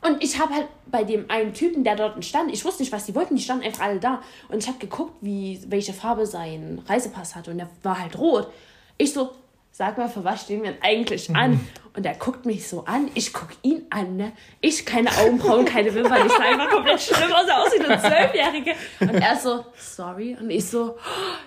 Und 0.03 0.23
ich 0.23 0.39
habe 0.39 0.53
halt 0.53 0.67
bei 0.87 1.03
dem 1.03 1.29
einen 1.29 1.53
Typen, 1.53 1.83
der 1.83 1.95
dort 1.95 2.23
stand, 2.25 2.51
ich 2.51 2.63
wusste 2.65 2.83
nicht, 2.83 2.91
was 2.91 3.05
die 3.05 3.15
wollten, 3.15 3.35
die 3.35 3.41
standen 3.41 3.63
einfach 3.63 3.85
alle 3.85 3.99
da. 3.99 4.21
Und 4.49 4.59
ich 4.59 4.67
habe 4.67 4.77
geguckt, 4.77 5.13
wie, 5.21 5.61
welche 5.67 5.93
Farbe 5.93 6.25
sein 6.25 6.81
Reisepass 6.87 7.35
hatte. 7.35 7.51
Und 7.51 7.57
der 7.57 7.69
war 7.83 7.99
halt 7.99 8.17
rot. 8.17 8.51
Ich 8.97 9.13
so, 9.13 9.31
sag 9.71 9.97
mal, 9.97 10.09
für 10.09 10.23
was 10.23 10.43
stehen 10.43 10.61
wir 10.61 10.71
denn 10.71 10.81
eigentlich 10.81 11.33
an? 11.35 11.59
Und 11.95 12.05
er 12.05 12.15
guckt 12.15 12.45
mich 12.45 12.67
so 12.67 12.85
an, 12.85 13.09
ich 13.13 13.33
guck 13.33 13.49
ihn 13.61 13.85
an, 13.89 14.17
ne? 14.17 14.31
Ich 14.61 14.85
keine 14.85 15.09
Augenbrauen, 15.15 15.63
keine 15.65 15.93
Wimpern, 15.93 16.25
ich 16.25 16.31
sah 16.31 16.43
einfach 16.43 16.69
komplett 16.69 16.99
schlimm 16.99 17.31
aus, 17.31 17.47
er 17.47 17.61
aussieht 17.61 17.81
wie 17.81 17.85
eine 17.85 18.01
Zwölfjährige. 18.01 18.73
Und 18.99 19.09
er 19.09 19.35
so, 19.35 19.65
sorry. 19.77 20.35
Und 20.39 20.49
ich 20.49 20.65
so, 20.65 20.97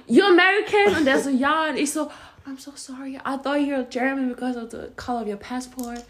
you 0.06 0.22
American? 0.24 1.00
Und 1.00 1.06
er 1.06 1.18
so, 1.18 1.30
ja. 1.30 1.68
Und 1.68 1.76
ich 1.76 1.92
so, 1.92 2.08
I'm 2.46 2.58
so 2.58 2.70
sorry, 2.74 3.16
I 3.16 3.36
thought 3.42 3.58
you 3.58 3.76
were 3.76 3.86
German 3.90 4.28
because 4.28 4.56
of 4.56 4.70
the 4.70 4.88
color 4.96 5.22
of 5.22 5.28
your 5.28 5.36
passport. 5.36 6.04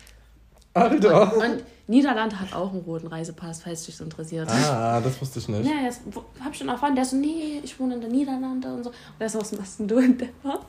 Alter. 0.77 1.37
Und 1.37 1.65
Niederlande 1.89 2.39
hat 2.41 2.53
auch 2.53 2.73
einen 2.73 2.83
roten 2.83 3.07
Reisepass, 3.07 3.63
falls 3.63 3.85
dich 3.85 3.97
das 3.97 4.05
interessiert. 4.05 4.49
Ah, 4.49 5.01
das 5.01 5.21
wusste 5.21 5.39
ich 5.39 5.49
nicht. 5.49 5.65
Ja, 5.65 5.91
hab 6.45 6.53
ich 6.53 6.59
schon 6.59 6.69
erfahren. 6.69 6.95
Der 6.97 7.05
so, 7.05 7.17
nee, 7.17 7.61
ich 7.63 7.79
wohne 7.79 7.95
in 7.95 8.01
der 8.01 8.11
Niederlande 8.11 8.69
und 8.69 8.85
so. 8.85 8.91
Und 8.91 9.21
der 9.21 9.29
so, 9.29 9.41
was 9.41 9.53
machst 9.53 9.79
denn 9.79 9.89
du 9.89 9.99
in 9.99 10.19
Denver? 10.19 10.61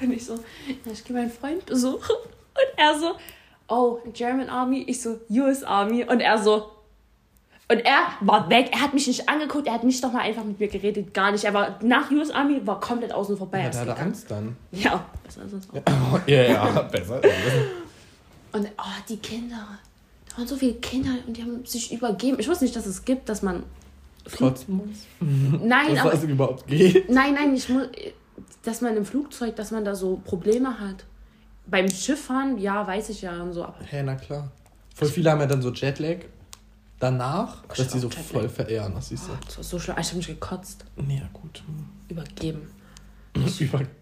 Und 0.00 0.12
ich 0.12 0.24
so, 0.24 0.34
ja, 0.34 0.92
ich 0.92 1.04
gehe 1.04 1.16
meinen 1.16 1.30
Freund 1.30 1.66
besuchen. 1.66 2.16
Und 2.54 2.78
er 2.78 2.98
so, 2.98 3.12
oh, 3.68 3.98
German 4.12 4.48
Army. 4.48 4.84
Ich 4.86 5.02
so, 5.02 5.18
US 5.30 5.62
Army. 5.62 6.04
Und 6.04 6.20
er 6.20 6.38
so, 6.38 6.70
und 7.70 7.78
er 7.84 8.08
war 8.20 8.50
weg. 8.50 8.70
Er 8.72 8.80
hat 8.80 8.94
mich 8.94 9.06
nicht 9.06 9.28
angeguckt. 9.28 9.68
Er 9.68 9.74
hat 9.74 9.84
nicht 9.84 10.02
doch 10.02 10.12
mal 10.12 10.22
einfach 10.22 10.42
mit 10.42 10.58
mir 10.58 10.66
geredet. 10.66 11.14
Gar 11.14 11.30
nicht. 11.30 11.44
Er 11.44 11.54
war 11.54 11.78
nach 11.82 12.10
US 12.10 12.30
Army, 12.30 12.66
war 12.66 12.80
komplett 12.80 13.12
außen 13.12 13.36
vorbei. 13.36 13.58
Ja, 13.58 13.64
Er 13.66 13.70
der 13.70 13.80
hatte 13.80 13.90
gegangen. 13.90 14.08
Angst 14.08 14.30
dann. 14.30 14.56
Ja, 14.72 15.04
besser 15.22 15.42
es 15.44 15.70
auch. 15.70 16.14
Oh, 16.14 16.18
ja, 16.26 16.42
ja, 16.42 16.82
besser. 16.82 17.20
Und 18.52 18.66
oh, 18.78 19.02
die 19.08 19.16
Kinder. 19.18 19.78
Da 20.28 20.38
waren 20.38 20.46
so 20.46 20.56
viele 20.56 20.74
Kinder 20.74 21.10
und 21.26 21.36
die 21.36 21.42
haben 21.42 21.64
sich 21.64 21.92
übergeben. 21.92 22.38
Ich 22.38 22.48
wusste 22.48 22.64
nicht, 22.64 22.76
dass 22.76 22.86
es 22.86 23.04
gibt, 23.04 23.28
dass 23.28 23.42
man. 23.42 23.62
Kotzen 24.36 24.76
muss. 24.76 25.06
Nein, 25.20 25.92
Was 25.92 25.98
aber. 26.00 26.10
das 26.10 26.24
überhaupt 26.24 26.66
geht. 26.66 27.08
Nein, 27.10 27.34
nein, 27.34 27.54
ich 27.54 27.68
muss. 27.68 27.88
Dass 28.62 28.80
man 28.80 28.96
im 28.96 29.04
Flugzeug, 29.04 29.56
dass 29.56 29.70
man 29.70 29.84
da 29.84 29.94
so 29.94 30.16
Probleme 30.24 30.78
hat. 30.78 31.04
Beim 31.66 31.88
Schifffahren, 31.88 32.58
ja, 32.58 32.86
weiß 32.86 33.08
ich 33.08 33.22
ja 33.22 33.42
und 33.42 33.52
so, 33.52 33.64
aber. 33.64 33.78
Hä, 33.84 34.02
na 34.02 34.14
klar. 34.16 34.50
Voll 34.94 35.08
viele 35.08 35.30
haben 35.30 35.40
ja 35.40 35.46
dann 35.46 35.62
so 35.62 35.72
Jetlag 35.72 36.18
danach, 36.98 37.62
ich 37.70 37.78
dass 37.78 37.88
die 37.88 37.98
so 37.98 38.08
Jetlag. 38.08 38.24
voll 38.24 38.48
verehren, 38.48 38.92
siehst 39.00 39.28
du. 39.28 39.32
Das 39.46 39.56
war 39.56 39.64
so 39.64 39.78
schlimm. 39.78 39.96
Ich 39.98 40.06
habe 40.08 40.16
mich 40.18 40.26
gekotzt. 40.26 40.84
Ja, 40.96 41.28
gut. 41.32 41.62
Übergeben. 42.08 42.68
Übergeben. 43.58 43.99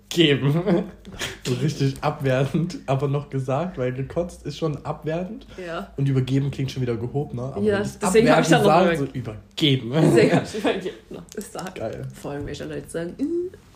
So 1.45 1.55
richtig 1.55 1.97
abwertend, 2.03 2.79
aber 2.87 3.09
noch 3.09 3.29
gesagt, 3.31 3.77
weil 3.79 3.93
gekotzt 3.93 4.45
ist 4.47 4.59
schon 4.59 4.85
abwertend. 4.85 5.47
Ja. 5.65 5.93
Und 5.97 6.09
übergeben 6.09 6.51
klingt 6.51 6.71
schon 6.71 6.83
wieder 6.83 6.97
gehobener. 6.97 7.55
Aber 7.55 7.61
Ja, 7.63 7.81
deswegen 7.81 8.31
hab 8.31 8.41
ich 8.43 8.49
dann 8.49 8.63
noch 8.63 8.71
abwertend 8.71 8.99
sagt, 8.99 9.13
so 9.13 9.19
übergeben. 9.19 9.91
Deswegen 9.93 10.33
habe 10.37 10.47
ich 10.53 10.55
übergeben. 10.59 10.97
noch 11.11 11.27
gesagt. 11.31 11.75
Geil. 11.75 12.09
Vor 12.15 12.31
allem, 12.33 12.47
welche 12.47 12.65
Leute 12.65 12.89
sagen, 12.89 13.15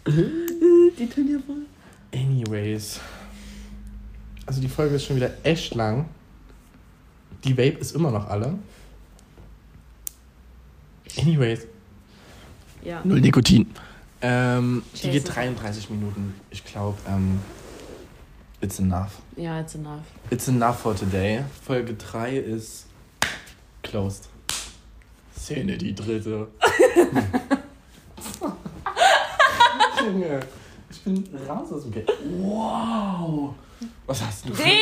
äh, 0.06 0.10
äh, 0.10 0.92
die 0.98 1.06
tun 1.08 1.28
ja 1.28 1.38
wohl. 1.46 1.62
Anyways. 2.14 3.00
Also 4.46 4.60
die 4.60 4.68
Folge 4.68 4.96
ist 4.96 5.04
schon 5.04 5.16
wieder 5.16 5.30
echt 5.42 5.74
lang. 5.74 6.06
Die 7.44 7.52
Vape 7.56 7.78
ist 7.78 7.94
immer 7.94 8.10
noch 8.10 8.28
alle. 8.28 8.54
Anyways. 11.18 11.66
Ja. 12.84 13.00
Null 13.04 13.20
Nikotin. 13.20 13.66
Ähm, 14.24 14.84
die 15.02 15.10
geht 15.10 15.34
33 15.34 15.90
Minuten. 15.90 16.40
Ich 16.50 16.64
glaube, 16.64 16.96
ähm, 17.08 17.40
it's 18.60 18.78
enough. 18.78 19.10
Ja, 19.36 19.60
it's 19.60 19.74
enough. 19.74 20.02
It's 20.30 20.46
enough 20.46 20.78
for 20.78 20.94
today. 20.94 21.42
Folge 21.66 21.94
3 21.94 22.36
ist 22.36 22.86
closed. 23.82 24.28
Szene 25.36 25.76
die 25.76 25.92
dritte. 25.94 26.46
Junge, 30.04 30.40
ich 30.90 31.00
bin 31.02 31.24
raus 31.48 31.72
aus 31.72 31.82
dem 31.82 31.92
Game. 31.92 32.06
Wow. 32.38 33.54
Was 34.06 34.22
hast 34.22 34.48
du 34.48 34.54
für... 34.54 34.62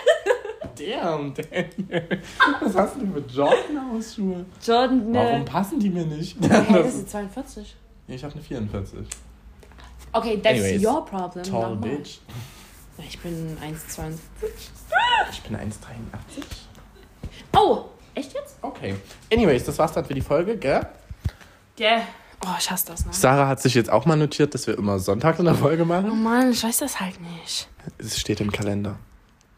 Damn, 0.80 1.34
Daniel. 1.34 2.20
Was 2.60 2.74
hast 2.74 2.96
du 2.96 3.06
für 3.12 3.20
Jordan-Hausschuhe? 3.32 4.46
Jordan, 4.64 5.14
Warum 5.14 5.38
ne? 5.40 5.44
passen 5.44 5.78
die 5.80 5.90
mir 5.90 6.04
nicht? 6.06 6.36
Hey, 6.40 6.64
das 6.82 6.94
ist 6.94 7.10
42. 7.10 7.76
ich 8.08 8.24
habe 8.24 8.34
eine 8.34 8.42
44. 8.42 8.98
Okay, 10.12 10.40
that's 10.42 10.58
Anyways, 10.58 10.84
your 10.84 11.04
problem. 11.04 11.44
Tall 11.44 11.74
Nochmal. 11.74 11.90
bitch. 11.90 12.18
Ich 12.98 13.18
bin 13.20 13.56
1,20. 13.58 14.14
Ich 15.30 15.40
bin 15.42 15.56
1,83. 15.56 16.42
Oh, 17.56 17.84
echt 18.14 18.32
jetzt? 18.34 18.56
Okay. 18.62 18.94
Anyways, 19.32 19.64
das 19.64 19.78
war's 19.78 19.92
dann 19.92 20.04
für 20.04 20.14
die 20.14 20.20
Folge, 20.20 20.56
gell? 20.56 20.86
Yeah. 21.78 22.02
Oh, 22.44 22.48
ich 22.58 22.70
hasse 22.70 22.86
das, 22.86 23.04
ne? 23.06 23.12
Sarah 23.12 23.46
hat 23.48 23.60
sich 23.62 23.74
jetzt 23.74 23.90
auch 23.90 24.04
mal 24.06 24.16
notiert, 24.16 24.54
dass 24.54 24.66
wir 24.66 24.76
immer 24.76 24.98
Sonntags 24.98 25.38
in 25.38 25.44
der 25.44 25.54
Folge 25.54 25.82
Oh 25.82 25.86
machen. 25.86 26.22
Mann, 26.22 26.50
ich 26.50 26.62
weiß 26.64 26.78
das 26.78 27.00
halt 27.00 27.18
nicht. 27.20 27.68
Es 27.98 28.18
steht 28.18 28.40
im 28.40 28.50
Kalender. 28.50 28.98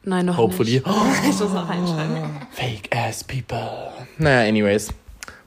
Nein, 0.04 0.26
noch 0.26 0.36
Hopefully. 0.36 0.74
nicht. 0.74 0.86
Ich 1.30 1.40
muss 1.40 1.52
noch 1.52 1.68
reinschreiben. 1.68 2.46
Fake 2.50 2.94
ass 2.94 3.22
people. 3.24 3.92
Naja, 4.18 4.48
anyways. 4.48 4.92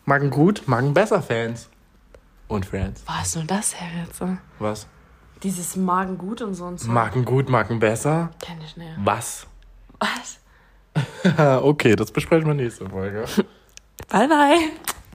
Magen 0.05 0.29
gut, 0.29 0.67
Magen 0.67 0.93
besser 0.93 1.21
Fans. 1.21 1.69
Und 2.47 2.65
Friends. 2.65 3.03
Was 3.07 3.35
nur 3.35 3.45
das 3.45 3.79
her 3.79 3.89
jetzt? 4.05 4.21
ne? 4.21 4.37
Was? 4.59 4.87
Dieses 5.43 5.75
Magen 5.75 6.17
gut 6.17 6.41
und 6.41 6.53
so 6.53 6.65
und 6.65 6.79
so. 6.79 6.89
Magen 6.91 7.25
gut, 7.25 7.49
Magen 7.49 7.79
besser? 7.79 8.31
Kenn 8.39 8.57
ich 8.63 8.77
nicht. 8.77 8.91
Was? 9.03 9.47
Was? 9.99 10.39
okay, 11.63 11.95
das 11.95 12.11
besprechen 12.11 12.47
wir 12.47 12.53
nächste 12.53 12.87
Folge. 12.89 13.25
Bye, 14.09 14.27
bye. 14.27 14.71